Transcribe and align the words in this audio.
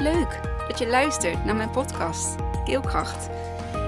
Leuk 0.00 0.40
dat 0.68 0.78
je 0.78 0.88
luistert 0.88 1.44
naar 1.44 1.56
mijn 1.56 1.70
podcast 1.70 2.36
Keelkracht. 2.64 3.30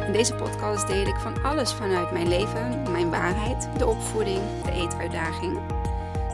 In 0.06 0.12
deze 0.12 0.34
podcast 0.34 0.86
deel 0.86 1.06
ik 1.06 1.16
van 1.16 1.42
alles 1.42 1.72
vanuit 1.72 2.12
mijn 2.12 2.28
leven, 2.28 2.82
mijn 2.90 3.10
waarheid, 3.10 3.68
de 3.78 3.86
opvoeding, 3.86 4.40
de 4.64 4.72
eetuitdaging. 4.72 5.58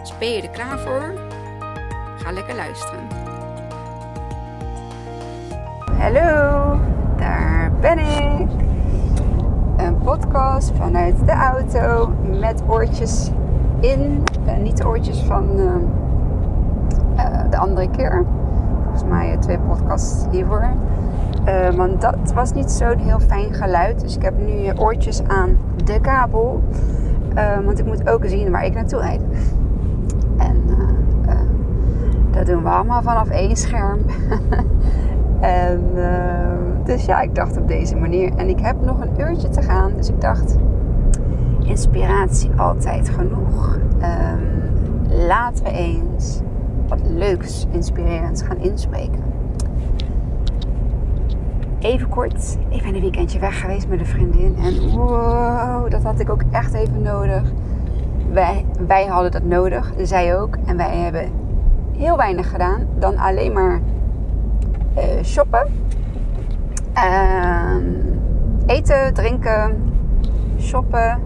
Dus 0.01 0.19
ben 0.19 0.29
je 0.31 0.43
er 0.43 0.49
klaar 0.49 0.79
voor? 0.79 1.15
Ga 2.17 2.33
lekker 2.33 2.55
luisteren. 2.55 3.07
Hallo, 5.99 6.81
daar 7.17 7.73
ben 7.81 7.99
ik. 7.99 8.49
Een 9.77 9.99
podcast 9.99 10.73
vanuit 10.77 11.27
de 11.27 11.33
auto 11.33 12.13
met 12.41 12.63
oortjes 12.67 13.31
in. 13.81 14.25
Uh, 14.47 14.57
niet 14.57 14.77
de 14.77 14.87
oortjes 14.87 15.19
van 15.19 15.59
uh, 15.59 15.75
uh, 17.17 17.51
de 17.51 17.57
andere 17.57 17.91
keer 17.91 18.27
mij 19.09 19.33
eh, 19.33 19.39
twee 19.39 19.59
podcasts 19.59 20.27
hiervoor. 20.31 20.69
Uh, 21.47 21.69
want 21.69 22.01
dat 22.01 22.33
was 22.35 22.53
niet 22.53 22.71
zo'n 22.71 22.99
heel 22.99 23.21
fijn 23.21 23.55
geluid. 23.55 24.01
Dus 24.01 24.17
ik 24.17 24.23
heb 24.23 24.35
nu 24.39 24.73
oortjes 24.77 25.23
aan 25.27 25.57
de 25.85 26.01
kabel. 26.01 26.63
Uh, 27.35 27.59
want 27.65 27.79
ik 27.79 27.87
moet 27.87 28.11
ook 28.11 28.27
zien 28.27 28.51
waar 28.51 28.65
ik 28.65 28.75
naartoe 28.75 29.01
rijd. 29.01 29.21
En 30.37 30.63
uh, 31.29 31.35
dat 32.31 32.47
doen 32.47 32.63
we 32.63 32.69
allemaal 32.69 33.03
vanaf 33.03 33.29
één 33.29 33.57
scherm. 33.57 33.99
en, 35.41 35.83
dus 36.85 37.05
ja, 37.05 37.21
ik 37.21 37.35
dacht 37.35 37.57
op 37.59 37.69
deze 37.69 37.97
manier. 37.97 38.33
En 38.37 38.49
ik 38.49 38.61
heb 38.61 38.77
nog 38.85 39.01
een 39.01 39.21
uurtje 39.21 39.49
te 39.49 39.63
gaan. 39.63 39.93
Dus 39.97 40.09
ik 40.09 40.21
dacht, 40.21 40.57
inspiratie 41.65 42.51
altijd 42.57 43.09
genoeg. 43.09 43.79
Um, 44.03 44.59
laten 45.27 45.65
we 45.65 45.71
eens 45.71 46.41
wat 46.89 47.01
leuks, 47.09 47.67
inspirerends 47.71 48.43
gaan 48.43 48.59
inspreken. 48.59 49.23
Even 51.79 52.09
kort, 52.09 52.59
ik 52.69 52.83
ben 52.83 52.95
een 52.95 53.01
weekendje 53.01 53.39
weg 53.39 53.61
geweest 53.61 53.89
met 53.89 54.01
een 54.01 54.07
vriendin. 54.07 54.57
En 54.57 54.91
wow, 54.91 55.91
dat 55.91 56.03
had 56.03 56.21
ik 56.21 56.31
ook 56.31 56.43
echt 56.51 56.73
even 56.73 57.03
nodig. 57.03 57.43
Wij, 58.33 58.65
wij 58.87 59.07
hadden 59.07 59.31
dat 59.31 59.45
nodig, 59.45 59.93
zij 60.03 60.39
ook. 60.39 60.57
En 60.67 60.77
wij 60.77 60.97
hebben 60.97 61.31
heel 61.97 62.17
weinig 62.17 62.51
gedaan 62.51 62.87
dan 62.99 63.17
alleen 63.17 63.53
maar 63.53 63.81
uh, 64.97 65.23
shoppen. 65.23 65.67
Uh, 66.95 67.75
eten, 68.67 69.15
drinken, 69.15 69.93
shoppen, 70.61 71.21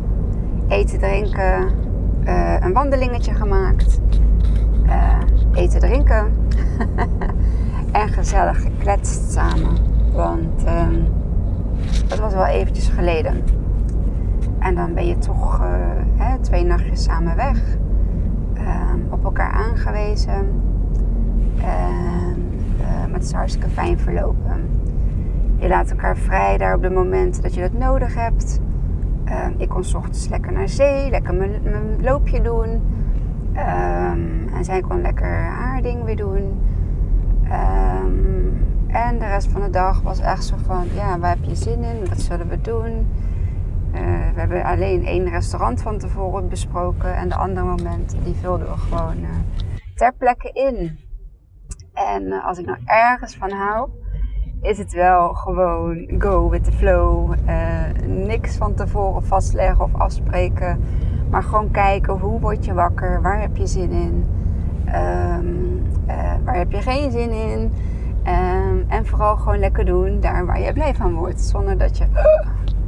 eten, 0.69 0.99
drinken. 0.99 1.71
Uh, 2.25 2.57
een 2.61 2.73
wandelingetje 2.73 3.35
gemaakt. 3.35 4.01
Uh, 4.87 5.19
eten, 5.55 5.81
drinken. 5.81 6.33
en 7.93 8.09
gezellig 8.09 8.63
gekletst 8.63 9.33
samen. 9.33 9.77
Want 10.13 10.65
uh, 10.65 10.89
dat 12.09 12.19
was 12.19 12.33
wel 12.33 12.47
eventjes 12.47 12.89
geleden. 12.89 13.45
En 14.59 14.75
dan 14.75 14.95
ben 14.95 15.07
je 15.07 15.19
toch 15.19 15.61
uh, 15.61 15.67
hè, 16.17 16.39
twee 16.39 16.65
nachtjes 16.65 17.03
samen 17.03 17.37
weg. 17.37 17.59
Uh, 18.55 18.93
op 19.11 19.25
elkaar 19.25 19.53
aangewezen. 19.53 20.63
En 21.61 22.37
uh, 22.81 23.21
is 23.23 23.33
hartstikke 23.33 23.69
fijn 23.69 23.99
verlopen. 23.99 24.81
Je 25.57 25.69
laat 25.69 25.91
elkaar 25.91 26.17
vrij 26.17 26.59
daar 26.59 26.75
op 26.75 26.83
de 26.83 26.91
momenten 26.91 27.43
dat 27.43 27.55
je 27.55 27.61
dat 27.61 27.73
nodig 27.73 28.15
hebt. 28.15 28.61
Ehm, 29.25 29.53
ik 29.57 29.69
kon 29.69 29.85
s 29.85 29.95
ochtends 29.95 30.29
lekker 30.29 30.53
naar 30.53 30.69
zee, 30.69 31.11
lekker 31.11 31.35
mijn 31.35 31.61
loopje 32.01 32.41
doen. 32.41 32.81
Um, 33.57 34.49
en 34.55 34.65
zij 34.65 34.81
kon 34.81 35.01
lekker 35.01 35.45
haar 35.45 35.83
ding 35.83 36.05
weer 36.05 36.17
doen. 36.17 36.61
Um, 37.45 38.67
en 38.89 39.19
de 39.19 39.27
rest 39.27 39.49
van 39.49 39.61
de 39.61 39.71
dag 39.71 40.01
was 40.03 40.21
echt 40.21 40.45
zo 40.45 40.57
van, 40.67 40.87
ja, 40.95 41.19
waar 41.19 41.31
heb 41.31 41.45
je 41.45 41.55
zin 41.55 41.83
in? 41.83 42.09
Wat 42.09 42.21
zullen 42.21 42.49
we 42.49 42.61
doen? 42.61 43.09
Uh, 43.95 44.01
we 44.35 44.41
hebben 44.41 44.65
alleen 44.65 45.07
één 45.07 45.29
restaurant 45.29 45.83
van 45.83 45.99
tevoren 45.99 46.49
besproken. 46.49 47.17
En 47.17 47.29
de 47.29 47.35
andere 47.35 47.67
momenten, 47.67 48.25
die 48.25 48.35
vulden 48.35 48.67
we 48.67 48.77
gewoon 48.77 49.19
uh, 49.19 49.29
ter 49.95 50.13
plekke 50.13 50.51
in. 50.53 50.99
En 51.95 52.23
uh, 52.23 52.47
als 52.47 52.59
ik 52.59 52.67
nou 52.67 52.79
ergens 52.85 53.37
van 53.37 53.51
hou, 53.51 53.89
is 54.63 54.79
het 54.79 54.93
wel 54.93 55.35
gewoon 55.35 56.09
go 56.19 56.49
with 56.49 56.65
the 56.65 56.73
flow. 56.73 57.35
niks 58.07 58.57
van 58.57 58.75
tevoren 58.75 59.23
vastleggen 59.23 59.85
of 59.85 59.95
afspreken. 59.95 60.85
Maar 61.31 61.43
gewoon 61.43 61.71
kijken, 61.71 62.19
hoe 62.19 62.41
word 62.41 62.65
je 62.65 62.75
wakker? 62.75 63.23
Waar 63.23 63.41
heb 63.41 63.57
je 63.57 63.67
zin 63.67 63.91
in? 63.91 64.27
Um, 64.87 65.83
uh, 66.09 66.35
waar 66.45 66.57
heb 66.57 66.73
je 66.73 66.83
geen 66.83 67.11
zin 67.11 67.31
in? 67.31 67.73
Um, 68.27 68.85
en 68.89 69.07
vooral 69.07 69.37
gewoon 69.37 69.59
lekker 69.59 69.85
doen 69.85 70.21
daar 70.21 70.47
waar 70.47 70.61
je 70.61 70.73
blij 70.73 70.95
van 70.95 71.15
wordt. 71.15 71.41
Zonder 71.41 71.79
dat 71.79 71.99
je 71.99 72.07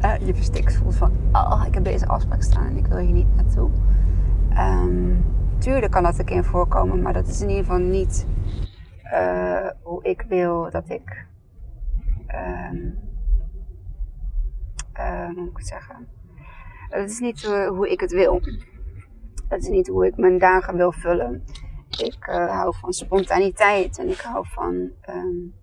uh, 0.04 0.26
je 0.26 0.34
verstikt 0.34 0.76
voelt 0.76 0.94
van... 0.94 1.12
Oh, 1.32 1.64
ik 1.66 1.74
heb 1.74 1.84
deze 1.84 2.06
afspraak 2.06 2.42
staan 2.42 2.66
en 2.66 2.76
ik 2.76 2.86
wil 2.86 2.98
hier 2.98 3.12
niet 3.12 3.36
naartoe. 3.36 3.70
Um, 4.58 5.24
tuurlijk 5.58 5.92
kan 5.92 6.02
dat 6.02 6.18
een 6.18 6.24
keer 6.24 6.44
voorkomen. 6.44 7.02
Maar 7.02 7.12
dat 7.12 7.26
is 7.26 7.42
in 7.42 7.48
ieder 7.48 7.64
geval 7.64 7.80
niet 7.80 8.26
hoe 9.82 10.02
ik 10.02 10.24
wil 10.28 10.68
dat 10.70 10.84
ik... 10.90 11.26
hoe 14.94 15.32
moet 15.36 15.50
ik 15.50 15.56
het 15.56 15.66
zeggen? 15.66 16.08
Dat 16.88 17.10
is 17.10 17.18
niet 17.18 17.44
hoe 17.68 17.90
ik 17.90 18.00
het 18.00 18.12
wil. 18.12 18.40
Dat 19.48 19.60
is 19.60 19.68
niet 19.68 19.88
hoe 19.88 20.06
ik 20.06 20.16
mijn 20.16 20.38
dagen 20.38 20.76
wil 20.76 20.92
vullen. 20.92 21.44
Ik 21.98 22.26
uh, 22.28 22.50
hou 22.50 22.74
van 22.76 22.92
spontaniteit 22.92 23.98
en 23.98 24.08
ik 24.08 24.20
hou 24.20 24.46
van 24.48 24.90
um, 25.08 25.54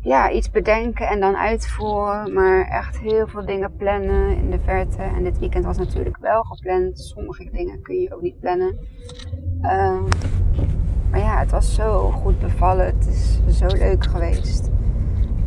ja, 0.00 0.30
iets 0.30 0.50
bedenken 0.50 1.08
en 1.08 1.20
dan 1.20 1.36
uitvoeren. 1.36 2.32
Maar 2.32 2.68
echt 2.68 2.98
heel 2.98 3.26
veel 3.26 3.46
dingen 3.46 3.76
plannen 3.76 4.36
in 4.36 4.50
de 4.50 4.58
verte. 4.58 5.02
En 5.02 5.24
dit 5.24 5.38
weekend 5.38 5.64
was 5.64 5.78
natuurlijk 5.78 6.16
wel 6.16 6.42
gepland. 6.42 6.98
Sommige 6.98 7.50
dingen 7.50 7.82
kun 7.82 7.96
je 7.96 8.14
ook 8.14 8.22
niet 8.22 8.40
plannen. 8.40 8.78
Um, 9.62 10.08
maar 11.10 11.20
ja, 11.20 11.38
het 11.38 11.50
was 11.50 11.74
zo 11.74 12.10
goed 12.10 12.38
bevallen. 12.38 12.86
Het 12.86 13.06
is 13.06 13.58
zo 13.58 13.66
leuk 13.66 14.04
geweest. 14.04 14.70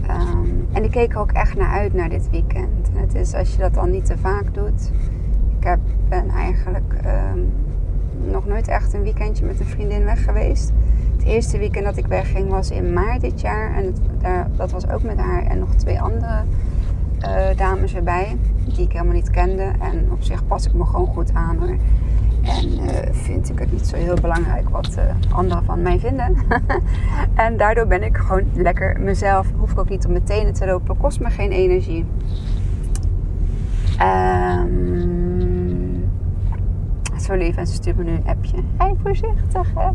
Um, 0.10 0.68
en 0.72 0.84
ik 0.84 0.92
keek 0.92 1.18
ook 1.18 1.32
echt 1.32 1.56
naar 1.56 1.72
uit 1.72 1.94
naar 1.94 2.10
dit 2.10 2.30
weekend. 2.30 2.90
En 2.94 3.02
het 3.02 3.16
is 3.16 3.34
als 3.34 3.52
je 3.52 3.58
dat 3.58 3.74
dan 3.74 3.92
niet 3.92 4.06
te 4.06 4.18
vaak 4.18 4.54
doet. 4.54 4.92
Ik 5.60 5.64
heb, 5.68 5.80
ben 6.10 6.30
eigenlijk 6.30 6.94
nog 8.32 8.46
nooit 8.46 8.68
echt 8.68 8.94
een 8.94 9.04
weekendje 9.04 9.46
met 9.46 9.60
een 9.60 9.66
vriendin 9.66 10.04
weg 10.04 10.24
geweest. 10.24 10.72
Het 11.16 11.24
eerste 11.24 11.58
weekend 11.58 11.86
dat 11.86 11.98
ik 11.98 12.08
wegging 12.08 12.50
was 12.50 12.72
in 12.72 12.94
maart 12.94 13.22
dit 13.22 13.42
jaar. 13.42 13.76
En 13.76 13.96
dat 14.56 14.72
was 14.72 14.90
ook 14.90 15.04
met 15.04 15.18
haar 15.18 15.44
en 15.44 15.60
nog 15.60 15.76
twee 15.76 16.02
andere 16.02 16.44
uh, 17.22 17.58
dames 17.58 17.96
erbij. 17.96 18.38
Die 18.66 18.86
ik 18.86 18.92
helemaal 18.92 19.14
niet 19.14 19.30
kende. 19.30 19.72
En 19.80 20.12
op 20.12 20.24
zich 20.24 20.48
pas 20.48 20.66
ik 20.66 20.74
me 20.74 20.86
gewoon 20.86 21.08
goed 21.08 21.34
aan 21.34 21.58
hoor. 21.58 21.76
En 22.42 22.80
uh, 22.80 22.90
vind 23.12 23.50
ik 23.50 23.60
het 23.60 23.72
niet 23.72 23.88
zo 23.88 23.96
heel 23.96 24.16
belangrijk 24.22 24.70
wat 24.70 24.98
uh, 24.98 25.38
anderen 25.38 25.64
van 25.64 25.82
mij 25.82 26.00
vinden. 26.00 26.38
en 27.36 27.58
daardoor 27.58 27.88
ben 27.88 28.04
ik 28.04 28.18
gewoon 28.18 28.46
lekker 28.54 29.00
mezelf. 29.00 29.48
Hoef 29.58 29.72
ik 29.72 29.80
ook 29.80 29.90
niet 29.90 30.06
op 30.06 30.12
mijn 30.12 30.24
tenen 30.24 30.54
te 30.54 30.66
lopen. 30.66 30.98
Kost 30.98 31.20
me 31.20 31.30
geen 31.30 31.52
energie. 31.52 32.06
Um, 34.02 36.12
zo 37.20 37.34
lief 37.34 37.58
en 37.58 37.68
ze 37.68 37.74
stuurt 37.74 37.98
me 37.98 38.04
nu 38.04 38.12
een 38.12 38.28
appje. 38.28 38.58
Hey, 38.78 38.96
voorzichtig 39.04 39.74
hè. 39.76 39.90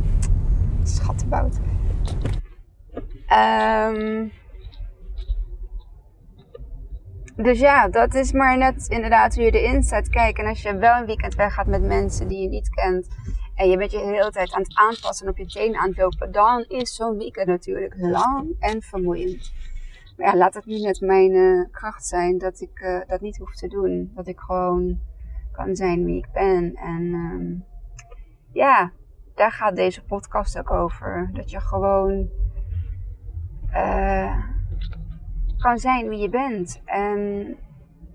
Schattenbout. 0.83 1.59
Um, 2.95 4.31
dus 7.37 7.59
ja, 7.59 7.89
dat 7.89 8.15
is 8.15 8.33
maar 8.33 8.59
net 8.59 8.89
inderdaad 8.89 9.35
hoe 9.35 9.45
je 9.45 9.51
erin 9.51 9.83
staat. 9.83 10.09
Kijk, 10.09 10.39
en 10.39 10.47
als 10.47 10.63
je 10.63 10.77
wel 10.77 11.01
een 11.01 11.07
weekend 11.07 11.35
weggaat 11.35 11.67
met 11.67 11.83
mensen 11.83 12.29
die 12.29 12.43
je 12.43 12.49
niet 12.49 12.69
kent. 12.69 13.09
En 13.55 13.69
je 13.69 13.77
bent 13.77 13.91
je 13.91 13.99
de 13.99 14.05
hele 14.05 14.31
tijd 14.31 14.53
aan 14.53 14.63
het 14.63 14.77
aanpassen 14.77 15.27
en 15.27 15.33
op 15.33 15.39
je 15.39 15.47
tenen 15.47 15.81
aan 15.81 15.89
het 15.89 15.99
lopen. 15.99 16.33
Dan 16.33 16.65
is 16.69 16.95
zo'n 16.95 17.17
weekend 17.17 17.47
natuurlijk 17.47 17.95
lang 17.97 18.57
en 18.59 18.83
vermoeiend. 18.83 19.53
Maar 20.17 20.27
ja, 20.27 20.37
laat 20.37 20.55
het 20.55 20.67
nu 20.67 20.79
net 20.79 21.01
mijn 21.01 21.33
uh, 21.33 21.65
kracht 21.71 22.07
zijn 22.07 22.39
dat 22.39 22.61
ik 22.61 22.81
uh, 22.81 23.01
dat 23.07 23.21
niet 23.21 23.39
hoef 23.39 23.55
te 23.55 23.69
doen. 23.69 24.13
Dat 24.15 24.27
ik 24.27 24.41
gewoon 24.41 25.01
kan 25.53 25.77
zijn 25.77 26.05
wie 26.05 26.17
ik 26.17 26.33
ben. 26.33 26.75
En 26.75 27.03
um, 27.03 27.65
ja, 28.53 28.93
daar 29.35 29.53
gaat 29.53 29.77
deze 29.77 30.05
podcast 30.05 30.59
ook 30.59 30.71
over. 30.71 31.31
Dat 31.33 31.51
je 31.51 31.61
gewoon 31.61 32.29
uh, 33.73 34.56
kan 35.67 35.79
zijn 35.79 36.09
wie 36.09 36.19
je 36.19 36.29
bent. 36.29 36.81
En 36.85 37.57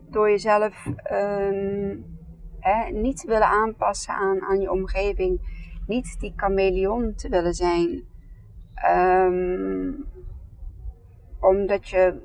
door 0.09 0.29
jezelf 0.29 0.85
um, 1.11 2.05
hè, 2.59 2.91
niet 2.91 3.17
te 3.17 3.27
willen 3.27 3.47
aanpassen 3.47 4.13
aan, 4.13 4.41
aan 4.41 4.59
je 4.59 4.71
omgeving. 4.71 5.59
Niet 5.87 6.19
die 6.19 6.33
chameleon 6.35 7.13
te 7.15 7.29
willen 7.29 7.53
zijn. 7.53 8.03
Um, 8.95 10.05
omdat 11.39 11.87
je 11.87 12.21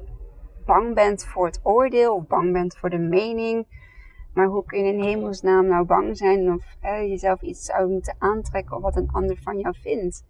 bang 0.64 0.94
bent 0.94 1.24
voor 1.24 1.46
het 1.46 1.60
oordeel 1.62 2.14
of 2.14 2.26
bang 2.26 2.52
bent 2.52 2.76
voor 2.76 2.90
de 2.90 2.98
mening 2.98 3.66
maar 4.34 4.46
hoe 4.46 4.64
kun 4.64 4.84
je 4.84 4.92
in 4.92 5.02
hemelsnaam 5.02 5.66
nou 5.66 5.84
bang 5.86 6.16
zijn 6.16 6.52
of 6.52 6.64
jezelf 6.80 7.42
iets 7.42 7.64
zou 7.64 7.90
moeten 7.90 8.16
aantrekken 8.18 8.76
of 8.76 8.82
wat 8.82 8.96
een 8.96 9.10
ander 9.12 9.36
van 9.42 9.58
jou 9.58 9.74
vindt? 9.80 10.24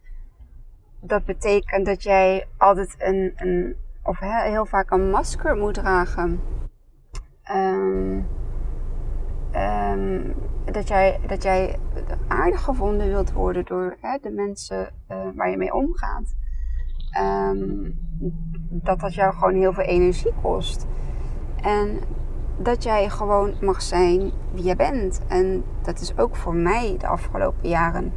dat 1.01 1.25
betekent 1.25 1.87
dat 1.87 2.03
jij 2.03 2.47
altijd 2.57 2.95
een, 2.99 3.33
een 3.37 3.77
of 4.07 4.19
heel 4.21 4.67
vaak 4.67 4.91
een 4.91 5.11
masker 5.11 5.57
moet 5.57 5.75
dragen. 5.75 6.41
Ehm, 7.43 8.21
ehm, 9.53 10.23
dat, 10.65 10.89
jij, 10.89 11.21
dat 11.27 11.43
jij 11.43 11.79
aardig 12.29 12.63
gevonden 12.63 13.07
wilt 13.07 13.33
worden 13.33 13.65
door 13.65 13.97
hè, 14.01 14.19
de 14.23 14.31
mensen 14.31 14.91
uh, 15.11 15.17
waar 15.35 15.51
je 15.51 15.57
mee 15.57 15.75
omgaat. 15.75 16.35
Um, 17.21 17.99
dat 18.69 19.01
dat 19.01 19.15
jou 19.15 19.35
gewoon 19.35 19.55
heel 19.55 19.73
veel 19.73 19.85
energie 19.85 20.33
kost. 20.43 20.87
En 21.63 21.99
dat 22.59 22.83
jij 22.83 23.09
gewoon 23.09 23.55
mag 23.61 23.83
zijn 23.83 24.31
wie 24.53 24.65
je 24.65 24.77
bent. 24.77 25.21
En 25.29 25.65
dat 25.83 26.01
is 26.01 26.19
ook 26.19 26.37
voor 26.37 26.55
mij 26.55 26.97
de 26.99 27.07
afgelopen 27.07 27.69
jaren 27.69 28.13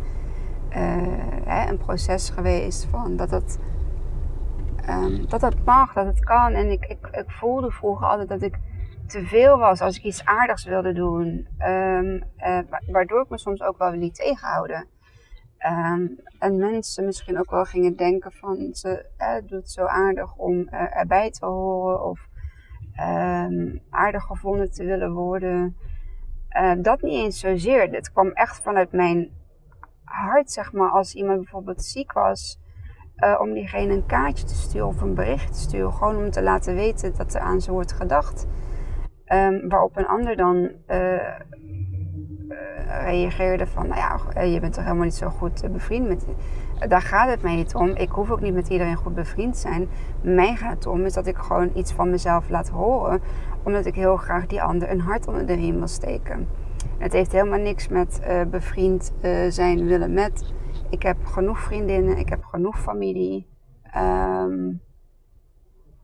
uh, 0.69 0.75
hè, 1.43 1.69
een 1.69 1.77
proces 1.77 2.29
geweest 2.29 2.85
van 2.85 3.15
dat 3.15 3.31
het, 3.31 3.59
um, 4.89 5.27
dat 5.27 5.41
het 5.41 5.65
mag, 5.65 5.93
dat 5.93 6.05
het 6.05 6.19
kan. 6.19 6.53
En 6.53 6.71
ik, 6.71 6.85
ik, 6.85 7.07
ik 7.11 7.31
voelde 7.31 7.71
vroeger 7.71 8.07
altijd 8.07 8.29
dat 8.29 8.41
ik 8.41 8.59
te 9.07 9.25
veel 9.25 9.57
was 9.57 9.81
als 9.81 9.97
ik 9.97 10.03
iets 10.03 10.25
aardigs 10.25 10.65
wilde 10.65 10.93
doen. 10.93 11.47
Um, 11.59 12.23
uh, 12.37 12.59
waardoor 12.87 13.21
ik 13.21 13.29
me 13.29 13.39
soms 13.39 13.61
ook 13.61 13.77
wel 13.77 13.91
liet 13.91 14.15
tegenhouden. 14.15 14.87
Um, 15.67 16.19
en 16.39 16.57
mensen 16.57 17.05
misschien 17.05 17.39
ook 17.39 17.51
wel 17.51 17.65
gingen 17.65 17.95
denken 17.95 18.31
van 18.31 18.73
ze 18.73 19.05
uh, 19.17 19.35
doet 19.45 19.69
zo 19.71 19.85
aardig 19.85 20.35
om 20.35 20.53
uh, 20.53 20.97
erbij 20.97 21.31
te 21.31 21.45
horen 21.45 22.03
of 22.03 22.27
aardig 23.89 24.23
gevonden 24.23 24.71
te 24.71 24.85
willen 24.85 25.13
worden. 25.13 25.77
Uh, 26.57 26.73
dat 26.77 27.01
niet 27.01 27.23
eens 27.23 27.39
zozeer. 27.39 27.89
Het 27.91 28.11
kwam 28.11 28.31
echt 28.31 28.61
vanuit 28.61 28.91
mijn 28.91 29.31
hart, 30.03 30.51
zeg 30.51 30.73
maar, 30.73 30.89
als 30.89 31.13
iemand 31.13 31.37
bijvoorbeeld 31.37 31.83
ziek 31.83 32.11
was, 32.11 32.58
om 33.39 33.53
diegene 33.53 33.93
een 33.93 34.05
kaartje 34.05 34.45
te 34.45 34.55
sturen 34.55 34.87
of 34.87 35.01
een 35.01 35.13
bericht 35.13 35.53
te 35.53 35.59
sturen. 35.59 35.93
Gewoon 35.93 36.17
om 36.17 36.31
te 36.31 36.43
laten 36.43 36.75
weten 36.75 37.13
dat 37.17 37.33
er 37.33 37.41
aan 37.41 37.61
ze 37.61 37.71
wordt 37.71 37.93
gedacht. 37.93 38.47
Um, 39.33 39.69
waarop 39.69 39.97
een 39.97 40.07
ander 40.07 40.35
dan 40.35 40.71
reageerde 43.03 43.67
van, 43.67 43.87
nou 43.87 43.99
ja, 43.99 44.41
je 44.41 44.59
bent 44.59 44.73
toch 44.73 44.83
helemaal 44.83 45.05
niet 45.05 45.15
zo 45.15 45.29
goed 45.29 45.71
bevriend 45.71 46.07
met... 46.07 46.25
Daar 46.87 47.01
gaat 47.01 47.29
het 47.29 47.41
mij 47.41 47.55
niet 47.55 47.75
om. 47.75 47.89
Ik 47.89 48.09
hoef 48.09 48.31
ook 48.31 48.41
niet 48.41 48.53
met 48.53 48.67
iedereen 48.67 48.95
goed 48.95 49.13
bevriend 49.13 49.53
te 49.53 49.59
zijn. 49.59 49.89
Mij 50.21 50.55
gaat 50.55 50.73
het 50.73 50.87
om 50.87 51.05
is 51.05 51.13
dat 51.13 51.27
ik 51.27 51.37
gewoon 51.37 51.71
iets 51.73 51.91
van 51.91 52.09
mezelf 52.09 52.49
laat 52.49 52.69
horen. 52.69 53.21
Omdat 53.63 53.85
ik 53.85 53.95
heel 53.95 54.17
graag 54.17 54.45
die 54.45 54.61
ander 54.61 54.89
een 54.91 55.01
hart 55.01 55.27
onder 55.27 55.45
de 55.45 55.53
riem 55.53 55.77
wil 55.77 55.87
steken. 55.87 56.47
Het 56.97 57.13
heeft 57.13 57.31
helemaal 57.31 57.59
niks 57.59 57.87
met 57.87 58.21
bevriend 58.49 59.13
zijn 59.49 59.85
willen 59.85 60.13
met. 60.13 60.53
Ik 60.89 61.03
heb 61.03 61.25
genoeg 61.25 61.59
vriendinnen, 61.59 62.17
ik 62.17 62.29
heb 62.29 62.43
genoeg 62.43 62.79
familie. 62.79 63.47
Um, 63.97 64.81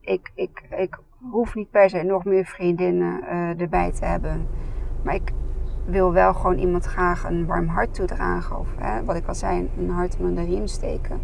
ik, 0.02 0.32
ik, 0.36 0.64
ik 0.78 1.00
hoef 1.32 1.56
niet 1.56 1.72
per 1.72 1.90
se 1.90 2.04
nog 2.04 2.26
meer 2.26 2.46
vriendinnen 2.46 3.24
uh, 3.24 3.62
erbij 3.62 3.92
te 3.92 4.06
hebben. 4.06 4.48
Maar 5.04 5.16
ik 5.16 5.32
wil 5.86 6.14
wel 6.14 6.34
gewoon 6.34 6.58
iemand 6.58 6.86
graag 6.86 7.24
een 7.24 7.46
warm 7.46 7.68
hart 7.68 7.94
toedragen. 7.94 8.60
Of 8.60 8.68
hè, 8.78 9.04
wat 9.04 9.16
ik 9.16 9.28
al 9.28 9.36
zei, 9.36 9.70
een 9.78 9.90
hart 9.90 10.18
onder 10.20 10.36
de 10.36 10.44
riem 10.44 10.68
steken. 10.68 11.20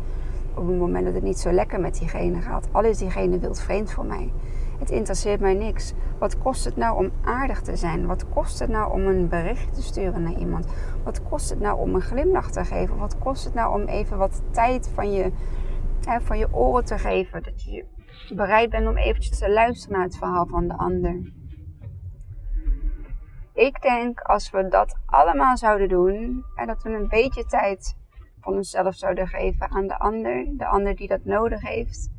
Op 0.56 0.68
het 0.68 0.78
moment 0.78 1.06
dat 1.06 1.14
het 1.14 1.24
niet 1.24 1.40
zo 1.40 1.52
lekker 1.52 1.80
met 1.80 2.00
diegene 2.00 2.42
gaat. 2.42 2.68
Al 2.72 2.84
is 2.84 2.98
diegene 2.98 3.40
wild 3.40 3.62
vreemd 3.62 3.92
voor 3.92 4.06
mij. 4.06 4.31
Het 4.81 4.89
interesseert 4.92 5.39
mij 5.39 5.54
niks. 5.54 5.94
Wat 6.19 6.38
kost 6.38 6.66
het 6.66 6.75
nou 6.75 6.98
om 7.06 7.12
aardig 7.24 7.62
te 7.62 7.75
zijn? 7.75 8.06
Wat 8.06 8.30
kost 8.30 8.60
het 8.60 8.69
nou 8.69 8.92
om 8.92 9.07
een 9.07 9.28
bericht 9.28 9.74
te 9.74 9.81
sturen 9.81 10.24
naar 10.24 10.38
iemand? 10.38 10.68
Wat 11.04 11.24
kost 11.24 11.50
het 11.50 11.60
nou 11.60 11.80
om 11.80 11.95
een 11.95 12.01
glimlach 12.01 12.51
te 12.51 12.66
geven? 12.66 12.98
Wat 12.98 13.18
kost 13.18 13.44
het 13.44 13.54
nou 13.54 13.81
om 13.81 13.88
even 13.88 14.18
wat 14.18 14.42
tijd 14.51 14.89
van 14.94 15.12
je, 15.12 15.31
hè, 16.06 16.22
van 16.22 16.38
je 16.38 16.54
oren 16.54 16.86
te 16.86 16.98
geven? 16.98 17.44
Dat 17.44 17.63
je 17.63 17.86
bereid 18.36 18.69
bent 18.69 18.88
om 18.88 18.98
eventjes 18.98 19.38
te 19.38 19.51
luisteren 19.51 19.95
naar 19.95 20.06
het 20.06 20.18
verhaal 20.18 20.45
van 20.45 20.68
de 20.68 20.78
ander 20.78 21.22
ik 23.54 23.81
denk 23.81 24.19
als 24.19 24.50
we 24.50 24.68
dat 24.68 24.98
allemaal 25.06 25.57
zouden 25.57 25.89
doen 25.89 26.45
en 26.56 26.68
dat 26.68 26.83
we 26.83 26.89
een 26.89 27.07
beetje 27.07 27.45
tijd 27.45 27.98
van 28.39 28.54
onszelf 28.54 28.95
zouden 28.95 29.28
geven 29.28 29.72
aan 29.72 29.88
de 29.88 30.00
ander, 30.00 30.48
de 30.57 30.66
ander 30.66 30.95
die 30.95 31.07
dat 31.07 31.25
nodig 31.25 31.62
heeft, 31.62 32.10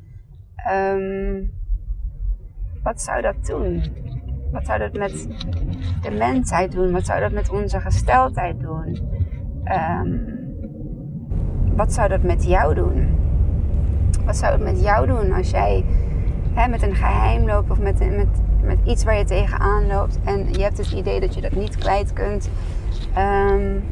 um, 0.71 1.53
wat 2.83 3.01
zou 3.01 3.23
dat 3.23 3.47
doen? 3.47 3.83
Wat 4.53 4.67
zou 4.67 4.79
dat 4.79 4.93
met 4.93 5.27
de 6.03 6.11
mensheid 6.11 6.73
doen? 6.73 6.93
Wat 6.93 7.07
zou 7.07 7.21
dat 7.21 7.33
met 7.33 7.51
onze 7.51 7.81
gesteldheid 7.81 8.61
doen? 8.61 9.11
Um, 9.65 10.41
wat 11.77 11.93
zou 11.93 12.09
dat 12.09 12.23
met 12.23 12.45
jou 12.45 12.75
doen? 12.75 13.17
Wat 14.25 14.37
zou 14.37 14.53
het 14.53 14.63
met 14.63 14.83
jou 14.83 15.07
doen 15.07 15.33
als 15.33 15.51
jij 15.51 15.85
hè, 16.55 16.69
met 16.69 16.83
een 16.83 16.95
geheim 16.95 17.47
loopt 17.47 17.71
of 17.71 17.81
met, 17.81 17.99
met 18.17 18.29
met 18.63 18.79
iets 18.85 19.05
waar 19.05 19.19
je 19.19 19.25
tegenaan 19.25 19.87
loopt 19.87 20.19
en 20.25 20.53
je 20.53 20.63
hebt 20.63 20.79
het 20.79 20.93
idee 20.93 21.21
dat 21.21 21.35
je 21.35 21.41
dat 21.41 21.53
niet 21.53 21.77
kwijt 21.77 22.13
kunt 22.13 22.51
um, 23.19 23.85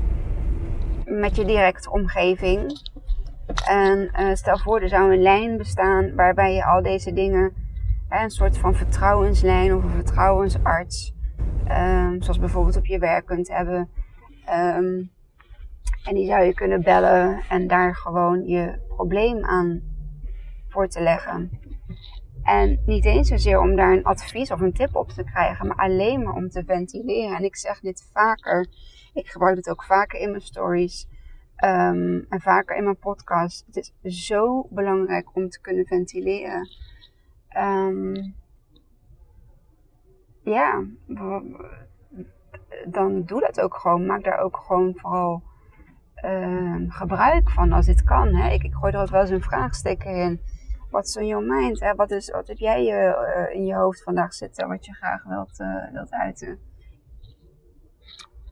met 1.05 1.37
je 1.37 1.45
directe 1.45 1.91
omgeving. 1.91 2.89
En 3.69 4.11
uh, 4.21 4.35
stel 4.35 4.59
voor, 4.59 4.81
er 4.81 4.89
zou 4.89 5.13
een 5.13 5.23
lijn 5.23 5.57
bestaan 5.57 6.15
waarbij 6.15 6.55
je 6.55 6.65
al 6.65 6.83
deze 6.83 7.13
dingen, 7.13 7.53
een 8.11 8.31
soort 8.31 8.59
van 8.59 8.75
vertrouwenslijn 8.75 9.75
of 9.75 9.85
een 9.85 9.91
vertrouwensarts, 9.91 11.15
um, 11.71 12.23
zoals 12.23 12.39
bijvoorbeeld 12.39 12.77
op 12.77 12.87
je 12.87 12.99
werk 12.99 13.27
kunt 13.27 13.49
hebben. 13.49 13.89
Um, 14.49 15.11
en 16.05 16.15
die 16.15 16.27
zou 16.27 16.45
je 16.45 16.55
kunnen 16.55 16.83
bellen 16.83 17.41
en 17.49 17.67
daar 17.67 17.97
gewoon 17.97 18.47
je 18.47 18.79
probleem 18.89 19.45
aan 19.45 19.83
voor 20.69 20.89
te 20.89 21.01
leggen. 21.01 21.51
En 22.43 22.83
niet 22.87 23.05
eens 23.05 23.29
zozeer 23.29 23.61
om 23.61 23.77
daar 23.77 23.93
een 23.93 24.05
advies 24.05 24.51
of 24.51 24.61
een 24.61 24.73
tip 24.73 24.97
op 24.97 25.09
te 25.09 25.25
krijgen, 25.25 25.67
maar 25.67 25.77
alleen 25.77 26.23
maar 26.23 26.35
om 26.35 26.49
te 26.49 26.65
ventileren. 26.65 27.37
En 27.37 27.45
ik 27.45 27.57
zeg 27.57 27.81
dit 27.81 28.11
vaker. 28.13 28.67
Ik 29.13 29.27
gebruik 29.27 29.55
dit 29.55 29.71
ook 29.71 29.85
vaker 29.85 30.21
in 30.21 30.31
mijn 30.31 30.43
stories 30.43 31.09
um, 31.65 32.27
en 32.29 32.41
vaker 32.41 32.77
in 32.77 32.85
mijn 32.85 32.99
podcast. 32.99 33.67
Het 33.67 33.93
is 34.03 34.27
zo 34.27 34.67
belangrijk 34.71 35.37
om 35.37 35.49
te 35.49 35.61
kunnen 35.61 35.87
ventileren. 35.87 36.69
Um, 37.57 38.35
ja, 40.43 40.85
dan 42.87 43.23
doe 43.25 43.41
dat 43.41 43.61
ook 43.61 43.75
gewoon. 43.75 44.07
Maak 44.07 44.25
daar 44.25 44.39
ook 44.39 44.57
gewoon 44.57 44.95
vooral 44.97 45.43
um, 46.25 46.91
gebruik 46.91 47.51
van 47.51 47.73
als 47.73 47.87
dit 47.87 48.03
kan. 48.03 48.35
Hè. 48.35 48.51
Ik, 48.53 48.63
ik 48.63 48.75
gooi 48.75 48.93
er 48.93 49.01
ook 49.01 49.11
wel 49.11 49.21
eens 49.21 49.31
een 49.31 49.43
vraagsteker 49.43 50.17
in 50.17 50.41
wat 50.91 51.05
is 51.05 51.17
in 51.17 51.47
mind? 51.47 51.93
Wat, 51.97 52.11
is, 52.11 52.31
wat 52.31 52.49
heb 52.49 52.59
jij 52.59 53.11
uh, 53.11 53.55
in 53.55 53.67
je 53.67 53.75
hoofd 53.75 54.03
vandaag 54.03 54.35
zitten 54.35 54.69
wat 54.69 54.85
je 54.85 54.95
graag 54.95 55.25
wilt, 55.25 55.61
uh, 55.61 55.93
wilt 55.93 56.11
uiten? 56.11 56.59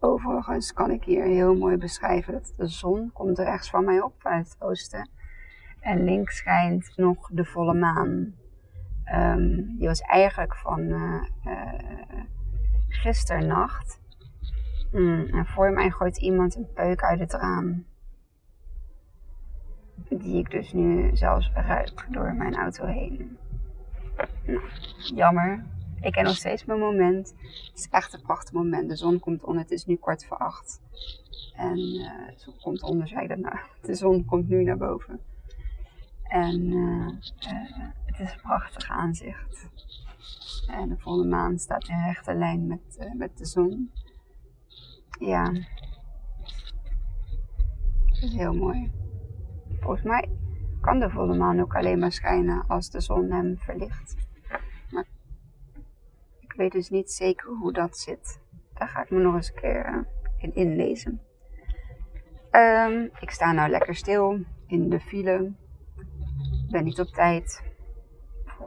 Overigens 0.01 0.73
kan 0.73 0.91
ik 0.91 1.05
hier 1.05 1.25
heel 1.25 1.57
mooi 1.57 1.77
beschrijven 1.77 2.33
dat 2.33 2.53
de 2.57 2.67
zon 2.67 3.11
komt 3.13 3.39
rechts 3.39 3.71
van 3.71 3.85
mij 3.85 4.01
op 4.01 4.15
vanuit 4.19 4.49
het 4.49 4.63
oosten. 4.63 5.11
En 5.81 6.05
links 6.05 6.37
schijnt 6.37 6.93
nog 6.97 7.29
de 7.33 7.45
volle 7.45 7.75
maan. 7.75 8.35
Um, 9.15 9.77
die 9.79 9.87
was 9.87 10.01
eigenlijk 10.01 10.57
van 10.57 10.81
uh, 10.81 11.23
gisternacht. 12.89 14.01
Mm, 14.93 15.27
en 15.27 15.47
voor 15.47 15.71
mij 15.71 15.91
gooit 15.91 16.19
iemand 16.19 16.57
een 16.57 16.73
peuk 16.75 17.03
uit 17.03 17.19
het 17.19 17.33
raam. 17.33 17.85
Die 20.09 20.39
ik 20.39 20.51
dus 20.51 20.73
nu 20.73 21.17
zelfs 21.17 21.51
ruik 21.55 22.07
door 22.11 22.35
mijn 22.35 22.57
auto 22.57 22.87
heen. 22.87 23.39
Nou, 24.47 24.61
jammer. 25.15 25.65
Ik 26.01 26.13
ken 26.13 26.25
nog 26.25 26.37
steeds 26.37 26.65
mijn 26.65 26.79
moment. 26.79 27.35
Het 27.41 27.79
is 27.79 27.89
echt 27.91 28.13
een 28.13 28.23
prachtig 28.23 28.53
moment. 28.53 28.89
De 28.89 28.97
zon 28.97 29.21
komt 29.21 29.45
onder. 29.45 29.63
Het 29.63 29.71
is 29.71 29.87
nu 29.87 29.97
kwart 29.97 30.27
voor 30.27 30.37
acht. 30.37 30.81
En 31.57 31.79
uh, 31.79 32.27
de 32.27 32.35
zon 32.37 32.55
komt 32.61 32.83
onder, 32.83 33.09
zei 33.09 33.27
nou. 33.27 33.59
De 33.83 33.95
zon 33.95 34.25
komt 34.25 34.49
nu 34.49 34.65
naar 34.65 34.77
boven. 34.77 35.21
En 36.23 36.61
uh, 36.61 37.09
uh, 37.53 37.87
het 38.19 38.29
is 38.29 38.35
een 38.35 38.41
prachtig 38.41 38.91
aanzicht. 38.91 39.69
En 40.67 40.89
de 40.89 40.99
volle 40.99 41.25
maan 41.25 41.59
staat 41.59 41.89
in 41.89 42.03
rechte 42.05 42.35
lijn 42.35 42.67
met, 42.67 43.11
met 43.17 43.39
de 43.39 43.47
zon. 43.47 43.93
Ja. 45.21 45.53
Is 48.21 48.35
heel 48.35 48.55
mooi. 48.55 48.93
Volgens 49.81 50.03
mij 50.03 50.29
kan 50.81 50.99
de 50.99 51.11
volle 51.11 51.37
maan 51.37 51.61
ook 51.61 51.77
alleen 51.77 51.99
maar 51.99 52.13
schijnen 52.13 52.67
als 52.67 52.91
de 52.91 53.01
zon 53.01 53.31
hem 53.31 53.59
verlicht. 53.59 54.17
Maar 54.91 55.07
ik 56.41 56.53
weet 56.53 56.73
dus 56.73 56.91
niet 56.91 57.11
zeker 57.11 57.49
hoe 57.49 57.73
dat 57.73 57.99
zit. 57.99 58.41
Daar 58.75 58.89
ga 58.89 59.03
ik 59.03 59.11
me 59.11 59.19
nog 59.19 59.35
eens 59.35 59.49
een 59.49 59.61
keer 59.61 59.85
eh, 59.85 59.99
in 60.39 60.55
inlezen. 60.55 61.21
Um, 62.53 63.11
ik 63.21 63.31
sta 63.31 63.53
nou 63.53 63.71
lekker 63.71 63.95
stil 63.95 64.45
in 64.67 64.89
de 64.89 65.01
file. 65.01 65.53
Ben 66.71 66.85
niet 66.85 67.01
op 67.01 67.09
tijd. 67.09 67.68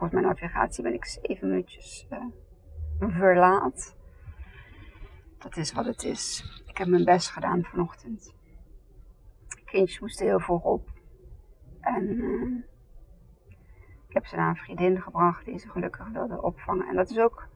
Volgens 0.01 0.21
mijn 0.21 0.33
navigatie 0.33 0.83
ben 0.83 0.93
ik 0.93 1.05
zeven 1.05 1.49
minuutjes 1.49 2.07
uh, 2.11 3.09
verlaat. 3.09 3.95
Dat 5.37 5.57
is 5.57 5.73
wat 5.73 5.85
het 5.85 6.03
is. 6.03 6.43
Ik 6.67 6.77
heb 6.77 6.87
mijn 6.87 7.03
best 7.03 7.29
gedaan 7.29 7.63
vanochtend. 7.63 8.35
Kindjes 9.65 9.99
moesten 9.99 10.25
heel 10.25 10.39
vroeg 10.39 10.63
op. 10.63 10.89
En 11.79 12.03
uh, 12.03 12.63
ik 14.07 14.13
heb 14.13 14.25
ze 14.25 14.35
naar 14.35 14.49
een 14.49 14.55
vriendin 14.55 15.01
gebracht 15.01 15.45
die 15.45 15.59
ze 15.59 15.69
gelukkig 15.69 16.07
wilde 16.07 16.41
opvangen. 16.41 16.87
En 16.87 16.95
dat 16.95 17.09
is 17.09 17.19
ook, 17.19 17.47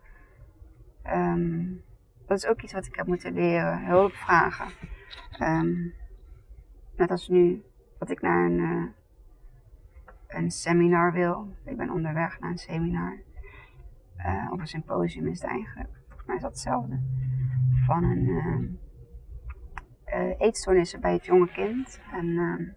um, 1.05 1.83
dat 2.25 2.37
is 2.37 2.47
ook 2.47 2.61
iets 2.61 2.73
wat 2.73 2.85
ik 2.85 2.95
heb 2.95 3.07
moeten 3.07 3.33
leren. 3.33 3.85
Hulp 3.85 4.13
vragen. 4.13 4.67
Um, 5.39 5.93
net 6.95 7.11
als 7.11 7.27
nu, 7.27 7.63
dat 7.99 8.09
ik 8.09 8.21
naar 8.21 8.45
een, 8.45 8.57
uh, 8.57 8.87
een 10.35 10.51
seminar 10.51 11.11
wil. 11.11 11.55
Ik 11.65 11.77
ben 11.77 11.89
onderweg 11.89 12.39
naar 12.39 12.51
een 12.51 12.57
seminar. 12.57 13.17
Uh, 14.17 14.51
of 14.51 14.59
een 14.59 14.67
symposium 14.67 15.27
is 15.27 15.41
het 15.41 15.49
eigenlijk. 15.51 15.89
Volgens 16.07 16.25
mij 16.25 16.35
is 16.35 16.41
dat 16.41 16.51
hetzelfde. 16.51 16.99
Van 17.85 18.03
een 18.03 18.79
uh, 20.07 20.39
eetstoornissen 20.39 21.01
bij 21.01 21.13
het 21.13 21.25
jonge 21.25 21.51
kind. 21.51 21.99
En 22.11 22.25
uh, 22.25 22.67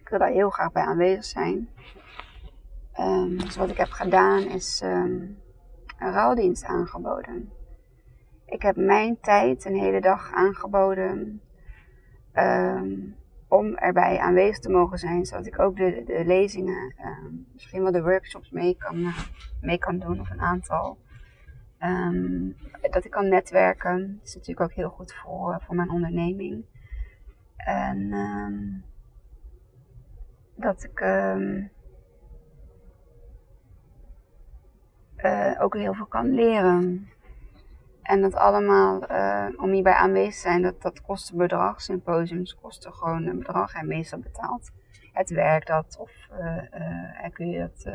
ik 0.00 0.08
wil 0.08 0.18
daar 0.18 0.30
heel 0.30 0.50
graag 0.50 0.72
bij 0.72 0.82
aanwezig 0.82 1.24
zijn. 1.24 1.68
Um, 3.00 3.38
dus 3.38 3.56
wat 3.56 3.70
ik 3.70 3.76
heb 3.76 3.90
gedaan 3.90 4.42
is 4.42 4.82
um, 4.84 5.38
een 5.98 6.12
ruildienst 6.12 6.64
aangeboden. 6.64 7.52
Ik 8.46 8.62
heb 8.62 8.76
mijn 8.76 9.20
tijd 9.20 9.64
een 9.64 9.76
hele 9.76 10.00
dag 10.00 10.32
aangeboden 10.32 11.40
om 13.54 13.74
erbij 13.74 14.18
aanwezig 14.18 14.58
te 14.58 14.70
mogen 14.70 14.98
zijn, 14.98 15.26
zodat 15.26 15.46
ik 15.46 15.58
ook 15.58 15.76
de, 15.76 16.02
de 16.06 16.24
lezingen, 16.26 16.94
misschien 17.52 17.82
wel 17.82 17.92
de 17.92 18.02
workshops 18.02 18.50
mee 18.50 18.76
kan, 18.76 19.12
mee 19.60 19.78
kan 19.78 19.98
doen, 19.98 20.20
of 20.20 20.30
een 20.30 20.40
aantal. 20.40 20.98
Um, 21.80 22.56
dat 22.90 23.04
ik 23.04 23.10
kan 23.10 23.28
netwerken. 23.28 24.16
Dat 24.18 24.26
is 24.26 24.34
natuurlijk 24.34 24.70
ook 24.70 24.76
heel 24.76 24.88
goed 24.88 25.14
voor, 25.14 25.62
voor 25.66 25.74
mijn 25.74 25.90
onderneming. 25.90 26.64
En 27.56 28.12
um, 28.12 28.84
dat 30.56 30.84
ik 30.84 31.00
uh, 31.00 31.64
ook 35.62 35.76
heel 35.76 35.94
veel 35.94 36.06
kan 36.06 36.34
leren. 36.34 37.08
En 38.04 38.20
dat 38.20 38.34
allemaal, 38.34 39.10
uh, 39.10 39.46
om 39.56 39.70
hierbij 39.70 39.92
aanwezig 39.92 40.34
te 40.34 40.40
zijn, 40.40 40.62
dat, 40.62 40.82
dat 40.82 41.00
kost 41.00 41.30
een 41.30 41.38
bedrag. 41.38 41.80
Symposiums 41.80 42.54
kosten 42.54 42.94
gewoon 42.94 43.26
een 43.26 43.38
bedrag 43.38 43.74
en 43.74 43.86
meestal 43.86 44.18
betaalt 44.18 44.70
het 45.12 45.30
werk 45.30 45.66
dat. 45.66 45.96
Of 45.98 46.28
uh, 46.32 47.30
kun 47.32 47.50
je 47.50 47.58
dat 47.58 47.94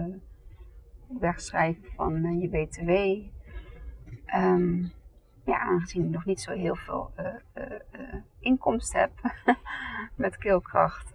wegschrijven 1.20 1.84
van 1.96 2.40
je 2.40 2.50
BTW. 2.50 2.90
Um, 4.36 4.92
ja, 5.46 5.60
aangezien 5.60 6.04
ik 6.04 6.10
nog 6.10 6.26
niet 6.26 6.42
zo 6.42 6.52
heel 6.52 6.76
veel 6.76 7.12
uh, 7.20 7.26
uh, 7.26 7.80
uh, 7.92 8.14
inkomst 8.40 8.94
heb 8.94 9.12
met 10.16 10.38
keelkracht, 10.38 11.14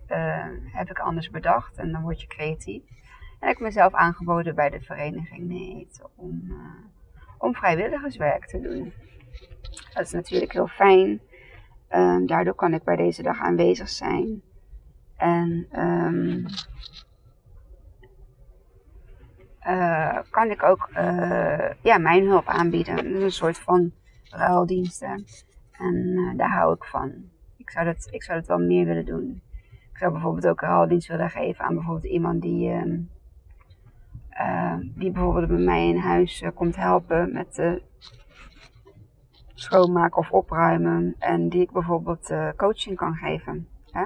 heb 0.72 0.90
ik 0.90 0.98
anders 0.98 1.30
bedacht 1.30 1.76
en 1.76 1.92
dan 1.92 2.02
word 2.02 2.20
je 2.20 2.26
creatief. 2.26 2.82
En 3.40 3.48
ik 3.50 3.56
heb 3.56 3.60
mezelf 3.60 3.94
aangeboden 3.94 4.54
bij 4.54 4.70
de 4.70 4.80
vereniging 4.80 5.48
NEET 5.48 6.02
om, 6.14 6.52
om 7.44 7.54
vrijwilligerswerk 7.54 8.46
te 8.46 8.60
doen. 8.60 8.92
Dat 9.94 10.06
is 10.06 10.12
natuurlijk 10.12 10.52
heel 10.52 10.66
fijn. 10.66 11.20
Um, 11.90 12.26
daardoor 12.26 12.54
kan 12.54 12.74
ik 12.74 12.84
bij 12.84 12.96
deze 12.96 13.22
dag 13.22 13.40
aanwezig 13.40 13.88
zijn. 13.88 14.42
En 15.16 15.66
um, 15.72 16.46
uh, 19.66 20.18
kan 20.30 20.50
ik 20.50 20.62
ook 20.62 20.88
uh, 20.96 21.70
ja, 21.82 21.98
mijn 21.98 22.26
hulp 22.26 22.46
aanbieden. 22.46 23.22
Een 23.22 23.30
soort 23.30 23.58
van 23.58 23.92
ruildiensten. 24.30 25.24
En 25.72 25.94
uh, 25.94 26.36
daar 26.36 26.50
hou 26.50 26.74
ik 26.74 26.84
van. 26.84 27.12
Ik 27.56 27.70
zou, 27.70 27.84
dat, 27.84 28.08
ik 28.10 28.22
zou 28.22 28.38
dat 28.38 28.48
wel 28.48 28.58
meer 28.58 28.86
willen 28.86 29.04
doen. 29.04 29.42
Ik 29.92 29.98
zou 29.98 30.12
bijvoorbeeld 30.12 30.46
ook 30.46 30.62
een 30.62 30.68
ruildienst 30.68 31.08
willen 31.08 31.30
geven 31.30 31.64
aan 31.64 31.74
bijvoorbeeld 31.74 32.12
iemand 32.12 32.42
die, 32.42 32.70
ehm, 34.34 34.80
die 34.94 35.10
bijvoorbeeld 35.10 35.48
bij 35.48 35.58
mij 35.58 35.88
in 35.88 35.96
huis 35.96 36.44
komt 36.54 36.76
helpen 36.76 37.32
met 37.32 37.80
schoonmaken 39.54 40.18
of 40.18 40.30
opruimen. 40.30 41.14
En 41.18 41.48
die 41.48 41.60
ik 41.60 41.72
bijvoorbeeld 41.72 42.34
coaching 42.56 42.96
kan 42.96 43.14
geven. 43.14 43.68
Hè? 43.90 44.04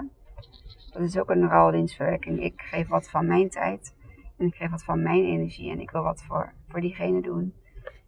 Dat 0.93 1.03
is 1.03 1.19
ook 1.19 1.31
een 1.31 1.49
ruildienstwerking. 1.49 2.43
Ik 2.43 2.63
geef 2.63 2.89
wat 2.89 3.11
van 3.11 3.27
mijn 3.27 3.51
tijd 3.51 3.95
en 4.39 4.47
ik 4.47 4.55
geef 4.55 4.71
wat 4.71 4.85
van 4.85 5.03
mijn 5.03 5.25
energie 5.25 5.71
en 5.71 5.81
ik 5.81 5.91
wil 5.91 6.03
wat 6.03 6.25
voor, 6.25 6.53
voor 6.69 6.81
diegene 6.81 7.21
doen. 7.21 7.55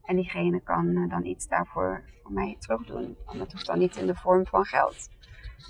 En 0.04 0.16
diegene 0.16 0.60
kan 0.60 1.08
dan 1.08 1.24
iets 1.24 1.48
daarvoor 1.48 2.02
voor 2.22 2.32
mij 2.32 2.56
terug 2.58 2.86
doen. 2.86 3.16
En 3.26 3.38
dat 3.38 3.52
hoeft 3.52 3.66
dan 3.66 3.78
niet 3.78 3.96
in 3.96 4.06
de 4.06 4.14
vorm 4.14 4.46
van 4.46 4.64
geld. 4.64 5.08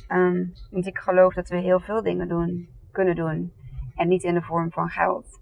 Um, 0.08 0.52
want 0.70 0.86
ik 0.86 0.98
geloof 0.98 1.34
dat 1.34 1.48
we 1.48 1.56
heel 1.56 1.80
veel 1.80 2.02
dingen 2.02 2.28
doen, 2.28 2.68
kunnen 2.90 3.16
doen. 3.16 3.52
En 3.94 4.08
niet 4.08 4.22
in 4.22 4.34
de 4.34 4.42
vorm 4.42 4.70
van 4.70 4.88
geld. 4.88 5.40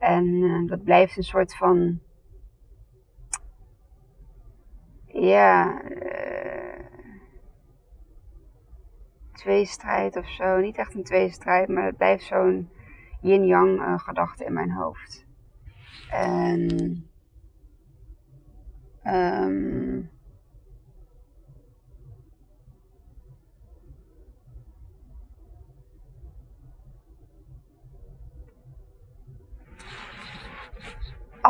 En 0.00 0.26
uh, 0.26 0.68
dat 0.68 0.84
blijft 0.84 1.16
een 1.16 1.22
soort 1.22 1.56
van. 1.56 2.00
Ja. 5.06 5.82
Uh, 5.82 6.84
tweestrijd 9.32 10.16
of 10.16 10.28
zo. 10.28 10.58
Niet 10.58 10.76
echt 10.76 10.94
een 10.94 11.04
tweestrijd, 11.04 11.68
maar 11.68 11.84
het 11.84 11.96
blijft 11.96 12.24
zo'n 12.24 12.70
yin-yang 13.20 13.78
uh, 13.78 13.98
gedachten 13.98 14.46
in 14.46 14.52
mijn 14.52 14.72
hoofd. 14.72 15.26
En 16.10 16.68
um, 19.04 20.10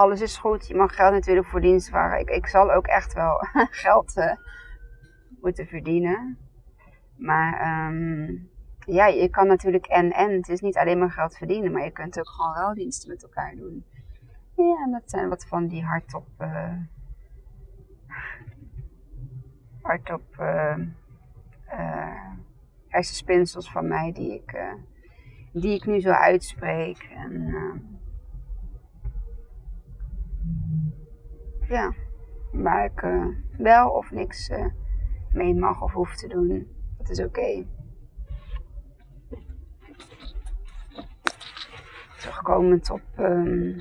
alles 0.01 0.21
is 0.21 0.37
goed. 0.37 0.67
Je 0.67 0.75
mag 0.75 0.95
geld 0.95 1.13
natuurlijk 1.13 1.47
voor 1.47 1.61
dienst 1.61 1.89
vragen. 1.89 2.21
Ik, 2.21 2.31
ik 2.31 2.47
zal 2.47 2.73
ook 2.73 2.87
echt 2.87 3.13
wel 3.13 3.39
geld 3.85 4.17
uh, 4.17 4.33
moeten 5.41 5.67
verdienen. 5.67 6.39
Maar 7.17 7.87
um, 7.89 8.51
ja, 8.87 9.07
je 9.07 9.29
kan 9.29 9.47
natuurlijk 9.47 9.87
en 9.87 10.13
en. 10.13 10.31
Het 10.31 10.49
is 10.49 10.61
niet 10.61 10.77
alleen 10.77 10.99
maar 10.99 11.11
geld 11.11 11.37
verdienen, 11.37 11.73
maar 11.73 11.85
je 11.85 11.91
kunt 11.91 12.19
ook 12.19 12.29
gewoon 12.29 12.55
ruildiensten 12.55 13.09
met 13.09 13.23
elkaar 13.23 13.55
doen. 13.55 13.85
Ja, 14.57 14.83
en 14.85 14.91
dat 14.91 15.11
zijn 15.11 15.29
wat 15.29 15.47
van 15.47 15.67
die 15.67 15.85
hardop. 15.85 16.29
Uh, 16.39 16.77
hardop. 19.83 20.23
Hersenspinsels 22.89 23.71
van 23.71 23.89
mij 23.89 24.13
die 24.13 24.35
ik, 24.35 24.65
die 25.53 25.75
ik 25.75 25.87
nu 25.87 26.01
zo 26.01 26.11
uitspreek. 26.11 27.09
En, 27.15 27.55
ja, 31.71 31.93
waar 32.53 32.85
ik 32.85 33.03
uh, 33.03 33.27
wel 33.59 33.91
of 33.91 34.11
niks 34.11 34.49
uh, 34.49 34.67
mee 35.33 35.55
mag 35.55 35.83
of 35.83 35.93
hoef 35.93 36.17
te 36.17 36.29
doen. 36.29 36.67
Dat 36.99 37.11
is 37.11 37.19
oké. 37.19 37.29
Okay. 37.29 37.67
terugkomend 42.21 42.91
op 42.91 43.03
um, 43.19 43.77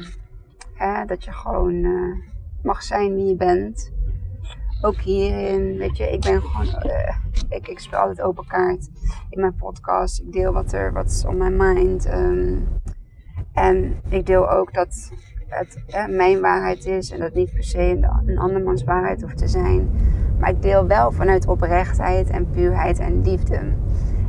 hè, 0.73 1.05
dat 1.05 1.23
je 1.23 1.31
gewoon 1.31 1.73
uh, 1.73 2.17
mag 2.63 2.83
zijn 2.83 3.15
wie 3.15 3.25
je 3.25 3.35
bent. 3.35 3.91
Ook 4.81 4.95
hierin, 4.95 5.77
weet 5.77 5.97
je, 5.97 6.11
ik 6.11 6.21
ben 6.21 6.41
gewoon, 6.41 6.83
ik, 7.49 7.67
ik 7.67 7.79
speel 7.79 7.99
altijd 7.99 8.21
open 8.21 8.47
kaart 8.47 8.89
in 9.29 9.39
mijn 9.39 9.55
podcast. 9.55 10.19
Ik 10.19 10.31
deel 10.31 10.53
wat 10.53 10.71
er, 10.71 10.93
wat 10.93 11.09
is 11.09 11.25
on 11.25 11.37
my 11.37 11.49
mind. 11.49 12.07
Um, 12.07 12.67
en 13.53 14.01
ik 14.09 14.25
deel 14.25 14.49
ook 14.49 14.73
dat 14.73 15.11
het 15.49 15.77
mijn 16.09 16.41
waarheid 16.41 16.85
is 16.85 17.11
en 17.11 17.19
dat 17.19 17.33
niet 17.33 17.53
per 17.53 17.63
se 17.63 17.99
een, 18.25 18.37
andermans 18.37 18.83
waarheid 18.83 19.21
hoeft 19.21 19.37
te 19.37 19.47
zijn. 19.47 19.89
Maar 20.39 20.49
ik 20.49 20.61
deel 20.61 20.87
wel 20.87 21.11
vanuit 21.11 21.47
oprechtheid 21.47 22.29
en 22.29 22.49
puurheid 22.49 22.99
en 22.99 23.21
liefde. 23.21 23.59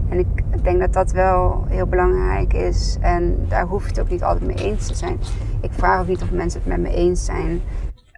En 0.08 0.18
ik 0.18 0.62
denk 0.62 0.80
dat 0.80 0.92
dat 0.92 1.12
wel 1.12 1.64
heel 1.68 1.86
belangrijk 1.86 2.52
is. 2.52 2.98
En 3.00 3.44
daar 3.48 3.66
hoef 3.66 3.82
je 3.82 3.88
het 3.88 4.00
ook 4.00 4.10
niet 4.10 4.22
altijd 4.22 4.46
mee 4.46 4.66
eens 4.66 4.86
te 4.86 4.94
zijn. 4.94 5.18
Ik 5.60 5.72
vraag 5.72 6.00
ook 6.00 6.06
niet 6.06 6.22
of 6.22 6.30
mensen 6.30 6.60
het 6.60 6.68
met 6.68 6.80
me 6.80 6.94
eens 6.94 7.24
zijn. 7.24 7.60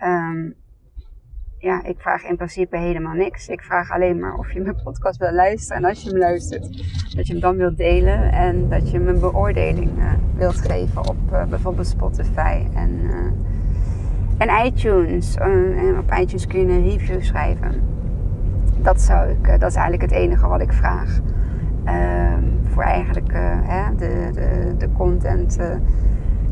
Um, 0.05 0.55
ja, 1.63 1.85
ik 1.85 2.01
vraag 2.01 2.25
in 2.25 2.37
principe 2.37 2.77
helemaal 2.77 3.15
niks. 3.15 3.49
Ik 3.49 3.63
vraag 3.63 3.91
alleen 3.91 4.19
maar 4.19 4.35
of 4.35 4.53
je 4.53 4.61
mijn 4.61 4.83
podcast 4.83 5.19
wil 5.19 5.33
luisteren. 5.33 5.83
En 5.83 5.89
als 5.89 6.03
je 6.03 6.09
hem 6.09 6.19
luistert, 6.19 6.63
dat 7.17 7.27
je 7.27 7.33
hem 7.33 7.43
dan 7.43 7.57
wilt 7.57 7.77
delen. 7.77 8.33
En 8.33 8.69
dat 8.69 8.91
je 8.91 8.99
me 8.99 9.11
een 9.11 9.21
beoordeling 9.21 9.99
uh, 9.99 10.13
wilt 10.37 10.57
geven 10.57 11.09
op 11.09 11.17
uh, 11.33 11.45
bijvoorbeeld 11.45 11.87
Spotify 11.87 12.67
en, 12.75 12.91
uh, 13.03 13.17
en 14.39 14.67
iTunes. 14.67 15.37
en 15.37 15.99
op 15.99 16.13
iTunes 16.13 16.47
kun 16.47 16.61
je 16.61 16.67
een 16.67 16.91
review 16.91 17.23
schrijven. 17.23 17.83
Dat, 18.79 19.01
zou 19.01 19.31
ik, 19.31 19.61
dat 19.61 19.71
is 19.71 19.77
eigenlijk 19.77 20.11
het 20.11 20.21
enige 20.21 20.47
wat 20.47 20.61
ik 20.61 20.73
vraag. 20.73 21.21
Um, 21.87 22.61
voor 22.63 22.83
eigenlijk 22.83 23.33
hè, 23.63 23.95
de, 23.97 24.31
de, 24.33 24.75
de 24.79 24.93
content, 24.93 25.59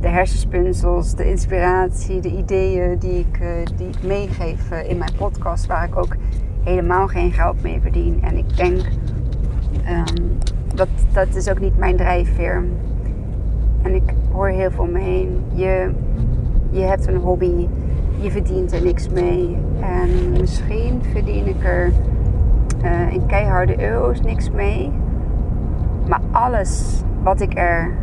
de 0.01 0.09
hersenspinsels, 0.09 1.15
de 1.15 1.31
inspiratie, 1.31 2.21
de 2.21 2.37
ideeën 2.37 2.99
die 2.99 3.19
ik, 3.19 3.39
uh, 3.41 3.49
die 3.77 3.89
ik 3.89 4.03
meegeef 4.03 4.71
in 4.71 4.99
mijn 4.99 5.13
podcast, 5.17 5.67
waar 5.67 5.85
ik 5.85 5.97
ook 5.97 6.17
helemaal 6.65 7.07
geen 7.07 7.33
geld 7.33 7.63
mee 7.63 7.81
verdien. 7.81 8.23
En 8.23 8.37
ik 8.37 8.57
denk, 8.57 8.81
um, 9.89 10.39
dat, 10.75 10.89
dat 11.13 11.35
is 11.35 11.51
ook 11.51 11.61
niet 11.61 11.79
mijn 11.79 11.97
drijfveer. 11.97 12.65
En 13.83 13.95
ik 13.95 14.15
hoor 14.33 14.49
heel 14.49 14.71
veel 14.71 14.83
om 14.83 14.93
me 14.93 14.99
heen. 14.99 15.41
Je, 15.53 15.91
je 16.71 16.81
hebt 16.81 17.07
een 17.07 17.17
hobby, 17.17 17.69
je 18.21 18.31
verdient 18.31 18.73
er 18.73 18.83
niks 18.83 19.09
mee. 19.09 19.57
En 19.81 20.33
misschien 20.33 21.03
verdien 21.13 21.47
ik 21.47 21.65
er 21.65 21.93
uh, 22.85 23.13
in 23.13 23.27
keiharde 23.27 23.83
euro's 23.83 24.21
niks 24.21 24.51
mee. 24.51 24.91
Maar 26.09 26.21
alles 26.31 27.03
wat 27.23 27.41
ik 27.41 27.59
er 27.59 27.95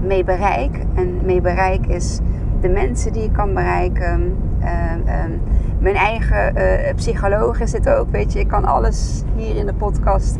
mee 0.00 0.24
bereik, 0.24 0.84
en 0.94 1.18
mee 1.24 1.40
bereik 1.40 1.86
is 1.86 2.20
de 2.60 2.68
mensen 2.68 3.12
die 3.12 3.22
ik 3.22 3.32
kan 3.32 3.54
bereiken. 3.54 4.36
Uh, 4.60 5.24
um, 5.24 5.40
mijn 5.78 5.94
eigen 5.94 6.56
uh, 6.56 6.94
psycholoog 6.94 7.60
is 7.60 7.72
het 7.72 7.88
ook, 7.88 8.10
weet 8.10 8.32
je. 8.32 8.38
Ik 8.38 8.48
kan 8.48 8.64
alles 8.64 9.22
hier 9.36 9.56
in 9.56 9.66
de 9.66 9.74
podcast 9.74 10.38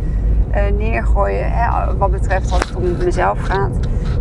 neergooien 0.76 1.52
hè, 1.52 1.97
wat 1.97 2.11
betreft 2.11 2.52
als 2.52 2.68
het 2.68 2.76
om 2.76 3.04
mezelf 3.04 3.38
gaat. 3.38 3.78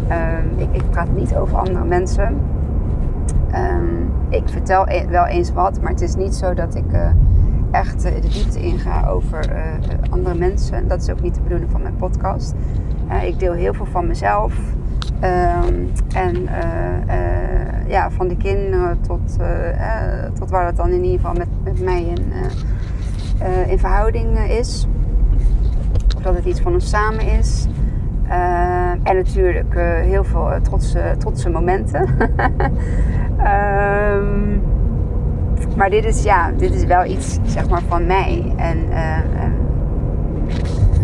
Ehm, 0.08 0.46
ik, 0.56 0.68
ik, 0.72 0.90
praat 0.90 1.16
niet 1.16 1.36
over 1.36 1.58
andere 1.58 1.86
mensen. 1.86 2.38
Ik 4.30 4.44
vertel 4.46 4.88
e-, 4.88 5.08
wel 5.08 5.26
eens 5.26 5.54
wat, 5.54 5.82
maar 5.82 5.92
het 5.92 6.02
is 6.02 6.16
niet 6.16 6.36
zo 6.36 6.54
dat 6.54 6.76
ik 6.76 6.86
echt 7.72 8.02
de 8.02 8.20
diepte 8.20 8.60
inga 8.60 9.08
over 9.08 9.52
andere 10.10 10.36
mensen. 10.36 10.88
Dat 10.88 11.02
is 11.02 11.10
ook 11.10 11.22
niet 11.22 11.36
de 11.36 11.42
bedoeling 11.42 11.72
van 11.72 11.82
mijn 11.82 11.96
podcast. 11.96 12.54
Ik 13.24 13.40
deel 13.40 13.54
heel 13.54 13.74
veel 13.74 13.86
van 13.86 14.08
mezelf. 14.08 14.54
Um, 15.24 15.92
en 16.14 16.42
uh, 16.42 17.88
ja, 17.88 18.12
van 18.12 18.28
de 18.28 18.38
kinderen 18.38 19.02
tot, 19.02 19.38
tot 20.34 20.50
waar 20.50 20.66
het 20.66 20.76
dan 20.76 20.90
in 20.90 21.04
ieder 21.04 21.20
geval 21.20 21.34
met, 21.34 21.48
met 21.64 21.84
mij 21.84 22.04
in, 22.04 22.32
in 23.68 23.80
verhouding 23.80 24.40
is. 24.40 24.88
Of 26.16 26.22
dat 26.22 26.36
het 26.36 26.46
iets 26.46 26.62
van 26.62 26.74
ons 26.74 26.90
samen 26.90 27.26
is. 27.26 27.68
en 29.04 29.16
natuurlijk 29.16 29.74
heel 30.02 30.24
veel 30.24 30.50
trotse, 30.62 31.16
trotse 31.18 31.50
momenten. 31.50 32.10
um, 33.40 34.62
maar 35.78 35.90
dit 35.90 36.06
is, 36.06 36.24
ja, 36.24 36.52
dit 36.52 36.74
is 36.74 36.84
wel 36.84 37.06
iets 37.06 37.40
zeg 37.44 37.70
maar, 37.70 37.82
van 37.88 38.06
mij. 38.06 38.54
En 38.56 38.78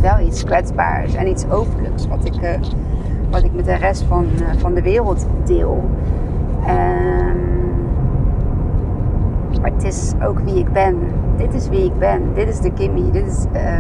wel 0.03 0.19
iets 0.19 0.43
kwetsbaars 0.43 1.13
en 1.13 1.27
iets 1.27 1.45
openlijks 1.50 2.07
wat 2.07 2.25
ik 2.25 2.60
wat 3.29 3.43
ik 3.43 3.53
met 3.53 3.65
de 3.65 3.75
rest 3.75 4.03
van, 4.03 4.25
uh, 4.39 4.48
van 4.57 4.74
de 4.74 4.81
wereld 4.81 5.27
deel. 5.45 5.89
Um, 6.67 7.41
maar 9.62 9.72
het 9.72 9.83
is 9.83 10.13
ook 10.24 10.39
wie 10.39 10.55
ik 10.55 10.72
ben. 10.72 10.98
Dit 11.38 11.53
is 11.53 11.69
wie 11.69 11.86
ik 11.86 12.00
ben. 12.00 12.22
Dit 12.33 12.48
is 12.48 12.60
de 12.60 12.72
Kimmy. 12.72 13.12
Dit 13.12 13.27
is 13.27 13.45
uh, 13.53 13.77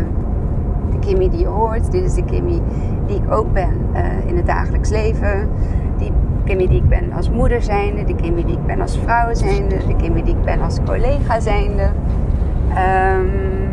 de 0.91 0.99
Kimmy 0.99 1.29
die 1.29 1.39
je 1.39 1.47
hoort. 1.47 1.91
Dit 1.91 2.03
is 2.03 2.13
de 2.13 2.23
Kimmy 2.23 2.61
die 3.05 3.15
ik 3.15 3.31
ook 3.31 3.53
ben 3.53 3.73
uh, 3.93 4.27
in 4.27 4.35
het 4.35 4.45
dagelijks 4.45 4.89
leven. 4.89 5.49
Die 5.97 6.11
Kimmy 6.43 6.67
die 6.67 6.77
ik 6.77 6.89
ben 6.89 7.13
als 7.13 7.29
moeder 7.29 7.61
zijnde. 7.61 8.03
De 8.03 8.15
Kimmy 8.15 8.43
die 8.43 8.53
ik 8.53 8.65
ben 8.65 8.81
als 8.81 8.97
vrouw 8.97 9.33
zijnde. 9.33 9.77
De 9.87 9.95
Kimmy 9.95 10.23
die 10.23 10.35
ik 10.35 10.43
ben 10.43 10.61
als 10.61 10.79
collega 10.85 11.39
zijnde. 11.39 11.89
Um, 12.69 13.72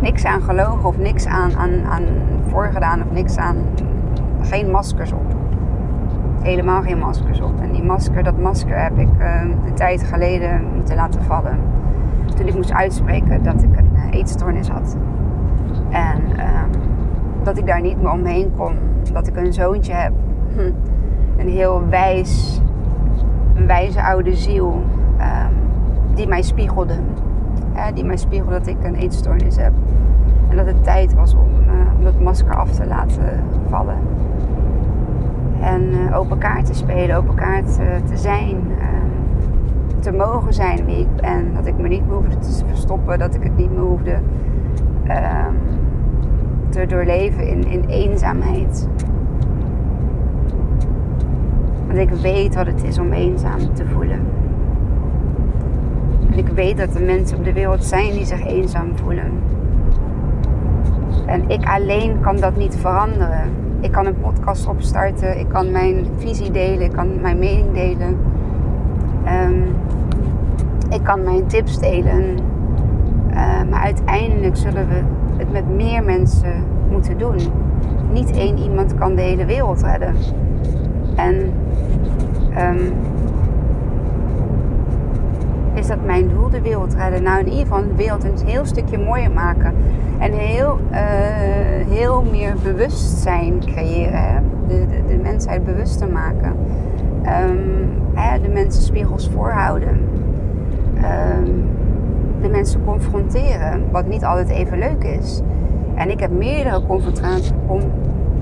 niks 0.00 0.24
aan 0.24 0.42
gelogen 0.42 0.84
of 0.88 0.98
niks 0.98 1.26
aan, 1.26 1.56
aan, 1.56 1.84
aan 1.84 2.04
voorgedaan 2.48 3.02
of 3.02 3.10
niks 3.10 3.36
aan 3.36 3.56
geen 4.40 4.70
maskers 4.70 5.12
op. 5.12 5.34
Helemaal 6.42 6.82
geen 6.82 6.98
maskers 6.98 7.40
op. 7.40 7.60
En 7.60 7.72
die 7.72 7.82
masker, 7.82 8.22
dat 8.22 8.38
masker 8.38 8.82
heb 8.82 8.98
ik 8.98 9.08
uh, 9.18 9.40
een 9.66 9.74
tijd 9.74 10.02
geleden 10.02 10.64
moeten 10.74 10.96
laten 10.96 11.22
vallen. 11.22 11.58
Toen 12.36 12.46
ik 12.46 12.54
moest 12.54 12.72
uitspreken 12.72 13.42
dat 13.42 13.62
ik 13.62 13.76
een 13.76 13.90
uh, 13.94 14.12
eetstoornis 14.12 14.68
had. 14.68 14.96
En 15.90 16.22
uh, 16.36 16.62
dat 17.42 17.58
ik 17.58 17.66
daar 17.66 17.80
niet 17.80 18.02
meer 18.02 18.12
omheen 18.12 18.52
kon. 18.56 18.74
Dat 19.12 19.26
ik 19.26 19.36
een 19.36 19.52
zoontje 19.52 19.92
heb. 19.92 20.12
Hm. 20.54 20.70
Een 21.36 21.48
heel 21.48 21.88
wijs, 21.88 22.60
een 23.54 23.66
wijze 23.66 24.02
oude 24.02 24.34
ziel. 24.34 24.82
Ehm, 25.18 25.52
die 26.14 26.28
mij 26.28 26.42
spiegelde. 26.42 26.94
Die 27.94 28.04
mij 28.04 28.16
spiegelde 28.16 28.58
dat 28.58 28.66
ik 28.66 28.84
een 28.84 28.94
eetstoornis 28.94 29.56
heb. 29.56 29.72
En 30.48 30.56
dat 30.56 30.66
het 30.66 30.84
tijd 30.84 31.14
was 31.14 31.34
om, 31.34 31.50
eh, 31.66 31.98
om 31.98 32.04
dat 32.04 32.20
masker 32.20 32.56
af 32.56 32.70
te 32.70 32.86
laten 32.86 33.42
vallen. 33.68 33.98
En 35.60 35.82
uh, 35.82 36.18
open 36.18 36.38
kaart 36.38 36.66
te 36.66 36.74
spelen, 36.74 37.16
open 37.16 37.34
kaart 37.34 37.78
uh, 37.80 38.08
te 38.08 38.16
zijn. 38.16 38.56
Uh, 38.56 38.86
te 39.98 40.12
mogen 40.12 40.54
zijn 40.54 40.84
wie 40.84 40.98
ik 40.98 41.16
ben. 41.16 41.54
Dat 41.54 41.66
ik 41.66 41.78
me 41.78 41.88
niet 41.88 42.06
meer 42.06 42.14
hoefde 42.14 42.38
te 42.38 42.64
verstoppen. 42.66 43.18
Dat 43.18 43.34
ik 43.34 43.42
het 43.42 43.56
niet 43.56 43.70
meer 43.70 43.84
hoefde 43.84 44.18
ehm, 45.04 45.54
te 46.68 46.86
doorleven 46.86 47.48
in, 47.48 47.70
in 47.70 47.84
eenzaamheid. 47.84 48.88
Want 51.86 51.98
ik 51.98 52.10
weet 52.10 52.54
wat 52.54 52.66
het 52.66 52.84
is 52.84 52.98
om 52.98 53.12
eenzaam 53.12 53.74
te 53.74 53.86
voelen. 53.86 54.20
Ik 56.36 56.48
weet 56.48 56.76
dat 56.76 56.94
er 56.94 57.02
mensen 57.02 57.38
op 57.38 57.44
de 57.44 57.52
wereld 57.52 57.84
zijn 57.84 58.12
die 58.12 58.24
zich 58.24 58.46
eenzaam 58.46 58.96
voelen. 58.96 59.32
En 61.26 61.50
ik 61.50 61.64
alleen 61.64 62.20
kan 62.20 62.36
dat 62.36 62.56
niet 62.56 62.76
veranderen 62.76 63.64
ik 63.80 63.92
kan 63.92 64.06
een 64.06 64.20
podcast 64.20 64.66
opstarten, 64.66 65.38
ik 65.38 65.48
kan 65.48 65.70
mijn 65.70 66.06
visie 66.16 66.50
delen, 66.50 66.80
ik 66.80 66.92
kan 66.92 67.20
mijn 67.20 67.38
mening 67.38 67.72
delen. 67.72 68.18
Um, 69.26 69.74
ik 70.90 71.02
kan 71.02 71.22
mijn 71.22 71.46
tips 71.46 71.78
delen. 71.78 72.38
Uh, 73.30 73.62
maar 73.70 73.80
uiteindelijk 73.80 74.56
zullen 74.56 74.88
we 74.88 75.02
het 75.36 75.52
met 75.52 75.68
meer 75.68 76.04
mensen 76.04 76.64
moeten 76.90 77.18
doen. 77.18 77.36
Niet 78.12 78.30
één 78.30 78.58
iemand 78.58 78.94
kan 78.94 79.14
de 79.14 79.22
hele 79.22 79.44
wereld 79.44 79.82
redden. 79.82 80.14
En 81.16 81.52
um, 82.58 82.92
is 85.86 85.92
dat 85.92 86.04
mijn 86.04 86.28
doel, 86.28 86.50
de 86.50 86.60
wereld 86.60 86.94
redden? 86.94 87.22
Nou, 87.22 87.38
in 87.38 87.48
ieder 87.48 87.60
geval 87.60 87.82
de 87.82 87.94
wereld 87.94 88.24
een 88.24 88.46
heel 88.46 88.64
stukje 88.64 88.98
mooier 88.98 89.30
maken. 89.30 89.74
En 90.18 90.32
heel, 90.32 90.78
uh, 90.90 90.98
heel 91.88 92.22
meer 92.30 92.54
bewustzijn 92.62 93.60
creëren. 93.60 94.44
De, 94.68 94.86
de, 95.06 95.16
mensheid 95.22 95.64
bewuster 95.64 96.08
maken. 96.08 96.56
Hè, 98.14 98.40
de 98.40 98.48
mensen 98.48 98.82
spiegels 98.82 99.30
voorhouden. 99.32 100.00
Um, 101.38 101.68
de 102.40 102.48
mensen 102.48 102.84
confronteren, 102.84 103.84
wat 103.90 104.06
niet 104.06 104.24
altijd 104.24 104.48
even 104.48 104.78
leuk 104.78 105.04
is. 105.04 105.42
En 105.94 106.10
ik 106.10 106.20
heb 106.20 106.30
meerdere 106.30 106.82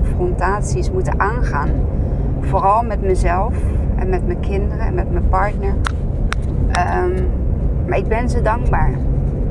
confrontaties 0.05 0.91
moeten 0.91 1.19
aangaan. 1.19 1.69
Vooral 2.39 2.83
met 2.83 3.01
mezelf 3.01 3.53
en 3.95 4.09
met 4.09 4.25
mijn 4.25 4.39
kinderen 4.39 4.85
en 4.85 4.93
met 4.93 5.11
mijn 5.11 5.29
partner. 5.29 5.73
Um, 6.77 7.13
maar 7.87 7.97
ik 7.97 8.07
ben 8.07 8.29
ze 8.29 8.41
dankbaar. 8.41 8.91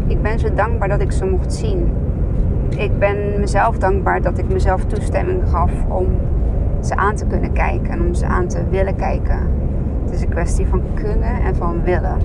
Ik 0.07 0.23
ben 0.23 0.39
ze 0.39 0.55
dankbaar 0.55 0.89
dat 0.89 1.01
ik 1.01 1.13
ze 1.13 1.25
mocht 1.25 1.53
zien. 1.53 1.93
Ik 2.77 2.99
ben 2.99 3.41
mezelf 3.41 3.79
dankbaar 3.79 4.23
dat 4.23 4.39
ik 4.39 4.53
mezelf 4.53 4.85
toestemming 4.85 5.49
gaf 5.49 5.73
om 5.89 6.07
ze 6.81 6.97
aan 6.97 7.15
te 7.15 7.27
kunnen 7.27 7.53
kijken 7.53 7.91
en 7.91 8.01
om 8.01 8.15
ze 8.15 8.27
aan 8.27 8.47
te 8.47 8.69
willen 8.71 8.97
kijken. 8.97 9.39
Het 10.05 10.15
is 10.15 10.23
een 10.23 10.29
kwestie 10.29 10.67
van 10.67 10.83
kunnen 10.95 11.43
en 11.43 11.57
van 11.57 11.83
willen. 11.83 12.17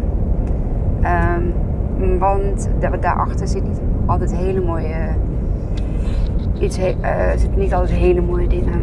Um, 1.03 2.19
want 2.19 2.69
daarachter 2.99 3.47
zit 3.47 3.63
niet 3.63 3.81
altijd 4.05 4.35
hele 4.35 4.62
mooie. 4.62 4.95
Iets, 6.59 6.79
uh, 6.79 6.85
zitten 7.35 7.59
niet 7.59 7.73
altijd 7.73 7.99
hele 7.99 8.21
mooie 8.21 8.47
dingen. 8.47 8.81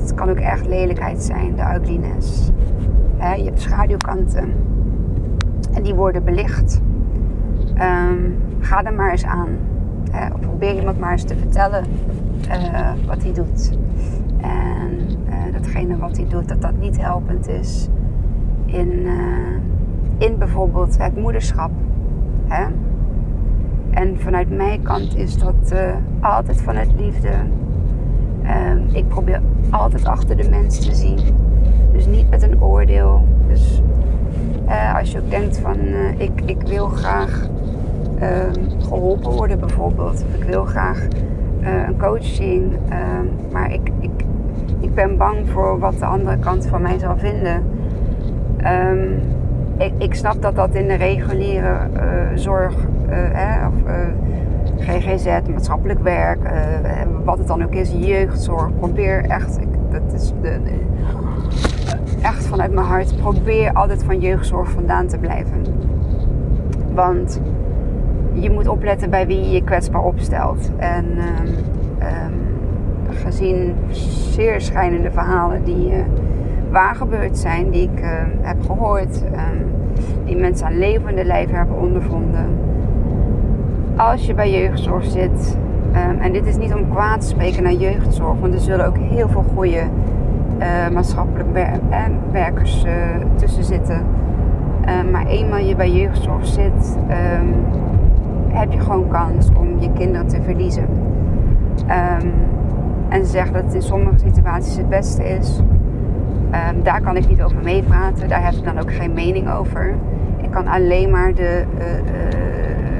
Het 0.00 0.14
kan 0.14 0.30
ook 0.30 0.38
echt 0.38 0.66
lelijkheid 0.66 1.22
zijn, 1.22 1.54
de 1.56 1.80
ugliness. 1.80 2.50
je 3.18 3.44
hebt 3.44 3.60
schaduwkanten. 3.60 4.52
En 5.74 5.82
die 5.82 5.94
worden 5.94 6.24
belicht. 6.24 6.80
Um, 7.74 8.36
ga 8.60 8.84
er 8.84 8.94
maar 8.94 9.10
eens 9.10 9.24
aan. 9.24 9.48
Probeer 10.40 10.74
iemand 10.74 10.98
maar 10.98 11.12
eens 11.12 11.24
te 11.24 11.36
vertellen 11.36 11.84
uh, 12.48 12.90
wat 13.06 13.22
hij 13.22 13.32
doet. 13.32 13.78
En 14.40 14.98
uh, 15.28 15.52
datgene 15.52 15.96
wat 15.96 16.16
hij 16.16 16.26
doet, 16.28 16.48
dat 16.48 16.60
dat 16.60 16.76
niet 16.78 17.00
helpend 17.00 17.48
is 17.48 17.88
in, 18.66 19.06
in 20.18 20.38
bijvoorbeeld 20.38 20.98
het 20.98 21.16
moederschap. 21.16 21.70
Hè? 22.46 22.64
En 23.90 24.18
vanuit 24.18 24.50
mijn 24.50 24.82
kant 24.82 25.16
is 25.16 25.38
dat 25.38 25.74
altijd 26.20 26.62
vanuit 26.62 26.90
liefde. 26.96 27.30
Um, 28.72 28.86
ik 28.92 29.08
probeer 29.08 29.40
altijd 29.70 30.04
achter 30.04 30.36
de 30.36 30.48
mens 30.48 30.78
te 30.78 30.94
zien. 30.94 31.18
Dus 31.92 32.06
niet 32.06 32.30
met 32.30 32.42
een 32.42 32.62
oordeel. 32.62 33.24
Dus 33.48 33.82
uh, 34.68 34.98
als 34.98 35.12
je 35.12 35.18
ook 35.18 35.30
denkt 35.30 35.58
van 35.58 35.76
uh, 35.78 36.20
ik, 36.20 36.40
ik 36.44 36.62
wil 36.62 36.86
graag 36.86 37.48
uh, 38.22 38.28
geholpen 38.88 39.30
worden 39.30 39.60
bijvoorbeeld. 39.60 40.24
Of 40.28 40.40
ik 40.40 40.44
wil 40.44 40.64
graag 40.64 41.06
eh, 41.64 41.86
een 41.86 41.98
coaching. 41.98 42.72
Ehm, 42.88 43.52
maar 43.52 43.72
ik, 43.72 43.90
ik, 44.00 44.24
ik 44.80 44.94
ben 44.94 45.16
bang 45.16 45.48
voor 45.48 45.78
wat 45.78 45.98
de 45.98 46.04
andere 46.04 46.38
kant 46.38 46.66
van 46.66 46.82
mij 46.82 46.98
zal 46.98 47.16
vinden. 47.16 47.62
Um, 48.90 49.22
ik, 49.78 49.92
ik 49.98 50.14
snap 50.14 50.42
dat 50.42 50.54
dat 50.54 50.74
in 50.74 50.88
de 50.88 50.94
reguliere 50.94 51.76
zorg 52.34 52.74
eh, 53.08 53.66
of 53.68 53.92
GGZ, 54.78 55.26
maatschappelijk 55.50 56.02
werk, 56.02 56.38
wat 57.24 57.38
het 57.38 57.46
dan 57.46 57.64
ook 57.64 57.74
is, 57.74 57.92
jeugdzorg. 57.98 58.78
Probeer 58.78 59.24
echt, 59.24 59.58
dat 59.90 60.12
is 60.12 60.32
de, 60.42 60.60
echt 62.24 62.46
vanuit 62.46 62.72
mijn 62.72 62.86
hart. 62.86 63.16
Probeer 63.16 63.72
altijd 63.72 64.04
van 64.04 64.20
jeugdzorg 64.20 64.70
vandaan 64.70 65.06
te 65.06 65.18
blijven. 65.18 65.64
Want 66.94 67.40
je 68.32 68.50
moet 68.50 68.68
opletten 68.68 69.10
bij 69.10 69.26
wie 69.26 69.40
je 69.40 69.50
je 69.50 69.62
kwetsbaar 69.62 70.04
opstelt. 70.04 70.70
En 70.76 71.04
um, 71.04 71.46
um, 72.00 73.14
gezien 73.14 73.74
zeer 74.30 74.60
schijnende 74.60 75.10
verhalen 75.10 75.64
die 75.64 75.90
uh, 75.90 75.96
waar 76.70 76.94
gebeurd 76.94 77.38
zijn, 77.38 77.70
die 77.70 77.82
ik 77.82 78.00
uh, 78.00 78.10
heb 78.40 78.62
gehoord, 78.66 79.22
die 80.24 80.36
mensen 80.36 80.66
aan 80.66 80.78
levende 80.78 81.24
lijf 81.24 81.50
hebben 81.50 81.78
ondervonden. 81.78 82.46
Als 83.96 84.26
je 84.26 84.34
bij 84.34 84.50
jeugdzorg 84.50 85.04
zit, 85.04 85.56
en 86.20 86.32
dit 86.32 86.46
is 86.46 86.56
niet 86.56 86.74
om 86.74 86.90
kwaad 86.90 87.20
te 87.20 87.26
spreken 87.26 87.62
naar 87.62 87.72
jeugdzorg, 87.72 88.38
want 88.40 88.54
er 88.54 88.60
zullen 88.60 88.86
ook 88.86 88.98
heel 88.98 89.28
veel 89.28 89.44
goede 89.54 89.82
maatschappelijk 90.92 91.48
wer 91.52 91.70
werkers 92.32 92.84
uh, 92.84 92.92
tussen 93.34 93.64
zitten. 93.64 94.06
Uh, 94.86 95.10
maar 95.12 95.26
eenmaal 95.26 95.58
je 95.58 95.76
bij 95.76 95.90
jeugdzorg 95.90 96.46
zit, 96.46 96.98
um, 97.40 97.54
heb 98.48 98.72
je 98.72 98.80
gewoon 98.80 99.08
kans 99.08 99.50
om 99.58 99.80
je 99.80 99.92
kinderen 99.92 100.26
te 100.26 100.42
verliezen. 100.42 100.86
Um, 101.78 102.32
en 103.08 103.24
ze 103.24 103.30
zeggen 103.30 103.52
dat 103.52 103.62
het 103.62 103.74
in 103.74 103.82
sommige 103.82 104.18
situaties 104.18 104.76
het 104.76 104.88
beste 104.88 105.28
is. 105.28 105.58
Um, 105.58 106.82
daar 106.82 107.00
kan 107.00 107.16
ik 107.16 107.28
niet 107.28 107.42
over 107.42 107.56
meepraten, 107.62 108.28
daar 108.28 108.44
heb 108.44 108.54
ik 108.54 108.64
dan 108.64 108.78
ook 108.78 108.94
geen 108.94 109.12
mening 109.12 109.50
over. 109.50 109.94
Ik 110.36 110.50
kan 110.50 110.66
alleen 110.66 111.10
maar 111.10 111.34
de, 111.34 111.64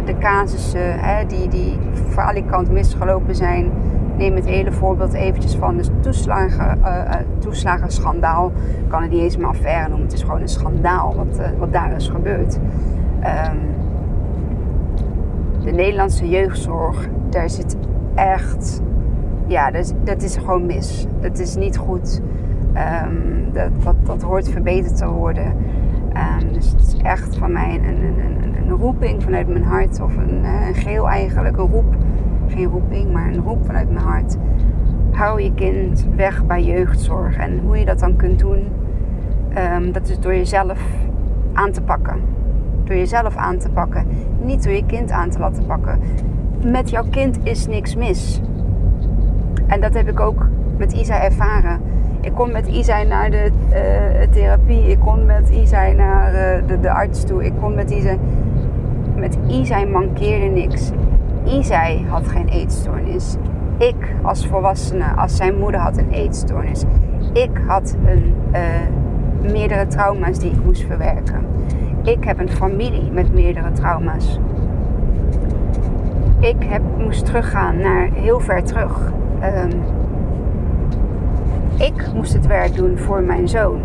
de 0.04 0.18
casussen 0.18 0.98
hè, 1.00 1.26
die, 1.26 1.48
die 1.48 1.78
falikant 2.08 2.70
misgelopen 2.70 3.34
zijn, 3.34 3.70
neem 4.16 4.34
het 4.34 4.46
hele 4.46 4.72
voorbeeld 4.72 5.12
eventjes 5.12 5.54
van 5.54 5.76
de 5.76 5.84
toeslagen, 6.00 6.78
uh, 6.78 7.14
toeslagenschandaal. 7.38 8.52
Ik 8.84 8.88
kan 8.88 9.02
het 9.02 9.10
niet 9.10 9.20
eens 9.20 9.36
meer 9.36 9.46
affaire 9.46 9.88
noemen. 9.88 10.06
Het 10.06 10.14
is 10.14 10.22
gewoon 10.22 10.40
een 10.40 10.48
schandaal 10.48 11.14
wat, 11.14 11.38
uh, 11.38 11.46
wat 11.58 11.72
daar 11.72 11.92
is 11.92 12.08
gebeurd. 12.08 12.58
Um, 13.48 13.58
de 15.64 15.70
Nederlandse 15.70 16.28
jeugdzorg, 16.28 17.08
daar 17.28 17.50
zit 17.50 17.76
echt... 18.14 18.80
Ja, 19.46 19.70
dat 19.70 19.84
is, 19.84 19.92
dat 20.04 20.22
is 20.22 20.36
gewoon 20.36 20.66
mis. 20.66 21.06
Dat 21.20 21.38
is 21.38 21.56
niet 21.56 21.76
goed. 21.76 22.20
Um, 23.06 23.52
dat, 23.52 23.70
dat, 23.84 23.94
dat 24.04 24.22
hoort 24.22 24.48
verbeterd 24.48 24.96
te 24.96 25.08
worden. 25.08 25.46
Um, 25.46 26.52
dus 26.52 26.70
het 26.70 26.80
is 26.80 26.96
echt 27.02 27.36
van 27.36 27.52
mij 27.52 27.74
een, 27.74 27.84
een, 27.84 28.18
een, 28.42 28.54
een 28.56 28.70
roeping 28.70 29.22
vanuit 29.22 29.48
mijn 29.48 29.64
hart. 29.64 30.00
Of 30.00 30.16
een, 30.16 30.44
een 30.44 30.74
geel 30.74 31.08
eigenlijk, 31.08 31.56
een 31.56 31.68
roep 31.68 31.94
geen 32.52 32.66
roeping, 32.66 33.12
maar 33.12 33.26
een 33.26 33.42
roep 33.42 33.66
vanuit 33.66 33.90
mijn 33.90 34.04
hart. 34.04 34.36
Hou 35.10 35.42
je 35.42 35.54
kind 35.54 36.06
weg 36.16 36.46
bij 36.46 36.64
jeugdzorg. 36.64 37.36
En 37.36 37.58
hoe 37.58 37.78
je 37.78 37.84
dat 37.84 37.98
dan 37.98 38.16
kunt 38.16 38.38
doen, 38.38 38.68
um, 39.74 39.92
dat 39.92 40.08
is 40.08 40.20
door 40.20 40.34
jezelf 40.34 40.80
aan 41.52 41.72
te 41.72 41.82
pakken. 41.82 42.16
Door 42.84 42.96
jezelf 42.96 43.36
aan 43.36 43.58
te 43.58 43.68
pakken. 43.68 44.06
Niet 44.42 44.64
door 44.64 44.72
je 44.72 44.86
kind 44.86 45.10
aan 45.10 45.30
te 45.30 45.38
laten 45.38 45.66
pakken. 45.66 45.98
Met 46.64 46.90
jouw 46.90 47.04
kind 47.10 47.38
is 47.42 47.66
niks 47.66 47.96
mis. 47.96 48.40
En 49.66 49.80
dat 49.80 49.94
heb 49.94 50.08
ik 50.08 50.20
ook 50.20 50.46
met 50.76 50.92
Isa 50.92 51.22
ervaren. 51.22 51.80
Ik 52.20 52.32
kon 52.32 52.52
met 52.52 52.66
Isa 52.66 53.02
naar 53.02 53.30
de 53.30 53.50
uh, 53.70 54.32
therapie. 54.32 54.90
Ik 54.90 54.98
kon 54.98 55.24
met 55.24 55.50
Isa 55.50 55.92
naar 55.92 56.32
uh, 56.32 56.68
de, 56.68 56.80
de, 56.80 56.90
arts 56.90 57.24
toe. 57.24 57.44
Ik 57.44 57.52
kon 57.60 57.74
met 57.74 57.90
Isa... 57.90 58.16
Met 59.16 59.38
Isa 59.48 59.84
mankeerde 59.84 60.46
niks. 60.46 60.90
Isai 61.44 62.06
had 62.08 62.28
geen 62.28 62.48
eetstoornis. 62.48 63.36
Ik 63.78 64.14
als 64.22 64.46
volwassene, 64.46 65.04
als 65.16 65.36
zijn 65.36 65.58
moeder 65.58 65.80
had 65.80 65.98
een 65.98 66.10
eetstoornis. 66.10 66.84
Ik 67.32 67.50
had 67.66 67.96
een, 68.04 68.34
uh, 68.52 69.50
meerdere 69.52 69.86
trauma's 69.86 70.38
die 70.38 70.50
ik 70.50 70.64
moest 70.64 70.82
verwerken. 70.82 71.46
Ik 72.02 72.24
heb 72.24 72.38
een 72.38 72.50
familie 72.50 73.10
met 73.10 73.34
meerdere 73.34 73.72
trauma's. 73.72 74.38
Ik 76.38 76.56
heb, 76.64 76.82
moest 76.98 77.24
teruggaan 77.24 77.78
naar 77.78 78.08
heel 78.12 78.40
ver 78.40 78.64
terug. 78.64 79.12
Um, 79.42 79.82
ik 81.78 82.12
moest 82.14 82.32
het 82.32 82.46
werk 82.46 82.74
doen 82.74 82.98
voor 82.98 83.22
mijn 83.22 83.48
zoon. 83.48 83.80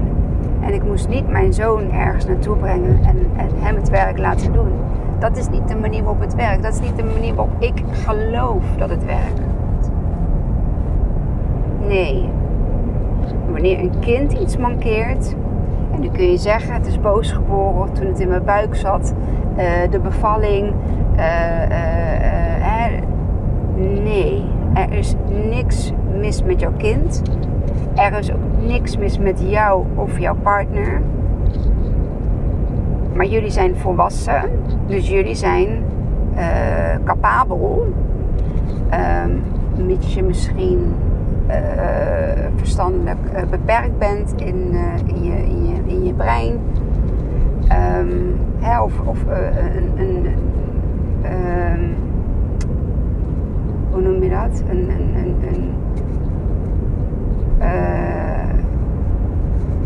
En 0.62 0.74
ik 0.74 0.84
moest 0.84 1.08
niet 1.08 1.30
mijn 1.30 1.54
zoon 1.54 1.92
ergens 1.92 2.26
naartoe 2.26 2.56
brengen 2.56 3.00
en, 3.04 3.18
en 3.38 3.50
hem 3.60 3.76
het 3.76 3.90
werk 3.90 4.18
laten 4.18 4.52
doen. 4.54 4.72
Dat 5.20 5.38
is 5.38 5.50
niet 5.50 5.68
de 5.68 5.76
manier 5.76 6.04
waarop 6.04 6.22
het 6.22 6.36
werkt. 6.36 6.64
Dat 6.64 6.74
is 6.74 6.80
niet 6.80 6.98
de 6.98 7.04
manier 7.04 7.36
waarop 7.36 7.62
ik 7.62 7.84
geloof 7.92 8.64
dat 8.78 8.90
het 8.90 9.06
werkt. 9.06 9.42
Nee. 11.88 12.30
Wanneer 13.52 13.80
een 13.80 14.00
kind 14.00 14.34
iets 14.34 14.58
mankeert, 14.58 15.36
en 15.92 16.02
dan 16.02 16.12
kun 16.12 16.32
je 16.32 16.38
zeggen: 16.38 16.74
het 16.74 16.88
is 16.88 17.00
boos 17.00 17.32
geboren 17.32 17.94
toen 17.94 18.06
het 18.06 18.20
in 18.20 18.28
mijn 18.28 18.44
buik 18.44 18.76
zat, 18.76 19.14
uh, 19.58 19.92
de 19.92 20.00
bevalling. 20.00 20.74
Uh, 21.16 21.70
uh, 21.70 23.02
nee, 24.04 24.46
er 24.74 24.92
is 24.92 25.16
niks 25.50 25.92
mis 26.18 26.44
met 26.44 26.60
jouw 26.60 26.74
kind. 26.78 27.22
Er 27.96 28.18
is 28.18 28.32
ook 28.32 28.68
niks 28.68 28.98
mis 28.98 29.18
met 29.18 29.42
jou 29.50 29.86
of 29.96 30.20
jouw 30.20 30.36
partner. 30.36 31.02
Maar 33.20 33.28
jullie 33.28 33.50
zijn 33.50 33.76
volwassen, 33.76 34.42
dus 34.88 35.10
jullie 35.10 35.36
zijn 35.36 35.84
uh, 36.36 36.44
capabel. 37.04 37.94
Um, 38.94 39.42
mits 39.86 40.14
je 40.14 40.24
misschien 40.24 40.94
uh, 41.50 41.56
verstandelijk 42.56 43.18
uh, 43.34 43.42
beperkt 43.50 43.98
bent 43.98 44.34
in, 44.36 44.76
in, 45.06 45.24
je, 45.24 45.44
in, 45.46 45.68
je, 45.68 45.82
in 45.86 46.06
je 46.06 46.14
brein. 46.14 46.60
Hè, 48.60 48.82
of 48.82 48.94
of 49.06 49.18
een, 49.76 49.92
een 49.98 50.26
um, 51.26 51.96
hoe 53.92 54.02
noem 54.02 54.24
je 54.24 54.30
dat? 54.30 54.64
Een, 54.70 54.90
een, 54.90 55.16
een, 55.16 55.36
een 55.42 55.72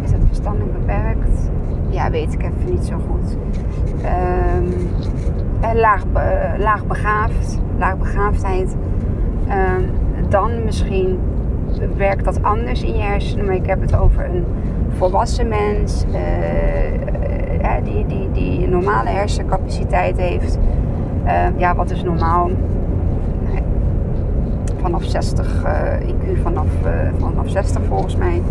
is 0.04 0.12
dat 0.12 0.20
verstandelijk 0.28 0.74
beperkt? 0.74 1.52
ja, 1.94 2.12
weet 2.12 2.34
ik 2.34 2.44
even 2.44 2.73
zo 2.86 2.96
goed. 3.10 3.38
Um, 4.04 4.90
laag, 5.76 6.04
laag 6.58 6.86
begaafd, 6.86 7.60
laagbegaafdheid. 7.78 8.76
Um, 9.50 9.90
dan 10.30 10.64
misschien 10.66 11.20
werkt 11.98 12.26
dat 12.26 12.44
anders 12.44 12.84
in 12.84 12.94
je 12.96 13.02
hersenen, 13.02 13.46
maar 13.46 13.56
ik 13.56 13.66
heb 13.66 13.82
het 13.82 13.96
over 13.96 14.26
een 14.26 14.46
volwassen 14.98 15.48
mens 15.48 16.06
uh, 16.12 17.76
die, 17.84 18.06
die, 18.06 18.32
die 18.32 18.64
een 18.64 18.70
normale 18.70 19.10
hersencapaciteit 19.10 20.18
heeft. 20.18 20.58
Uh, 21.26 21.46
ja, 21.58 21.76
wat 21.76 21.92
is 21.92 22.04
normaal? 22.04 22.50
Vanaf 24.82 25.04
60 25.04 25.64
uh, 25.66 26.10
IQ, 26.10 26.42
vanaf, 26.42 26.68
vanaf 27.18 27.50
60 27.50 27.82
volgens 27.88 28.16
mij. 28.16 28.42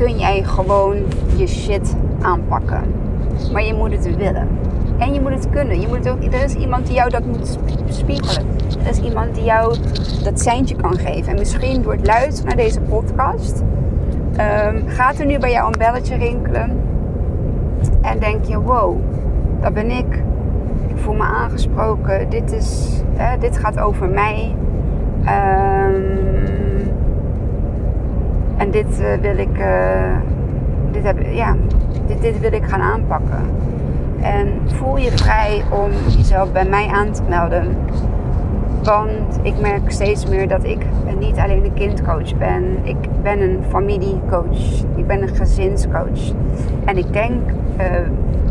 Kun 0.00 0.18
jij 0.18 0.42
gewoon 0.42 0.96
je 1.36 1.46
shit 1.46 1.96
aanpakken. 2.20 2.82
Maar 3.52 3.62
je 3.62 3.74
moet 3.74 3.92
het 3.92 4.16
willen. 4.16 4.48
En 4.98 5.14
je 5.14 5.20
moet 5.20 5.34
het 5.34 5.50
kunnen. 5.50 5.80
Je 5.80 5.88
moet 5.88 6.08
ook, 6.08 6.24
er 6.24 6.44
is 6.44 6.54
iemand 6.54 6.86
die 6.86 6.94
jou 6.94 7.10
dat 7.10 7.24
moet 7.24 7.58
spiegelen. 7.88 8.46
Er 8.84 8.90
is 8.90 9.00
iemand 9.00 9.34
die 9.34 9.44
jou 9.44 9.76
dat 10.22 10.40
seintje 10.40 10.76
kan 10.76 10.98
geven. 10.98 11.32
En 11.32 11.38
misschien 11.38 11.82
door 11.82 11.92
het 11.92 12.06
luisteren 12.06 12.46
naar 12.46 12.64
deze 12.64 12.80
podcast... 12.80 13.62
Um, 14.30 14.88
gaat 14.88 15.18
er 15.18 15.26
nu 15.26 15.38
bij 15.38 15.50
jou 15.50 15.66
een 15.66 15.78
belletje 15.78 16.16
rinkelen. 16.16 16.80
En 18.00 18.18
denk 18.18 18.44
je, 18.44 18.60
wow, 18.60 18.96
dat 19.60 19.74
ben 19.74 19.90
ik. 19.90 20.22
Ik 20.88 20.96
voel 20.96 21.14
me 21.14 21.22
aangesproken. 21.22 22.30
Dit, 22.30 22.52
is, 22.52 23.00
hè, 23.16 23.38
dit 23.38 23.58
gaat 23.58 23.80
over 23.80 24.08
mij. 24.08 24.54
Um, 25.20 26.20
en 28.60 28.70
dit 28.70 29.00
uh, 29.00 29.14
wil 29.20 29.38
ik, 29.38 29.49
uh, 29.60 30.16
dit, 30.90 31.14
ja, 31.34 31.56
dit, 32.06 32.22
dit 32.22 32.40
wil 32.40 32.52
ik 32.52 32.64
gaan 32.64 32.80
aanpakken. 32.80 33.40
En 34.20 34.48
voel 34.66 34.96
je 34.96 35.10
vrij 35.10 35.62
om 35.70 35.90
jezelf 36.16 36.52
bij 36.52 36.64
mij 36.64 36.86
aan 36.86 37.12
te 37.12 37.22
melden. 37.28 37.76
Want 38.82 39.38
ik 39.42 39.60
merk 39.60 39.90
steeds 39.90 40.26
meer 40.26 40.48
dat 40.48 40.64
ik 40.64 40.78
niet 41.18 41.36
alleen 41.36 41.64
een 41.64 41.74
kindcoach 41.74 42.36
ben. 42.38 42.78
Ik 42.82 42.96
ben 43.22 43.40
een 43.40 43.58
familiecoach. 43.68 44.82
Ik 44.94 45.06
ben 45.06 45.22
een 45.22 45.36
gezinscoach. 45.36 46.32
En 46.84 46.96
ik 46.96 47.12
denk 47.12 47.40
uh, 47.80 47.86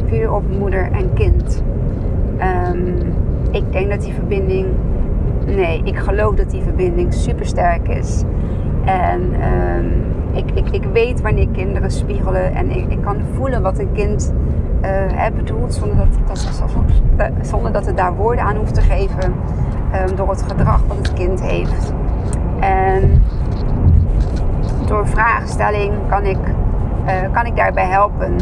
puur 0.10 0.34
op 0.34 0.44
moeder 0.60 0.92
en 0.92 1.14
kind. 1.14 1.64
Um, 2.74 2.96
ik 3.52 3.72
denk 3.72 3.90
dat 3.90 4.02
die 4.02 4.14
verbinding. 4.14 4.68
Nee, 5.46 5.82
ik 5.84 5.98
geloof 5.98 6.36
dat 6.36 6.50
die 6.50 6.62
verbinding 6.62 7.14
super 7.14 7.46
sterk 7.46 7.88
is. 7.88 8.24
En 8.90 9.34
um, 9.54 10.04
ik, 10.32 10.52
ik, 10.54 10.70
ik 10.70 10.84
weet 10.94 11.22
wanneer 11.22 11.48
kinderen 11.48 11.92
spiegelen 11.92 12.56
en 12.56 12.70
ik, 12.72 12.92
ik 12.92 13.02
kan 13.02 13.22
voelen 13.36 13.62
wat 13.62 13.80
een 13.80 13.92
kind 13.92 14.34
uh, 14.82 15.28
bedoelt 15.36 15.74
zonder 15.74 15.98
dat, 15.98 16.40
dat, 17.18 17.30
zonder 17.42 17.72
dat 17.72 17.86
het 17.86 17.98
daar 17.98 18.16
woorden 18.16 18.44
aan 18.44 18.56
hoeft 18.56 18.74
te 18.74 18.82
geven. 18.82 19.34
ehm, 19.92 20.16
door 20.16 20.30
het 20.30 20.44
gedrag 20.48 20.82
wat 20.88 20.98
het 20.98 21.14
kind 21.14 21.42
heeft. 21.42 21.94
En 22.60 23.24
door 24.86 25.08
vraagstelling 25.08 25.94
kan 26.10 26.26
ik, 26.26 26.38
uh, 27.06 27.32
kan 27.32 27.46
ik 27.46 27.56
daarbij 27.56 27.86
helpen. 27.86 28.36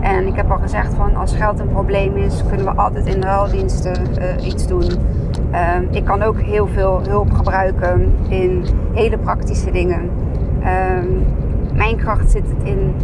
En 0.00 0.26
ik 0.26 0.36
heb 0.36 0.50
al 0.50 0.58
gezegd 0.58 0.94
van 0.94 1.16
als 1.16 1.36
geld 1.36 1.58
een 1.58 1.68
probleem 1.68 2.16
is, 2.16 2.42
kunnen 2.48 2.66
we 2.66 2.80
altijd 2.80 3.06
in 3.06 3.20
de 3.20 3.26
uh, 4.20 4.46
iets 4.46 4.66
doen. 4.66 4.86
Ehm, 5.50 5.84
ik 5.90 6.04
kan 6.04 6.22
ook 6.22 6.40
heel 6.40 6.66
veel 6.66 7.02
hulp 7.08 7.32
gebruiken 7.32 8.12
in 8.28 8.64
hele 8.92 9.18
praktische 9.18 9.70
dingen. 9.70 10.10
Ehm, 10.62 11.06
mijn 11.74 11.96
kracht 11.96 12.30
zit 12.30 12.44
in, 12.62 12.94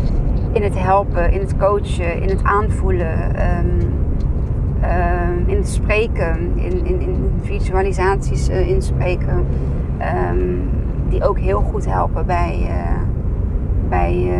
in 0.53 0.63
het 0.63 0.79
helpen, 0.79 1.33
in 1.33 1.41
het 1.41 1.57
coachen, 1.57 2.23
in 2.23 2.29
het 2.29 2.43
aanvoelen, 2.43 3.19
um, 3.61 3.93
in 5.47 5.57
het 5.57 5.69
spreken, 5.69 6.53
in, 6.55 6.87
in, 6.87 7.01
in 7.01 7.31
visualisaties 7.43 8.49
uh, 8.49 8.69
inspreken. 8.69 9.47
die 11.09 11.29
ook 11.29 11.39
heel 11.39 11.61
goed 11.61 11.87
helpen 11.87 12.27
bij, 12.27 12.59
uh, 12.61 13.01
bij 13.89 14.31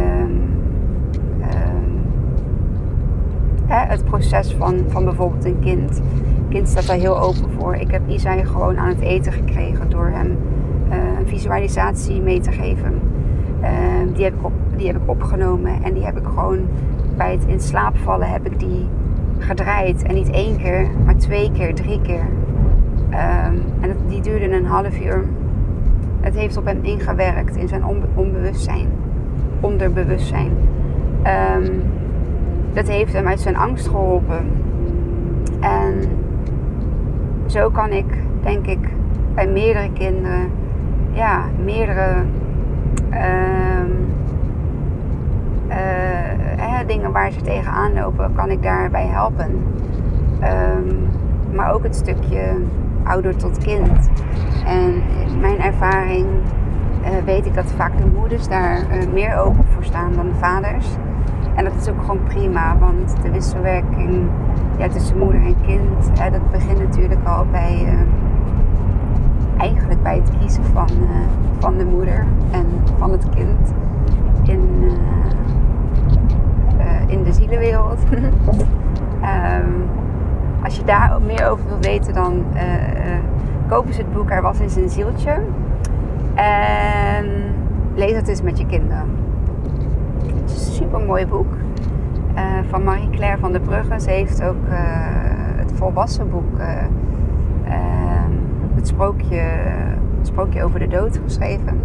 het 3.67 4.05
proces 4.05 4.53
van, 4.53 4.85
van 4.89 5.05
bijvoorbeeld 5.05 5.45
een 5.45 5.59
kind. 5.61 6.01
Kind 6.55 6.69
staat 6.69 6.87
daar 6.87 6.97
heel 6.97 7.21
open 7.21 7.51
voor. 7.59 7.75
Ik 7.75 7.91
heb 7.91 8.03
Isai 8.09 8.45
gewoon 8.45 8.79
aan 8.79 8.89
het 8.89 9.01
eten 9.01 9.33
gekregen 9.33 9.91
door 9.91 10.07
hem 10.07 10.39
uh, 10.89 10.97
een 11.19 11.27
visualisatie 11.27 12.21
mee 12.21 12.41
te 12.41 12.53
geven. 12.53 13.01
Uh, 13.63 13.69
die, 14.15 14.25
heb 14.25 14.35
ik 14.35 14.45
op, 14.45 14.53
die 14.77 14.87
heb 14.87 14.97
ik 14.97 15.03
opgenomen 15.07 15.83
en 15.83 15.95
die 15.95 16.05
heb 16.05 16.19
ik 16.19 16.25
gewoon 16.25 16.59
bij 17.17 17.33
het 17.33 17.45
in 17.47 17.61
slaap 17.61 17.97
vallen 17.97 18.31
heb 18.31 18.47
ik 18.47 18.59
die 18.59 18.87
gedraaid. 19.39 20.03
En 20.03 20.15
niet 20.15 20.31
één 20.31 20.57
keer, 20.57 20.87
maar 21.05 21.17
twee 21.17 21.53
keer, 21.53 21.75
drie 21.75 22.01
keer. 22.01 22.25
Um, 23.11 23.63
en 23.81 23.97
die 24.09 24.21
duurde 24.21 24.51
een 24.51 24.67
half 24.67 25.01
uur. 25.01 25.25
Het 26.21 26.35
heeft 26.35 26.57
op 26.57 26.65
hem 26.65 26.79
ingewerkt 26.83 27.57
in 27.57 27.69
zijn 27.69 27.85
onbe 27.85 28.07
onbewustzijn, 28.15 28.89
onderbewustzijn. 29.61 30.51
Um, 31.57 31.83
dat 32.73 32.89
heeft 32.89 33.13
hem 33.13 33.27
uit 33.27 33.41
zijn 33.41 33.57
angst 33.57 33.89
geholpen. 33.89 34.47
En 35.61 36.23
zo 37.47 37.71
kan 37.71 37.91
ik, 37.91 38.07
denk 38.43 38.67
ik, 38.67 38.89
bij 39.35 39.47
meerdere 39.47 39.93
kinderen, 39.93 40.51
ja, 41.13 41.45
meerdere 41.65 42.23
uh, 43.11 43.85
uh, 45.69 46.87
dingen 46.87 47.13
waar 47.13 47.31
ze 47.31 47.41
tegenaan 47.41 47.95
lopen, 47.95 48.35
kan 48.35 48.51
ik 48.51 48.63
daarbij 48.63 49.07
helpen. 49.07 49.51
Um, 50.43 51.09
maar 51.55 51.73
ook 51.73 51.83
het 51.83 51.97
stukje 51.97 52.57
ouder 53.05 53.37
tot 53.37 53.59
kind. 53.59 54.11
En 54.67 55.03
in 55.31 55.41
mijn 55.41 55.61
ervaring 55.61 56.27
uh, 57.03 57.09
weet 57.25 57.47
ik 57.47 57.55
dat 57.55 57.73
vaak 57.73 57.99
de 57.99 58.07
moeders 58.19 58.49
daar 58.49 58.79
uh, 58.79 59.13
meer 59.13 59.37
open 59.39 59.65
voor 59.75 59.85
staan 59.85 60.13
dan 60.17 60.29
de 60.29 60.35
vaders. 60.35 60.87
En 61.55 61.65
dat 61.65 61.75
is 61.81 61.89
ook 61.89 62.01
gewoon 62.01 62.23
prima, 62.25 62.79
want 62.79 63.23
de 63.23 63.31
wisselwerking 63.31 64.29
ja, 64.79 64.89
tussen 64.89 65.19
moeder 65.19 65.43
en 65.43 65.57
kind, 65.67 66.19
hè, 66.21 66.31
dat 66.31 66.51
begint 66.51 66.79
natuurlijk 66.79 67.27
al 67.27 67.47
bij, 67.51 67.83
uh, 67.85 68.01
eigenlijk 69.61 70.03
bij 70.03 70.17
het 70.17 70.31
kiezen 70.39 70.65
van, 70.65 70.89
uh, 71.01 71.09
van 71.59 71.79
de 71.79 71.85
moeder 71.85 72.27
en 72.51 72.67
van 72.99 73.11
het 73.11 73.29
kind 73.29 73.73
in, 74.43 74.93
in 77.07 77.23
de 77.23 77.33
zielenwereld. 77.33 77.99
um, 78.13 79.89
als 80.65 80.77
je 80.77 80.85
daar 80.85 81.21
meer 81.27 81.51
over 81.51 81.65
wil 81.69 81.79
weten, 81.81 82.15
dan 82.15 82.45
koop 83.69 83.87
eens 83.87 83.97
het 83.97 84.13
boek 84.13 84.31
Er 84.31 84.43
was 84.43 84.59
eens 84.59 84.77
een 84.77 84.89
zieltje. 84.89 85.39
En 86.35 87.27
lees 87.95 88.17
het 88.17 88.29
eens 88.29 88.43
met 88.43 88.59
je 88.59 88.67
kinderen 88.67 89.25
super 90.47 91.01
mooi 91.01 91.27
boek 91.27 91.53
van 92.69 92.85
Marie-Claire 92.85 93.39
van 93.39 93.53
der 93.53 93.61
Brugge. 93.61 94.01
Ze 94.01 94.11
heeft 94.11 94.43
ook 94.43 94.67
uh, 94.69 94.75
het 95.57 95.73
volwassen 95.75 96.31
boek, 96.31 96.59
uh, 96.59 96.67
het, 98.75 98.87
sprookje, 98.87 99.41
het 100.19 100.27
sprookje 100.27 100.65
over 100.65 100.79
de 100.79 100.89
dood 100.89 101.21
geschreven. 101.25 101.81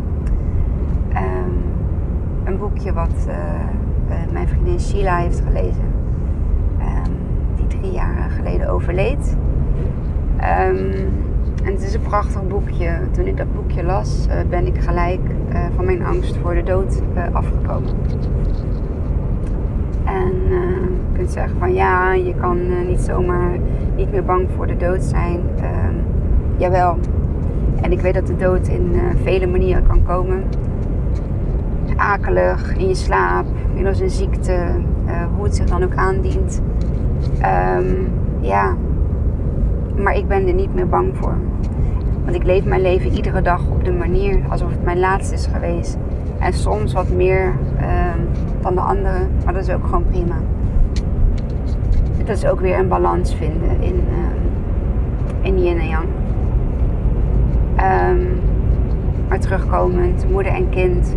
Um, 1.10 1.54
een 2.44 2.58
boekje 2.58 2.94
wat 2.94 3.28
mijn 4.32 4.48
vriendin 4.48 4.80
Sheila 4.80 5.18
heeft 5.18 5.42
gelezen, 5.48 5.94
um, 6.80 7.14
die 7.56 7.68
drie 7.68 7.92
jaar 7.92 8.30
geleden 8.30 8.70
overleed. 8.70 9.38
En 10.38 10.78
het 11.64 11.84
is 11.84 11.94
een 11.94 12.02
prachtig 12.02 12.48
boekje. 12.48 12.90
Toen 13.12 13.26
ik 13.26 13.38
dat 13.38 13.54
boekje 13.54 13.84
las, 13.84 14.28
ben 14.50 14.66
ik 14.66 14.82
gelijk 14.82 15.22
van 15.76 15.86
mijn 15.86 16.06
angst 16.06 16.38
voor 16.38 16.54
de 16.54 16.64
dood 16.64 17.02
afgekomen. 17.32 17.90
En 20.14 20.34
uh, 20.50 20.60
je 21.12 21.18
kunt 21.18 21.32
zeggen 21.32 21.58
van 21.60 21.74
ja, 21.74 22.14
je 22.14 22.36
kan 22.36 22.58
uh, 22.58 22.88
niet 22.88 23.00
zomaar 23.00 23.52
niet 23.96 24.12
meer 24.12 24.24
bang 24.24 24.48
voor 24.56 24.68
de 24.68 24.78
dood 24.78 25.04
zijn. 25.04 25.40
Uh, 25.60 25.68
jawel. 26.58 26.98
En 27.82 27.92
ik 27.92 28.00
weet 28.00 28.14
dat 28.14 28.28
de 28.28 28.36
dood 28.36 28.68
in 28.68 28.92
uh, 28.94 29.02
vele 29.24 29.48
manieren 29.48 29.88
kan 29.88 30.04
komen. 30.04 30.44
Akelig, 31.96 32.78
in 32.78 32.88
je 32.88 32.96
slaap, 32.96 33.46
middels 33.74 34.00
een 34.00 34.10
ziekte, 34.10 34.58
hoe 35.36 35.44
het 35.44 35.56
zich 35.56 35.66
dan 35.66 35.84
ook 35.84 35.96
aandient. 35.96 36.62
Um, 37.78 38.08
ja, 38.40 38.76
maar 39.98 40.16
ik 40.16 40.28
ben 40.28 40.48
er 40.48 40.54
niet 40.54 40.74
meer 40.76 40.88
bang 40.88 41.18
voor. 41.18 41.36
Want 42.24 42.36
ik 42.36 42.44
leef 42.44 42.66
mijn 42.66 42.82
leven 42.82 43.12
iedere 43.12 43.42
dag 43.42 43.62
op 43.70 43.86
de 43.86 43.92
manier 43.92 44.40
alsof 44.50 44.72
het 44.72 44.84
mijn 44.84 45.00
laatste 45.00 45.34
is 45.34 45.48
geweest. 45.54 45.98
En 46.40 46.54
soms 46.54 46.94
wat 46.94 47.10
meer 47.10 47.54
dan 48.62 48.76
de 48.76 48.82
andere, 48.82 49.28
maar 49.46 49.54
dat 49.54 49.68
is 49.68 49.74
ook 49.74 49.86
gewoon 49.86 50.06
prima. 50.06 50.36
Dat 52.18 52.38
is 52.38 52.46
ook 52.46 52.60
weer 52.60 52.80
een 52.80 52.88
balans 52.88 53.36
vinden 53.36 53.82
in, 53.82 53.96
uh, 53.96 55.46
in 55.46 55.64
yin 55.64 55.80
en 55.80 55.88
yang. 55.88 56.08
Um, 57.80 58.40
maar 59.28 59.40
terugkomend, 59.40 60.30
moeder 60.32 60.52
en 60.52 60.70
kind. 60.70 61.16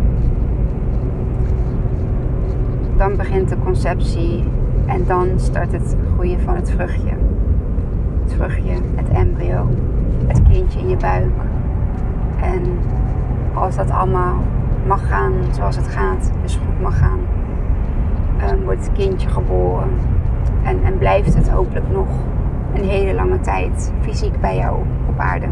Dan 2.97 3.15
begint 3.15 3.49
de 3.49 3.57
conceptie 3.63 4.43
en 4.85 5.03
dan 5.07 5.27
start 5.35 5.71
het 5.71 5.95
groeien 6.13 6.39
van 6.39 6.55
het 6.55 6.71
vruchtje. 6.71 7.13
Het 8.23 8.33
vruchtje, 8.33 8.73
het 8.95 9.09
embryo, 9.09 9.67
het 10.27 10.41
kindje 10.49 10.79
in 10.79 10.89
je 10.89 10.97
buik. 10.97 11.31
En 12.41 12.61
als 13.53 13.75
dat 13.75 13.89
allemaal 13.89 14.35
mag 14.85 15.07
gaan 15.07 15.33
zoals 15.51 15.75
het 15.75 15.87
gaat, 15.87 16.31
dus 16.41 16.55
goed 16.55 16.81
mag 16.81 16.97
gaan, 16.97 17.19
um, 18.49 18.63
wordt 18.63 18.85
het 18.85 18.91
kindje 18.91 19.29
geboren. 19.29 19.89
En, 20.63 20.83
en 20.83 20.97
blijft 20.97 21.35
het 21.35 21.49
hopelijk 21.49 21.89
nog 21.91 22.07
een 22.73 22.83
hele 22.83 23.13
lange 23.13 23.39
tijd 23.39 23.93
fysiek 24.01 24.41
bij 24.41 24.55
jou 24.55 24.77
op 25.09 25.19
aarde. 25.19 25.47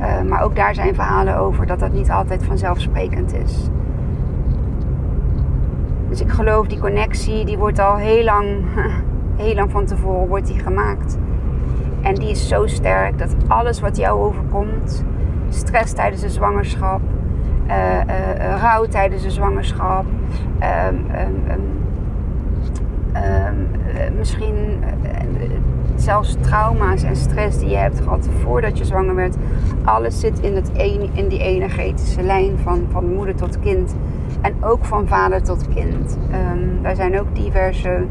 Uh, 0.00 0.22
maar 0.28 0.42
ook 0.42 0.56
daar 0.56 0.74
zijn 0.74 0.94
verhalen 0.94 1.36
over 1.38 1.66
dat 1.66 1.78
dat 1.78 1.92
niet 1.92 2.10
altijd 2.10 2.44
vanzelfsprekend 2.44 3.34
is. 3.34 3.68
Dus 6.08 6.20
ik 6.20 6.30
geloof 6.30 6.66
die 6.66 6.80
connectie, 6.80 7.44
die 7.44 7.58
wordt 7.58 7.78
al 7.78 7.96
heel 7.96 8.24
lang, 8.24 8.46
heel 9.36 9.54
lang 9.54 9.70
van 9.70 9.84
tevoren 9.84 10.28
wordt 10.28 10.46
die 10.46 10.58
gemaakt. 10.58 11.18
En 12.02 12.14
die 12.14 12.30
is 12.30 12.48
zo 12.48 12.66
sterk 12.66 13.18
dat 13.18 13.34
alles 13.46 13.80
wat 13.80 13.96
jou 13.96 14.20
overkomt, 14.20 15.04
stress 15.48 15.92
tijdens 15.92 16.22
de 16.22 16.30
zwangerschap, 16.30 17.00
rouw 18.60 18.84
tijdens 18.84 19.22
de 19.22 19.30
zwangerschap. 19.30 20.04
Um, 20.88 21.06
um, 21.20 21.66
um, 23.16 24.16
misschien 24.16 24.84
zelfs 25.94 26.36
trauma's 26.40 27.02
en 27.02 27.16
stress 27.16 27.58
die 27.58 27.68
je 27.68 27.76
hebt 27.76 28.00
gehad 28.00 28.28
voordat 28.42 28.78
je 28.78 28.84
zwanger 28.84 29.14
werd. 29.14 29.36
Alles 29.84 30.20
zit 30.20 30.38
in, 30.40 30.54
het 30.54 30.70
een, 30.76 31.10
in 31.12 31.28
die 31.28 31.38
energetische 31.38 32.22
lijn 32.22 32.58
van, 32.58 32.86
van 32.90 33.14
moeder 33.14 33.34
tot 33.34 33.60
kind. 33.60 33.96
En 34.40 34.54
ook 34.60 34.84
van 34.84 35.08
vader 35.08 35.42
tot 35.42 35.68
kind. 35.74 36.18
daar 36.82 36.96
zijn 36.96 37.20
ook 37.20 37.34
diverse 37.34 38.04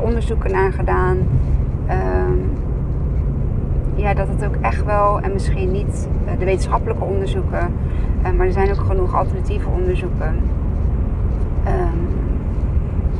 onderzoeken 0.00 0.50
naar 0.50 0.72
gedaan 0.72 1.18
ja, 3.96 4.14
dat 4.14 4.28
het 4.28 4.44
ook 4.44 4.56
echt 4.60 4.84
wel, 4.84 5.20
en 5.20 5.32
misschien 5.32 5.70
niet 5.70 6.08
de 6.38 6.44
wetenschappelijke 6.44 7.04
onderzoeken, 7.04 7.72
uh, 8.22 8.30
maar 8.30 8.46
er 8.46 8.52
zijn 8.52 8.70
ook 8.70 8.86
genoeg 8.86 9.14
alternatieve 9.14 9.68
onderzoeken. 9.68 10.34
Um, 11.66 12.06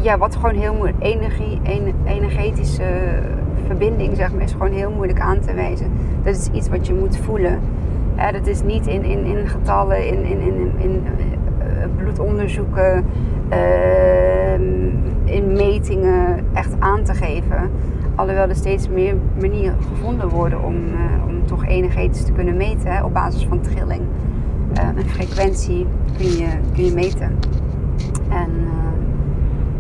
ja, 0.01 0.19
wat 0.19 0.37
gewoon 0.37 0.55
heel 0.55 0.75
moeilijk, 0.75 1.03
energie, 1.03 1.61
energetische 2.05 2.85
verbinding 3.67 4.17
zeg 4.17 4.33
maar, 4.33 4.43
is 4.43 4.53
gewoon 4.53 4.73
heel 4.73 4.91
moeilijk 4.91 5.21
aan 5.21 5.41
te 5.41 5.55
wijzen. 5.55 5.91
Dat 6.23 6.37
is 6.37 6.49
iets 6.53 6.69
wat 6.69 6.87
je 6.87 6.95
moet 6.95 7.17
voelen. 7.17 7.61
Dat 8.33 8.47
is 8.47 8.63
niet 8.63 8.87
in, 8.87 9.05
in, 9.05 9.25
in 9.25 9.49
getallen, 9.49 10.07
in, 10.07 10.25
in, 10.25 10.41
in, 10.41 10.73
in 10.79 11.03
uh, 11.59 11.67
bloedonderzoeken, 11.97 13.05
ehm, 13.49 14.63
in 15.25 15.53
metingen 15.53 16.45
echt 16.53 16.75
aan 16.79 17.03
te 17.03 17.15
geven. 17.15 17.71
Alhoewel 18.17 18.49
er 18.49 18.57
steeds 18.57 18.89
meer 18.89 19.17
manieren 19.41 19.83
gevonden 19.83 20.29
worden 20.29 20.65
om, 20.65 20.75
uh, 20.75 21.29
om 21.29 21.47
toch 21.47 21.67
energetisch 21.67 22.25
te 22.25 22.33
kunnen 22.33 22.57
meten 22.57 23.05
op 23.05 23.13
basis 23.13 23.47
van 23.49 23.61
trilling 23.61 24.03
uh, 24.79 24.83
en 24.85 25.09
frequentie 25.09 25.87
kun 26.17 26.27
je, 26.27 26.49
kun 26.75 26.85
je 26.85 26.93
meten. 26.93 27.39
En 28.29 28.51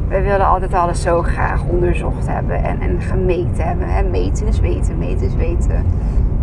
we 0.09 0.20
willen 0.20 0.46
altijd 0.46 0.75
alles 0.75 1.03
zo 1.03 1.22
graag 1.22 1.64
onderzocht 1.64 2.27
hebben 2.29 2.64
en, 2.64 2.81
en 2.81 3.01
gemeten 3.01 3.66
hebben. 3.66 3.87
En 3.87 4.11
meten 4.11 4.46
is 4.46 4.61
weten, 4.61 4.99
meten 4.99 5.27
is 5.27 5.35
weten. 5.35 5.85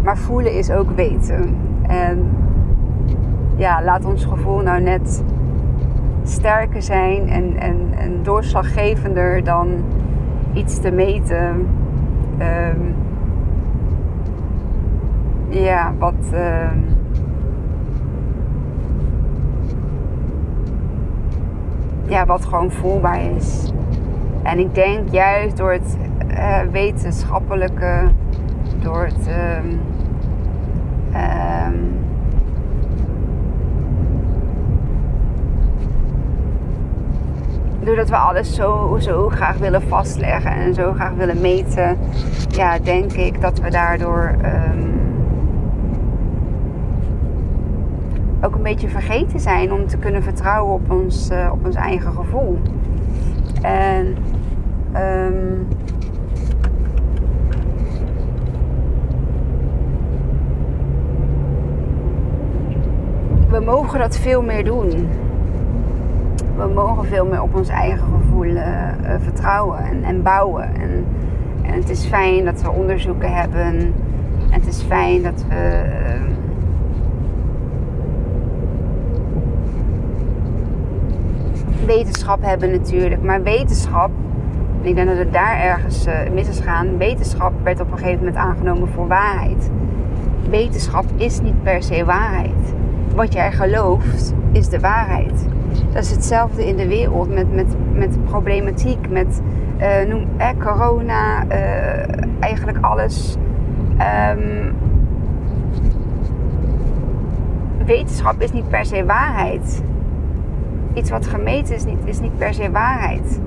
Maar 0.03 0.17
voelen 0.17 0.53
is 0.53 0.71
ook 0.71 0.91
weten. 0.95 1.55
En 1.87 2.29
ja, 3.55 3.83
laat 3.83 4.05
ons 4.05 4.25
gevoel 4.25 4.59
nou 4.59 4.81
net 4.81 5.23
sterker 6.23 6.81
zijn 6.81 7.29
en, 7.29 7.57
en, 7.57 7.77
en 7.97 8.23
doorslaggevender 8.23 9.43
dan 9.43 9.67
iets 10.53 10.79
te 10.79 10.91
meten. 10.91 11.67
Um, 12.39 12.95
ja, 15.49 15.93
wat. 15.97 16.13
Uh, 16.33 16.71
ja, 22.07 22.25
wat 22.25 22.45
gewoon 22.45 22.71
voelbaar 22.71 23.21
is. 23.21 23.71
En 24.43 24.59
ik 24.59 24.75
denk 24.75 25.09
juist 25.09 25.57
door 25.57 25.71
het 25.71 25.97
uh, 26.29 26.61
wetenschappelijke, 26.71 28.09
door 28.81 29.03
het. 29.05 29.27
Um, 29.27 29.79
um, 31.15 31.93
doordat 37.83 38.09
we 38.09 38.15
alles 38.15 38.55
zo, 38.55 38.97
zo 38.99 39.29
graag 39.29 39.57
willen 39.57 39.81
vastleggen 39.81 40.51
en 40.51 40.73
zo 40.73 40.93
graag 40.93 41.13
willen 41.13 41.41
meten, 41.41 41.97
ja, 42.49 42.79
denk 42.79 43.11
ik 43.11 43.41
dat 43.41 43.59
we 43.59 43.69
daardoor 43.69 44.35
um, 44.45 45.01
ook 48.41 48.55
een 48.55 48.63
beetje 48.63 48.89
vergeten 48.89 49.39
zijn 49.39 49.73
om 49.73 49.87
te 49.87 49.97
kunnen 49.97 50.23
vertrouwen 50.23 50.73
op 50.73 50.91
ons, 50.91 51.29
uh, 51.31 51.49
op 51.51 51.65
ons 51.65 51.75
eigen 51.75 52.13
gevoel. 52.13 52.59
En 53.61 54.15
um, 54.95 55.67
we 63.49 63.59
mogen 63.59 63.99
dat 63.99 64.17
veel 64.17 64.41
meer 64.41 64.63
doen 64.63 65.09
we 66.55 66.67
mogen 66.73 67.05
veel 67.05 67.25
meer 67.25 67.41
op 67.41 67.55
ons 67.55 67.69
eigen 67.69 68.07
gevoel 68.21 68.45
uh, 68.45 68.61
vertrouwen 69.19 69.79
en, 69.79 70.03
en 70.03 70.21
bouwen. 70.21 70.75
En, 70.75 71.05
en, 71.61 71.73
het 71.73 71.89
is 71.89 72.05
fijn 72.05 72.45
dat 72.45 72.61
we 72.61 72.69
onderzoeken 72.69 73.33
hebben. 73.33 73.61
En 73.61 73.93
het 74.49 74.67
is 74.67 74.81
fijn 74.81 75.21
dat 75.21 75.45
we. 75.49 75.55
Uh, 75.55 76.21
wetenschap 81.85 82.41
hebben 82.41 82.71
natuurlijk. 82.71 83.21
Maar 83.21 83.43
wetenschap, 83.43 84.11
en 84.81 84.89
ik 84.89 84.95
denk 84.95 85.07
dat 85.07 85.17
het 85.17 85.33
daar 85.33 85.59
ergens 85.59 86.07
mis 86.33 86.47
is 86.47 86.59
gaan. 86.59 86.97
Wetenschap 86.97 87.53
werd 87.63 87.79
op 87.79 87.91
een 87.91 87.97
gegeven 87.97 88.19
moment 88.19 88.35
aangenomen 88.35 88.87
voor 88.87 89.07
waarheid. 89.07 89.69
Wetenschap 90.49 91.05
is 91.15 91.41
niet 91.41 91.63
per 91.63 91.83
se 91.83 92.05
waarheid. 92.05 92.73
Wat 93.15 93.33
jij 93.33 93.51
gelooft 93.51 94.33
is 94.51 94.69
de 94.69 94.79
waarheid. 94.79 95.47
Dat 95.93 96.03
is 96.03 96.11
hetzelfde 96.11 96.67
in 96.67 96.75
de 96.75 96.87
wereld 96.87 97.33
met, 97.33 97.53
met, 97.53 97.75
met 97.93 98.25
problematiek, 98.25 99.09
met 99.09 99.41
uh, 99.79 100.09
noem, 100.09 100.27
eh, 100.37 100.49
corona, 100.59 101.45
uh, 101.45 102.39
eigenlijk 102.39 102.77
alles. 102.81 103.37
Um, 104.37 104.75
wetenschap 107.85 108.41
is 108.41 108.51
niet 108.51 108.69
per 108.69 108.85
se 108.85 109.05
waarheid. 109.05 109.83
Iets 110.93 111.09
wat 111.09 111.27
gemeten 111.27 111.75
is 111.75 111.85
niet, 111.85 111.99
is 112.05 112.19
niet 112.19 112.37
per 112.37 112.53
se 112.53 112.71
waarheid. 112.71 113.39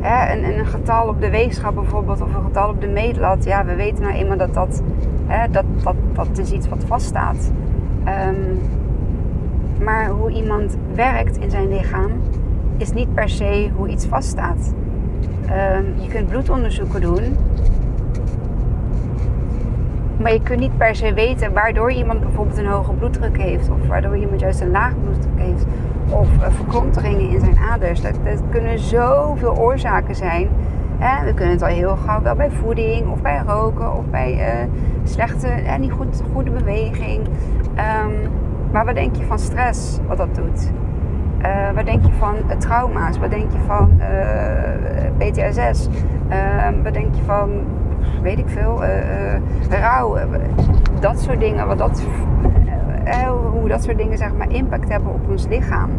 Hè, 0.00 0.36
een, 0.36 0.58
een, 0.58 0.66
getal 0.66 1.08
op 1.08 1.20
de 1.20 1.30
weegschaal 1.30 1.72
bijvoorbeeld, 1.72 2.20
of 2.20 2.34
een 2.34 2.44
getal 2.44 2.68
op 2.68 2.80
de 2.80 2.88
meetlat, 2.88 3.44
ja, 3.44 3.64
we 3.64 3.74
weten 3.74 4.02
nou 4.02 4.14
eenmaal 4.14 4.36
dat 4.36 4.54
dat, 4.54 4.82
hè, 5.26 5.50
dat, 5.50 5.64
dat, 5.82 5.94
dat 6.12 6.38
is 6.38 6.52
iets 6.52 6.68
wat 6.68 6.84
vaststaat. 6.86 7.52
Um, 8.28 8.58
maar 9.84 10.08
hoe 10.08 10.30
iemand 10.30 10.76
werkt 10.94 11.36
in 11.36 11.50
zijn 11.50 11.68
lichaam 11.68 12.10
is 12.76 12.92
niet 12.92 13.14
per 13.14 13.28
se 13.28 13.70
hoe 13.76 13.88
iets 13.88 14.06
vaststaat. 14.06 14.74
Um, 15.44 15.94
je 15.96 16.08
kunt 16.08 16.28
bloedonderzoeken 16.28 17.00
doen, 17.00 17.36
maar 20.20 20.32
je 20.32 20.42
kunt 20.42 20.60
niet 20.60 20.76
per 20.76 20.94
se 20.94 21.14
weten 21.14 21.52
waardoor 21.52 21.92
iemand 21.92 22.20
bijvoorbeeld 22.20 22.58
een 22.58 22.66
hoge 22.66 22.92
bloeddruk 22.92 23.38
heeft, 23.38 23.70
of 23.70 23.86
waardoor 23.86 24.16
iemand 24.16 24.40
juist 24.40 24.60
een 24.60 24.70
laag 24.70 24.92
bloeddruk 25.02 25.38
heeft, 25.38 25.64
of 26.08 26.28
uh, 26.36 26.46
verklonteringen 26.50 27.30
in 27.30 27.40
zijn 27.40 27.58
aders. 27.58 28.00
Dat, 28.00 28.18
kunnen 28.50 28.78
zoveel 28.78 29.56
oorzaken 29.56 30.14
zijn. 30.14 30.48
We 31.24 31.34
kunnen 31.34 31.54
het 31.54 31.62
al 31.62 31.68
heel 31.68 31.96
gauw 31.96 32.22
wel 32.22 32.34
bij 32.34 32.50
voeding, 32.50 33.12
of 33.12 33.22
bij 33.22 33.42
roken, 33.46 33.96
of 33.96 34.04
bij 34.10 34.32
uh, 34.32 34.68
slechte, 35.04 35.48
uh, 35.62 35.76
niet 35.76 35.92
goed, 35.92 36.22
goede 36.32 36.50
beweging. 36.50 37.26
Um, 38.06 38.30
maar 38.72 38.84
wat 38.84 38.94
denk 38.94 39.16
je 39.16 39.24
van 39.24 39.38
stress, 39.38 39.98
wat 40.06 40.16
dat 40.16 40.34
doet? 40.34 40.70
Uh, 41.42 41.70
wat 41.74 41.84
denk 41.84 42.04
je 42.04 42.12
van 42.12 42.34
uh, 42.36 42.56
trauma's? 42.56 43.18
Wat 43.18 43.30
denk 43.30 43.52
je 43.52 43.58
van 43.66 44.00
eh, 44.00 45.10
PTSS? 45.18 45.88
Ehm, 46.28 46.82
wat 46.82 46.92
denk 46.92 47.14
je 47.14 47.22
van, 47.22 47.50
weet 48.22 48.38
ik 48.38 48.48
veel, 48.48 48.82
rouw? 49.70 50.18
Dat 51.00 51.20
soort 51.20 51.40
dingen, 51.40 51.66
wat 51.66 51.78
dat, 51.78 52.02
hoe 53.52 53.68
dat 53.68 53.82
soort 53.82 53.96
dingen 53.96 54.18
zeg 54.18 54.34
maar 54.34 54.50
impact 54.52 54.88
hebben 54.88 55.12
op 55.12 55.30
ons 55.30 55.46
lichaam. 55.46 55.90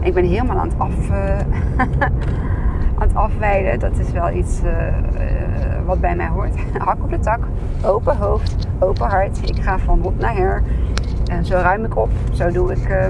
Ik 0.00 0.14
ben 0.14 0.24
helemaal 0.24 0.58
aan 0.58 0.68
het, 0.68 0.78
af, 0.78 1.10
aan 2.98 3.08
het 3.08 3.14
afwijden. 3.14 3.78
Dat 3.78 3.98
is 3.98 4.12
wel 4.12 4.30
iets 4.30 4.60
wat 5.86 6.00
bij 6.00 6.16
mij 6.16 6.28
hoort. 6.28 6.54
Hak 6.86 7.02
op 7.02 7.10
de 7.10 7.18
tak, 7.18 7.40
open 7.84 8.16
hoofd, 8.16 8.68
open 8.78 9.08
hart. 9.08 9.48
Ik 9.48 9.62
ga 9.62 9.78
van 9.78 10.00
hot 10.02 10.18
naar 10.18 10.36
her. 10.36 10.62
En 11.28 11.44
zo 11.44 11.56
ruim 11.56 11.84
ik 11.84 11.96
op. 11.96 12.10
Zo 12.32 12.50
doe 12.50 12.72
ik 12.72 12.88
uh, 12.88 13.06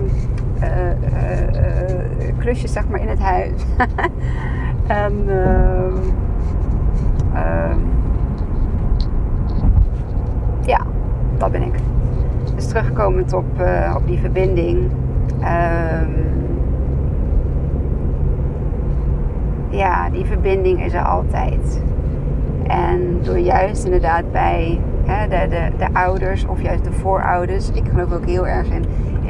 klusjes 2.38 2.72
zeg 2.72 2.88
maar 2.88 3.00
in 3.00 3.09
het 3.09 3.18
huis. 3.18 3.52
en 4.87 5.12
ehm, 5.28 5.94
ehm, 7.35 7.78
ja, 10.64 10.81
dat 11.37 11.52
ben 11.52 11.62
ik. 11.62 11.74
Dus 12.54 12.66
terugkomend 12.66 13.33
op, 13.33 13.61
op 13.96 14.07
die 14.07 14.18
verbinding. 14.18 14.90
Ja, 19.70 20.11
die 20.11 20.24
verbinding 20.24 20.85
is 20.85 20.92
er 20.92 21.04
altijd. 21.04 21.83
En 22.66 23.18
door 23.22 23.38
juist 23.38 23.85
inderdaad 23.85 24.33
bij 24.33 24.81
de, 25.08 25.46
de, 25.48 25.70
de 25.78 25.88
ouders 25.92 26.46
of 26.46 26.62
juist 26.62 26.84
de 26.84 26.92
voorouders. 26.92 27.70
Ik 27.70 27.84
geloof 27.90 28.12
ook 28.12 28.26
heel 28.26 28.46
erg 28.46 28.68
in 28.70 28.84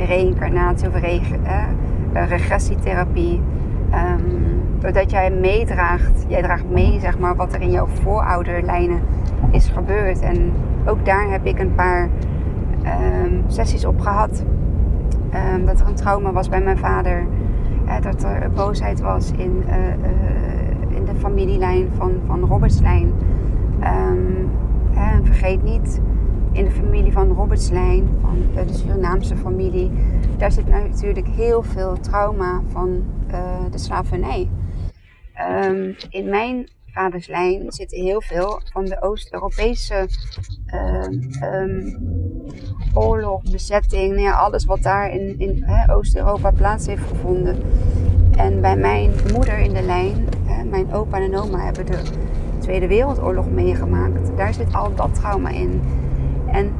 reïncarnatie 0.06 0.88
of 0.88 0.94
re, 0.94 1.20
uh, 2.12 2.28
regressietherapie. 2.28 3.40
Um, 3.94 4.62
doordat 4.78 5.10
jij 5.10 5.30
meedraagt, 5.30 6.24
jij 6.28 6.42
draagt 6.42 6.70
mee 6.70 7.00
zeg 7.00 7.18
maar, 7.18 7.36
wat 7.36 7.54
er 7.54 7.60
in 7.60 7.70
jouw 7.70 7.86
voorouderlijnen 7.86 9.00
is 9.50 9.68
gebeurd. 9.68 10.20
En 10.20 10.52
ook 10.86 11.04
daar 11.04 11.30
heb 11.30 11.46
ik 11.46 11.58
een 11.58 11.74
paar 11.74 12.08
um, 13.22 13.42
sessies 13.46 13.84
op 13.84 14.00
gehad. 14.00 14.44
Um, 15.54 15.66
dat 15.66 15.80
er 15.80 15.86
een 15.86 15.94
trauma 15.94 16.32
was 16.32 16.48
bij 16.48 16.60
mijn 16.60 16.78
vader. 16.78 17.26
Dat 18.00 18.22
er 18.22 18.50
boosheid 18.50 19.00
was 19.00 19.32
in, 19.36 19.62
uh, 19.68 19.74
uh, 19.76 20.96
in 20.96 21.04
de 21.04 21.14
familielijn 21.18 21.88
van, 21.96 22.12
van 22.26 22.40
Robertslijn. 22.40 23.12
En 24.98 25.24
vergeet 25.26 25.62
niet, 25.62 26.00
in 26.52 26.64
de 26.64 26.70
familie 26.70 27.12
van 27.12 27.32
Robertslijn, 27.32 28.08
van 28.20 28.66
de 28.66 28.72
Surinaamse 28.74 29.36
familie, 29.36 29.90
daar 30.36 30.52
zit 30.52 30.68
natuurlijk 30.68 31.28
heel 31.28 31.62
veel 31.62 32.00
trauma 32.00 32.62
van 32.68 33.04
uh, 33.30 33.60
de 33.70 33.78
slavernij. 33.78 34.48
Um, 35.64 35.96
in 36.10 36.28
mijn 36.28 36.68
vaderslijn 36.86 37.72
zit 37.72 37.90
heel 37.90 38.22
veel 38.22 38.60
van 38.72 38.84
de 38.84 39.02
Oost-Europese 39.02 40.08
uh, 40.66 41.62
um, 41.62 41.96
oorlog, 42.94 43.42
bezetting, 43.50 44.16
nou 44.16 44.34
alles 44.34 44.64
wat 44.64 44.82
daar 44.82 45.10
in, 45.10 45.38
in 45.38 45.64
Oost-Europa 45.90 46.50
plaats 46.50 46.86
heeft 46.86 47.06
gevonden. 47.06 47.56
En 48.36 48.60
bij 48.60 48.76
mijn 48.76 49.10
moeder 49.32 49.58
in 49.58 49.74
de 49.74 49.82
lijn, 49.82 50.28
mijn 50.70 50.92
opa 50.92 51.20
en 51.20 51.36
oma 51.36 51.64
hebben 51.64 51.86
de 51.86 51.98
Tweede 52.68 52.88
Wereldoorlog 52.88 53.50
meegemaakt. 53.50 54.36
Daar 54.36 54.54
zit 54.54 54.74
al 54.74 54.94
dat 54.94 55.14
trauma 55.14 55.48
in. 55.48 55.80
En 56.46 56.72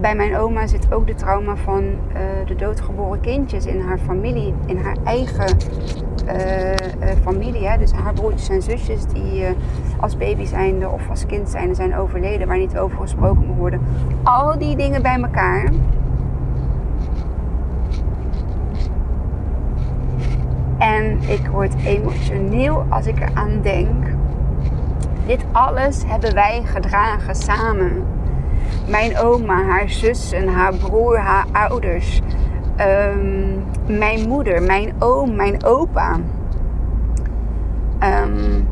bij 0.00 0.14
mijn 0.14 0.36
oma 0.36 0.66
zit 0.66 0.92
ook 0.92 1.06
de 1.06 1.14
trauma 1.14 1.56
van 1.56 1.82
uh, 1.82 2.20
de 2.46 2.54
doodgeboren 2.54 3.20
kindjes 3.20 3.66
in 3.66 3.80
haar 3.80 3.98
familie, 3.98 4.54
in 4.66 4.76
haar 4.76 4.96
eigen 5.04 5.56
uh, 6.26 6.70
uh, 6.70 7.08
familie. 7.22 7.66
Hè? 7.66 7.78
Dus 7.78 7.92
haar 7.92 8.12
broertjes 8.12 8.48
en 8.48 8.62
zusjes 8.62 9.06
die 9.06 9.44
als 10.00 10.16
baby 10.16 10.44
zijnde 10.44 10.88
of 10.88 11.08
als 11.08 11.26
kind 11.26 11.48
zijnde 11.48 11.74
zijn 11.74 11.96
overleden, 11.96 12.48
waar 12.48 12.58
niet 12.58 12.78
over 12.78 12.98
gesproken 12.98 13.46
moet 13.46 13.56
worden. 13.56 13.80
Al 14.22 14.58
die 14.58 14.76
dingen 14.76 15.02
bij 15.02 15.20
elkaar. 15.20 15.70
En 20.78 21.18
ik 21.28 21.46
word 21.50 21.74
emotioneel 21.84 22.84
als 22.88 23.06
ik 23.06 23.20
eraan 23.20 23.60
denk. 23.62 24.20
Dit 25.26 25.44
alles 25.52 26.02
hebben 26.06 26.34
wij 26.34 26.62
gedragen 26.64 27.34
samen 27.34 28.04
mijn 28.88 29.18
oma, 29.18 29.64
haar 29.64 29.88
zussen, 29.88 30.48
haar 30.48 30.74
broer, 30.74 31.18
haar 31.18 31.46
ouders, 31.52 32.20
um, 32.80 33.64
mijn 33.86 34.28
moeder, 34.28 34.62
mijn 34.62 34.94
oom, 34.98 35.34
mijn 35.34 35.64
opa. 35.64 36.18
Um, 38.02 38.68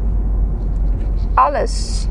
alles. 1.35 2.07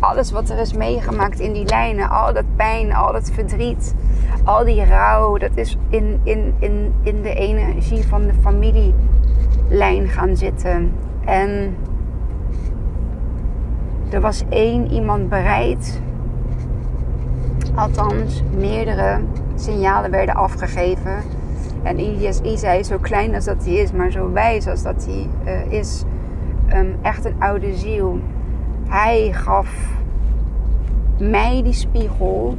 Alles 0.00 0.30
wat 0.30 0.48
er 0.48 0.58
is 0.58 0.72
meegemaakt 0.72 1.40
in 1.40 1.52
die 1.52 1.66
lijnen, 1.66 2.10
al 2.10 2.32
dat 2.32 2.56
pijn, 2.56 2.94
al 2.94 3.12
dat 3.12 3.30
verdriet, 3.30 3.94
al 4.44 4.64
die 4.64 4.84
rouw, 4.84 5.36
dat 5.36 5.50
is 5.54 5.78
in, 5.88 6.20
in, 6.22 6.54
in, 6.58 6.94
in 7.02 7.22
de 7.22 7.34
energie 7.34 8.06
van 8.06 8.22
de 8.26 8.34
familielijn 8.40 10.08
gaan 10.08 10.36
zitten. 10.36 10.92
En 11.24 11.76
er 14.10 14.20
was 14.20 14.44
één 14.48 14.92
iemand 14.92 15.28
bereid 15.28 16.00
Althans, 17.74 18.42
meerdere 18.56 19.20
signalen 19.54 20.10
werden 20.10 20.34
afgegeven. 20.34 21.22
En 21.82 21.98
Isa 22.46 22.70
is 22.70 22.86
zo 22.86 22.98
klein 22.98 23.34
als 23.34 23.44
dat 23.44 23.64
hij 23.64 23.74
is, 23.74 23.92
maar 23.92 24.10
zo 24.10 24.32
wijs 24.32 24.66
als 24.66 24.82
dat 24.82 25.06
hij 25.06 25.28
uh, 25.54 25.72
is. 25.72 26.04
Um, 26.74 26.96
echt 27.02 27.24
een 27.24 27.34
oude 27.38 27.76
ziel. 27.76 28.20
Hij 28.88 29.32
gaf 29.32 29.98
mij 31.18 31.62
die 31.62 31.72
spiegel 31.72 32.56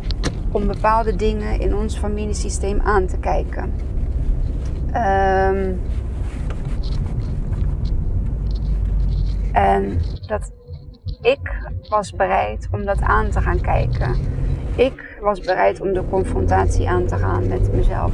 om 0.51 0.67
bepaalde 0.67 1.15
dingen 1.15 1.59
in 1.59 1.75
ons 1.75 1.97
familiesysteem 1.97 2.81
aan 2.81 3.05
te 3.05 3.17
kijken. 3.17 3.73
Um, 4.87 5.79
en 9.51 9.99
ik 11.26 11.71
was 11.89 12.11
bereid 12.11 12.67
om 12.71 12.86
dat 12.86 13.01
aan 13.01 13.30
te 13.30 13.41
gaan 13.41 13.61
kijken. 13.61 14.15
Ik 14.76 15.17
was 15.21 15.39
bereid 15.39 15.82
om 15.82 15.93
de 15.93 16.03
confrontatie 16.09 16.89
aan 16.89 17.05
te 17.05 17.15
gaan 17.15 17.47
met 17.47 17.73
mezelf. 17.73 18.11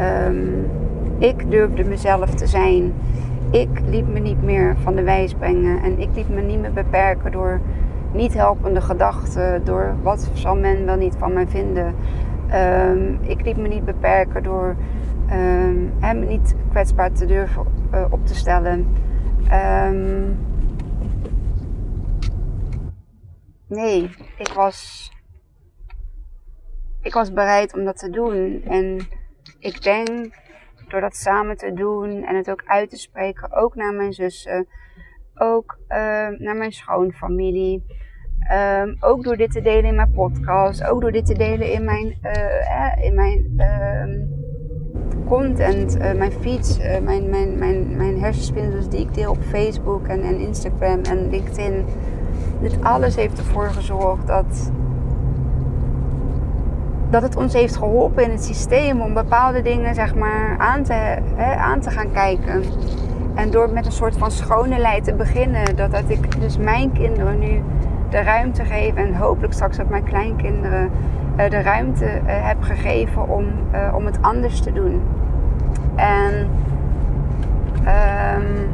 Um, 0.00 0.70
ik 1.18 1.50
durfde 1.50 1.84
mezelf 1.84 2.34
te 2.34 2.46
zijn. 2.46 2.92
Ik 3.50 3.68
liet 3.88 4.08
me 4.08 4.18
niet 4.18 4.42
meer 4.42 4.76
van 4.82 4.94
de 4.94 5.02
wijs 5.02 5.34
brengen. 5.34 5.82
En 5.82 5.98
ik 5.98 6.08
liet 6.14 6.28
me 6.28 6.40
niet 6.40 6.60
meer 6.60 6.72
beperken 6.72 7.32
door 7.32 7.60
niet 8.12 8.34
helpende 8.34 8.80
gedachten. 8.80 9.64
Door 9.64 9.94
wat 10.02 10.30
zal 10.32 10.56
men 10.56 10.84
wel 10.84 10.96
niet 10.96 11.14
van 11.18 11.32
mij 11.32 11.46
vinden. 11.46 11.94
Um, 12.54 13.18
ik 13.22 13.44
liet 13.44 13.56
me 13.56 13.68
niet 13.68 13.84
beperken 13.84 14.42
door 14.42 14.76
hem 15.98 16.26
niet 16.26 16.54
kwetsbaar 16.70 17.12
te 17.12 17.26
durven 17.26 17.64
uh, 17.94 18.04
op 18.10 18.26
te 18.26 18.34
stellen. 18.34 18.86
Um, 19.88 20.38
nee, 23.68 24.10
ik 24.38 24.48
was 24.48 25.10
ik 27.06 27.12
was 27.12 27.32
bereid 27.32 27.74
om 27.74 27.84
dat 27.84 27.98
te 27.98 28.10
doen. 28.10 28.62
En 28.64 29.08
ik 29.58 29.82
denk 29.82 30.34
door 30.88 31.00
dat 31.00 31.16
samen 31.16 31.56
te 31.56 31.72
doen 31.72 32.24
en 32.24 32.36
het 32.36 32.50
ook 32.50 32.62
uit 32.66 32.90
te 32.90 32.96
spreken, 32.96 33.52
ook 33.52 33.74
naar 33.74 33.94
mijn 33.94 34.12
zussen, 34.12 34.66
ook 35.34 35.78
uh, 35.88 36.28
naar 36.28 36.56
mijn 36.56 36.72
schoonfamilie. 36.72 37.84
Um, 38.52 38.96
ook 39.00 39.24
door 39.24 39.36
dit 39.36 39.52
te 39.52 39.60
delen 39.60 39.84
in 39.84 39.94
mijn 39.94 40.12
podcast, 40.12 40.84
ook 40.84 41.00
door 41.00 41.12
dit 41.12 41.26
te 41.26 41.34
delen 41.34 41.72
in 41.72 41.84
mijn, 41.84 42.18
uh, 42.22 43.04
in 43.04 43.14
mijn 43.14 43.52
uh, 43.56 45.26
content, 45.26 45.96
uh, 45.96 46.12
mijn 46.12 46.32
feeds, 46.32 46.78
mijn, 46.78 47.30
mijn, 47.30 47.58
mijn, 47.58 47.96
mijn 47.96 48.20
hersenspinsels 48.20 48.88
die 48.88 49.00
ik 49.00 49.14
deel 49.14 49.30
op 49.30 49.42
Facebook 49.42 50.06
en, 50.06 50.22
en 50.22 50.38
Instagram 50.38 51.00
en 51.02 51.30
LinkedIn. 51.30 51.84
Dit 52.60 52.76
alles 52.82 53.16
heeft 53.16 53.38
ervoor 53.38 53.70
gezorgd 53.70 54.26
dat 54.26 54.70
dat 57.10 57.22
het 57.22 57.36
ons 57.36 57.52
heeft 57.52 57.76
geholpen 57.76 58.24
in 58.24 58.30
het 58.30 58.44
systeem 58.44 59.00
om 59.00 59.14
bepaalde 59.14 59.62
dingen 59.62 59.94
zeg 59.94 60.14
maar, 60.14 60.54
aan, 60.58 60.82
te, 60.82 60.92
hè, 61.34 61.54
aan 61.54 61.80
te 61.80 61.90
gaan 61.90 62.12
kijken. 62.12 62.62
En 63.34 63.50
door 63.50 63.70
met 63.70 63.86
een 63.86 63.92
soort 63.92 64.16
van 64.16 64.30
schone 64.30 64.78
lei 64.78 65.00
te 65.00 65.14
beginnen, 65.14 65.76
dat, 65.76 65.90
dat 65.90 66.04
ik 66.06 66.40
dus 66.40 66.58
mijn 66.58 66.92
kinderen 66.92 67.38
nu 67.38 67.62
de 68.10 68.20
ruimte 68.20 68.64
geef 68.64 68.94
en 68.94 69.14
hopelijk 69.14 69.52
straks 69.52 69.80
ook 69.80 69.88
mijn 69.88 70.04
kleinkinderen 70.04 70.90
uh, 71.36 71.50
de 71.50 71.60
ruimte 71.62 72.04
uh, 72.04 72.20
heb 72.26 72.62
gegeven 72.62 73.28
om, 73.28 73.46
uh, 73.72 73.94
om 73.94 74.06
het 74.06 74.18
anders 74.20 74.60
te 74.60 74.72
doen. 74.72 75.02
En 75.96 76.48
um, 77.78 78.70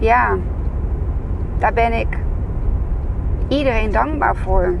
ja, 0.00 0.38
daar 1.58 1.72
ben 1.72 1.92
ik 1.92 2.18
iedereen 3.48 3.92
dankbaar 3.92 4.36
voor. 4.36 4.74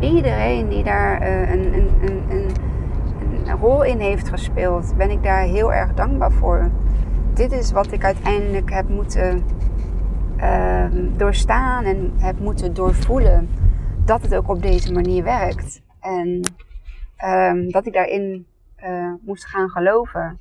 Iedereen 0.00 0.68
die 0.68 0.84
daar 0.84 1.22
uh, 1.22 1.50
een, 1.50 1.74
een, 1.74 1.90
een, 2.00 2.22
een, 2.30 3.58
rol 3.60 3.84
in 3.84 3.98
heeft 3.98 4.28
gespeeld, 4.28 4.96
ben 4.96 5.10
ik 5.10 5.22
daar 5.22 5.42
heel 5.42 5.72
erg 5.72 5.94
dankbaar 5.94 6.32
voor. 6.32 6.70
Dit 7.34 7.52
is 7.52 7.72
wat 7.72 7.92
ik 7.92 8.04
uiteindelijk 8.04 8.70
heb 8.70 8.88
moeten 8.88 9.44
uh, 10.36 10.86
doorstaan 11.16 11.84
en 11.84 12.12
heb 12.16 12.38
moeten 12.38 12.74
doorvoelen. 12.74 13.48
Dat 14.04 14.22
het 14.22 14.34
ook 14.34 14.48
op 14.48 14.62
deze 14.62 14.92
manier 14.92 15.24
werkt. 15.24 15.82
En 16.00 16.40
uh, 17.24 17.72
dat 17.72 17.86
ik 17.86 17.92
daarin 17.92 18.46
uh, 18.84 19.12
moest 19.20 19.46
gaan 19.46 19.68
geloven. 19.68 20.38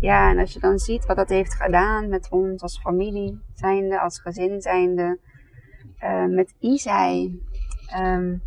Ja, 0.00 0.30
en 0.30 0.38
als 0.38 0.52
je 0.52 0.60
dan 0.60 0.78
ziet 0.78 1.06
wat 1.06 1.16
dat 1.16 1.28
heeft 1.28 1.54
gedaan 1.54 2.08
met 2.08 2.28
ons 2.30 2.62
als 2.62 2.80
familie 2.80 3.40
zijnde, 3.52 4.00
als 4.00 4.20
gezin 4.20 4.60
zijnde, 4.60 5.18
uh, 6.02 6.24
met 6.24 6.54
Isai, 6.58 7.40
um, 7.98 8.42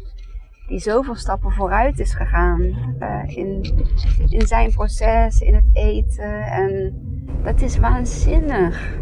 die 0.68 0.80
zoveel 0.80 1.16
stappen 1.16 1.52
vooruit 1.52 2.00
is 2.00 2.14
gegaan 2.14 2.62
uh, 3.00 3.38
in, 3.38 3.74
in 4.28 4.48
zijn 4.48 4.72
proces, 4.72 5.40
in 5.40 5.56
het 5.56 5.70
eten. 5.74 6.44
En 6.44 6.94
dat 7.44 7.62
is 7.62 7.78
waanzinnig. 7.78 9.00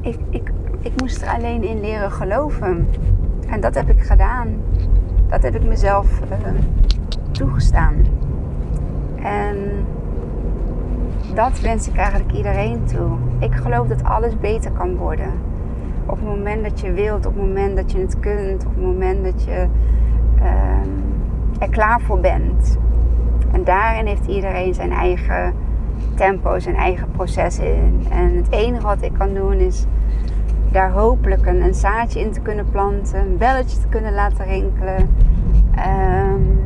Ik, 0.00 0.18
ik, 0.30 0.50
ik 0.80 1.00
moest 1.00 1.22
er 1.22 1.28
alleen 1.28 1.62
in 1.62 1.80
leren 1.80 2.12
geloven. 2.12 2.88
En 3.48 3.60
dat 3.60 3.74
heb 3.74 3.88
ik 3.88 4.02
gedaan. 4.02 4.62
Dat 5.28 5.42
heb 5.42 5.54
ik 5.54 5.64
mezelf 5.64 6.20
uh, 6.20 6.60
toegestaan. 7.32 8.04
En 9.22 9.86
dat 11.34 11.60
wens 11.60 11.88
ik 11.88 11.96
eigenlijk 11.96 12.32
iedereen 12.32 12.84
toe. 12.84 13.10
Ik 13.38 13.54
geloof 13.54 13.86
dat 13.86 14.04
alles 14.04 14.38
beter 14.38 14.70
kan 14.70 14.96
worden. 14.96 15.32
Op 16.06 16.16
het 16.16 16.24
moment 16.24 16.62
dat 16.62 16.80
je 16.80 16.92
wilt, 16.92 17.26
op 17.26 17.34
het 17.34 17.46
moment 17.46 17.76
dat 17.76 17.92
je 17.92 17.98
het 17.98 18.20
kunt, 18.20 18.66
op 18.66 18.74
het 18.74 18.84
moment 18.84 19.24
dat 19.24 19.44
je 19.44 19.66
uh, 20.36 21.62
er 21.62 21.68
klaar 21.70 22.00
voor 22.00 22.20
bent. 22.20 22.78
En 23.52 23.64
daarin 23.64 24.06
heeft 24.06 24.26
iedereen 24.26 24.74
zijn 24.74 24.92
eigen 24.92 25.54
tempo, 26.14 26.58
zijn 26.58 26.76
eigen 26.76 27.10
proces 27.10 27.58
in. 27.58 28.06
En 28.10 28.36
het 28.36 28.50
enige 28.50 28.82
wat 28.82 29.02
ik 29.02 29.12
kan 29.12 29.34
doen 29.34 29.54
is 29.54 29.86
daar 30.72 30.90
hopelijk 30.90 31.46
een, 31.46 31.62
een 31.62 31.74
zaadje 31.74 32.20
in 32.20 32.30
te 32.30 32.40
kunnen 32.40 32.70
planten, 32.70 33.20
een 33.20 33.36
belletje 33.36 33.80
te 33.80 33.88
kunnen 33.88 34.14
laten 34.14 34.44
rinkelen. 34.44 35.08
Um, 35.78 36.60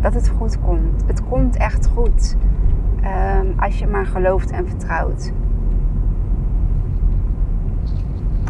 dat 0.00 0.14
het 0.14 0.28
goed 0.28 0.60
komt. 0.60 1.02
Het 1.06 1.24
komt 1.28 1.56
echt 1.56 1.88
goed. 1.94 2.36
Um, 3.06 3.54
als 3.58 3.78
je 3.78 3.86
maar 3.86 4.06
gelooft 4.06 4.50
en 4.50 4.68
vertrouwt. 4.68 5.32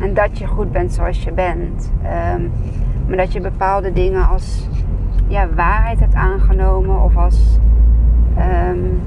En 0.01 0.15
dat 0.15 0.39
je 0.39 0.47
goed 0.47 0.73
bent 0.73 0.93
zoals 0.93 1.25
je 1.25 1.33
bent. 1.33 1.93
Um, 2.35 2.51
maar 3.09 3.17
dat 3.17 3.33
je 3.33 3.41
bepaalde 3.41 3.93
dingen 3.93 4.29
als 4.29 4.69
ja, 5.27 5.49
waarheid 5.55 6.01
hebt 6.01 6.15
aangenomen 6.15 7.03
of 7.03 7.17
als 7.17 7.59
um, 8.69 9.01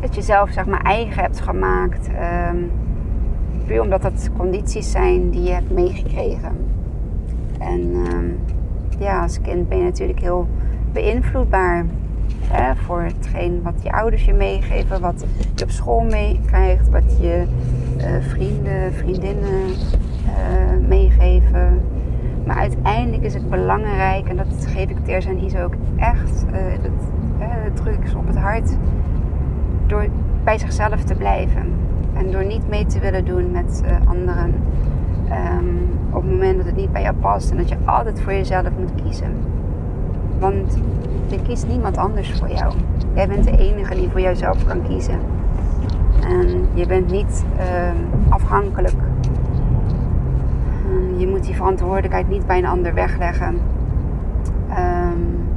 dat 0.00 0.14
je 0.14 0.22
zelf 0.22 0.50
zeg 0.50 0.66
maar 0.66 0.82
eigen 0.82 1.22
hebt 1.22 1.40
gemaakt. 1.40 2.10
Puur 3.66 3.80
omdat 3.80 4.02
dat 4.02 4.30
condities 4.36 4.90
zijn 4.90 5.30
die 5.30 5.42
je 5.42 5.52
hebt 5.52 5.70
meegekregen. 5.70 6.56
En 7.58 7.92
ja, 8.98 9.22
als 9.22 9.40
kind 9.40 9.68
ben 9.68 9.78
je 9.78 9.84
natuurlijk 9.84 10.20
heel 10.20 10.48
beïnvloedbaar 10.92 11.84
voor 12.74 13.02
hetgeen 13.02 13.62
wat 13.62 13.82
je 13.82 13.92
ouders 13.92 14.24
je 14.24 14.32
meegeven, 14.32 15.00
wat 15.00 15.24
je 15.54 15.64
op 15.64 15.70
school 15.70 16.00
meekrijgt, 16.00 16.88
wat 16.88 17.18
je 17.20 17.44
uh, 17.98 18.04
vrienden, 18.20 18.92
vriendinnen 18.92 19.68
uh, 19.68 20.88
meegeven. 20.88 21.80
Maar 22.46 22.56
uiteindelijk 22.56 23.22
is 23.22 23.34
het 23.34 23.50
belangrijk, 23.50 24.28
en 24.28 24.36
dat 24.36 24.66
geef 24.66 24.90
ik 24.90 25.04
Terza 25.04 25.28
en 25.30 25.44
Isa 25.44 25.62
ook 25.62 25.74
echt, 25.96 26.44
uh, 26.44 26.56
het, 27.64 27.76
druk 27.76 28.04
is 28.04 28.14
op 28.14 28.26
het 28.26 28.36
hart, 28.36 28.76
door 29.86 30.06
bij 30.44 30.58
zichzelf 30.58 31.04
te 31.04 31.14
blijven. 31.14 31.72
En 32.14 32.30
door 32.30 32.44
niet 32.44 32.68
mee 32.68 32.86
te 32.86 32.98
willen 32.98 33.24
doen 33.24 33.50
met 33.50 33.82
anderen. 34.06 34.54
Um, 35.58 35.88
op 36.10 36.22
het 36.22 36.30
moment 36.30 36.56
dat 36.56 36.66
het 36.66 36.76
niet 36.76 36.92
bij 36.92 37.02
jou 37.02 37.14
past 37.14 37.50
en 37.50 37.56
dat 37.56 37.68
je 37.68 37.76
altijd 37.84 38.20
voor 38.20 38.32
jezelf 38.32 38.68
moet 38.78 39.02
kiezen. 39.02 39.36
Want 40.38 40.78
er 41.30 41.40
kiest 41.42 41.66
niemand 41.66 41.96
anders 41.96 42.32
voor 42.32 42.50
jou. 42.50 42.74
Jij 43.14 43.28
bent 43.28 43.44
de 43.44 43.58
enige 43.58 43.94
die 43.94 44.08
voor 44.08 44.20
jouzelf 44.20 44.66
kan 44.66 44.82
kiezen. 44.82 45.20
En 46.20 46.66
je 46.74 46.86
bent 46.86 47.10
niet 47.10 47.44
uh, 47.58 47.90
afhankelijk. 48.28 48.96
je 51.16 51.26
moet 51.28 51.44
die 51.44 51.54
verantwoordelijkheid 51.54 52.28
niet 52.28 52.46
bij 52.46 52.58
een 52.58 52.66
ander 52.66 52.94
wegleggen. 52.94 53.60
Um, 54.70 55.48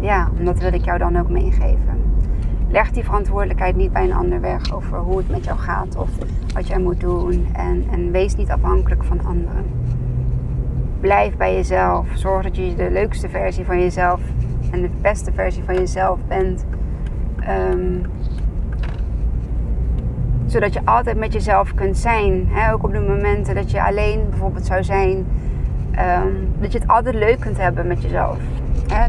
ja, 0.00 0.28
dat 0.40 0.58
wil 0.58 0.72
ik 0.72 0.84
jou 0.84 0.98
dan 0.98 1.18
ook 1.18 1.28
meegeven. 1.28 2.02
Leg 2.68 2.90
die 2.90 3.04
verantwoordelijkheid 3.04 3.76
niet 3.76 3.92
bij 3.92 4.04
een 4.04 4.12
ander 4.12 4.40
weg 4.40 4.74
over 4.74 4.98
hoe 4.98 5.16
het 5.16 5.28
met 5.28 5.44
jou 5.44 5.58
gaat 5.58 5.96
of 5.96 6.10
wat 6.54 6.66
jij 6.66 6.78
moet 6.78 7.00
doen. 7.00 7.46
En, 7.52 7.84
en 7.90 8.10
wees 8.10 8.36
niet 8.36 8.50
afhankelijk 8.50 9.04
van 9.04 9.24
anderen. 9.24 9.64
Blijf 11.04 11.36
bij 11.36 11.54
jezelf. 11.54 12.06
Zorg 12.14 12.42
dat 12.42 12.56
je 12.56 12.74
de 12.74 12.90
leukste 12.90 13.28
versie 13.28 13.64
van 13.64 13.80
jezelf 13.80 14.20
en 14.70 14.80
de 14.80 14.90
beste 15.00 15.32
versie 15.32 15.62
van 15.64 15.74
jezelf 15.74 16.18
bent. 16.28 16.64
Um, 17.72 18.02
zodat 20.46 20.72
je 20.72 20.80
altijd 20.84 21.16
met 21.16 21.32
jezelf 21.32 21.74
kunt 21.74 21.96
zijn. 21.96 22.48
Ook 22.72 22.84
op 22.84 22.92
de 22.92 23.00
momenten 23.00 23.54
dat 23.54 23.70
je 23.70 23.84
alleen 23.84 24.26
bijvoorbeeld 24.30 24.66
zou 24.66 24.84
zijn. 24.84 25.26
Um, 26.18 26.48
dat 26.60 26.72
je 26.72 26.78
het 26.78 26.88
altijd 26.88 27.14
leuk 27.14 27.40
kunt 27.40 27.58
hebben 27.58 27.86
met 27.86 28.02
jezelf. 28.02 28.38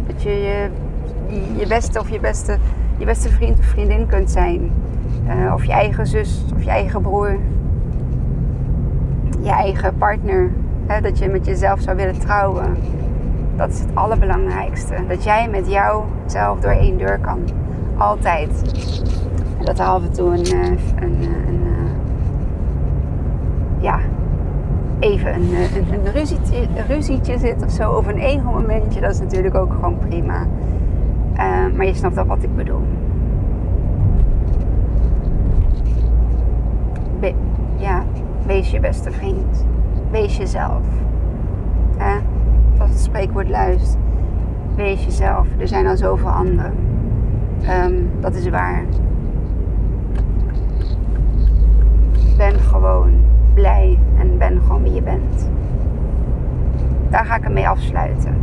Dat 0.08 0.24
je 0.24 0.30
je, 0.30 0.70
je 1.58 1.68
beste 1.68 2.00
of 2.00 2.10
je 2.10 2.20
beste, 2.20 2.58
je 2.98 3.06
beste 3.06 3.30
vriend 3.30 3.60
of 3.60 3.66
vriendin 3.66 4.06
kunt 4.08 4.32
zijn. 4.32 4.72
Uh, 5.28 5.54
of 5.54 5.66
je 5.66 5.72
eigen 5.72 6.08
zus 6.08 6.46
of 6.56 6.64
je 6.64 6.70
eigen 6.70 7.02
broer. 7.02 7.38
Je 9.41 9.52
eigen 9.52 9.98
partner. 9.98 10.52
Dat 11.02 11.20
je 11.20 11.30
met 11.30 11.46
jezelf 11.46 11.80
zou 11.80 11.96
willen 11.96 12.20
trouwen. 12.20 12.78
Dat 13.56 13.70
is 13.70 13.80
het 13.80 13.90
allerbelangrijkste. 13.94 14.96
Dat 15.08 15.24
jij 15.24 15.50
met 15.50 15.72
jouzelf 15.72 16.60
door 16.60 16.72
één 16.72 16.98
deur 16.98 17.20
kan. 17.20 17.40
Altijd. 17.98 18.50
En 19.60 19.66
dat 19.66 19.80
er 19.80 19.86
af 19.86 20.04
en 20.04 20.12
toe 20.12 20.28
een, 20.28 20.46
eh, 20.46 20.68
een, 21.02 21.18
eh, 21.22 21.48
een 21.48 21.64
ja, 23.80 24.00
even 25.00 25.34
een, 25.34 25.50
een, 25.92 26.12
ruzietje, 26.88 27.38
zit 27.38 27.64
of 27.64 27.72
zo. 27.72 27.92
Of 27.92 28.08
een 28.08 28.18
ego-momentje. 28.18 29.02
Dat 29.02 29.12
is 29.12 29.20
natuurlijk 29.20 29.56
ook 29.56 29.74
gewoon 29.74 29.98
prima. 29.98 30.46
Maar 31.76 31.86
je 31.86 31.94
snapt 31.94 32.18
al 32.18 32.26
wat 32.26 32.44
ik 32.44 32.56
bedoel. 32.56 32.82
ja, 37.78 38.04
wees 38.46 38.72
je 38.72 38.80
beste 38.80 39.12
vriend. 39.12 39.66
Wees 40.16 40.38
jezelf. 40.38 40.82
Eh, 41.97 42.16
als 42.78 42.89
het 42.89 42.99
spreekwoord 42.99 43.49
luistert. 43.49 43.97
Wees 44.76 45.03
jezelf. 45.03 45.47
Er 45.57 45.68
zijn 45.68 45.88
al 45.88 45.97
zoveel 45.97 46.30
anderen. 46.30 46.74
Um, 47.70 48.09
dat 48.20 48.36
is 48.36 48.49
waar. 48.49 48.84
Ben 52.38 52.59
gewoon 52.59 53.11
blij 53.53 53.99
en 54.18 54.38
ben 54.38 54.61
gewoon 54.61 54.84
wie 54.84 54.93
je 54.93 55.01
bent. 55.01 55.49
Daar 57.09 57.26
ga 57.26 57.36
ik 57.36 57.43
hem 57.43 57.53
mee 57.53 57.68
afsluiten. 57.68 58.36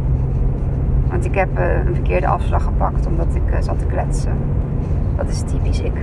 Want 1.09 1.25
ik 1.25 1.35
heb 1.35 1.59
uh, 1.59 1.85
een 1.87 1.95
verkeerde 1.95 2.27
afslag 2.27 2.63
gepakt 2.65 3.07
omdat 3.07 3.35
ik 3.35 3.51
uh, 3.51 3.61
zat 3.61 3.79
te 3.79 3.87
kletsen. 3.87 4.37
Dat 5.17 5.29
is 5.29 5.43
typisch 5.43 5.81
ik. 5.81 5.95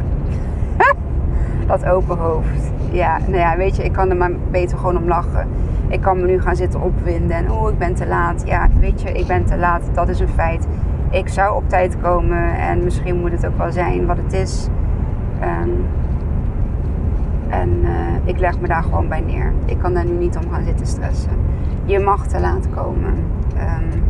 Dat 1.69 1.85
open 1.85 2.17
hoofd. 2.17 2.71
Ja, 2.91 3.17
nou 3.17 3.37
ja, 3.37 3.57
weet 3.57 3.75
je, 3.75 3.83
ik 3.83 3.91
kan 3.91 4.09
er 4.09 4.17
maar 4.17 4.31
beter 4.51 4.77
gewoon 4.77 4.97
om 4.97 5.07
lachen. 5.07 5.47
Ik 5.87 6.01
kan 6.01 6.19
me 6.19 6.25
nu 6.25 6.41
gaan 6.41 6.55
zitten 6.55 6.81
opwinden 6.81 7.37
en 7.37 7.51
oh, 7.51 7.69
ik 7.69 7.77
ben 7.77 7.95
te 7.95 8.07
laat. 8.07 8.43
Ja, 8.45 8.67
weet 8.79 9.01
je, 9.01 9.11
ik 9.11 9.27
ben 9.27 9.45
te 9.45 9.57
laat. 9.57 9.81
Dat 9.93 10.09
is 10.09 10.19
een 10.19 10.27
feit. 10.27 10.67
Ik 11.09 11.27
zou 11.27 11.55
op 11.55 11.69
tijd 11.69 11.99
komen 12.01 12.57
en 12.57 12.83
misschien 12.83 13.19
moet 13.19 13.31
het 13.31 13.45
ook 13.45 13.57
wel 13.57 13.71
zijn 13.71 14.05
wat 14.05 14.17
het 14.17 14.33
is. 14.33 14.67
Um, 15.41 15.85
en 17.49 17.69
uh, 17.83 17.89
ik 18.23 18.39
leg 18.39 18.59
me 18.59 18.67
daar 18.67 18.83
gewoon 18.83 19.07
bij 19.07 19.21
neer. 19.21 19.53
Ik 19.65 19.77
kan 19.77 19.93
daar 19.93 20.05
nu 20.05 20.17
niet 20.17 20.37
om 20.37 20.51
gaan 20.51 20.63
zitten 20.63 20.87
stressen. 20.87 21.31
Je 21.85 21.99
mag 21.99 22.27
te 22.27 22.39
laat 22.39 22.69
komen. 22.69 23.13
Um, 23.57 24.03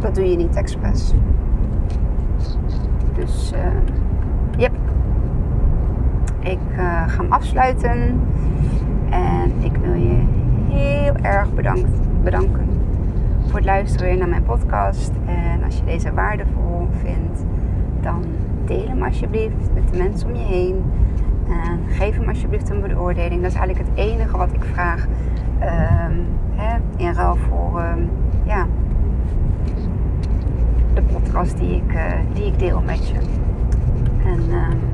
dat 0.00 0.14
doe 0.14 0.30
je 0.30 0.36
niet 0.36 0.56
expres. 0.56 1.14
Dus, 3.14 3.50
yep. 3.50 4.03
Ik 6.54 6.76
uh, 6.78 7.08
ga 7.08 7.22
hem 7.22 7.32
afsluiten. 7.32 8.20
En 9.10 9.52
ik 9.60 9.76
wil 9.76 9.94
je 9.94 10.22
heel 10.68 11.14
erg 11.22 11.54
bedankt, 11.54 12.22
bedanken 12.22 12.68
voor 13.46 13.56
het 13.56 13.64
luisteren 13.64 14.18
naar 14.18 14.28
mijn 14.28 14.42
podcast. 14.42 15.12
En 15.26 15.64
als 15.64 15.76
je 15.76 15.84
deze 15.84 16.12
waardevol 16.12 16.88
vindt, 17.02 17.44
dan 18.00 18.24
deel 18.64 18.88
hem 18.88 19.02
alsjeblieft 19.02 19.74
met 19.74 19.92
de 19.92 19.98
mensen 19.98 20.28
om 20.28 20.34
je 20.34 20.44
heen. 20.44 20.82
En 21.48 21.78
geef 21.88 22.16
hem 22.16 22.28
alsjeblieft 22.28 22.70
een 22.70 22.80
beoordeling. 22.80 23.42
Dat 23.42 23.50
is 23.50 23.56
eigenlijk 23.56 23.88
het 23.88 23.98
enige 23.98 24.36
wat 24.36 24.52
ik 24.52 24.64
vraag. 24.64 25.06
Um, 25.60 26.26
hè, 26.54 26.76
in 26.96 27.12
ruil 27.12 27.36
voor 27.36 27.82
um, 27.82 28.10
ja, 28.44 28.66
de 30.94 31.02
podcast 31.02 31.58
die 31.58 31.76
ik, 31.76 31.92
uh, 31.94 32.02
die 32.32 32.46
ik 32.46 32.58
deel 32.58 32.82
met 32.86 33.08
je. 33.08 33.18
En 34.24 34.40
um, 34.40 34.93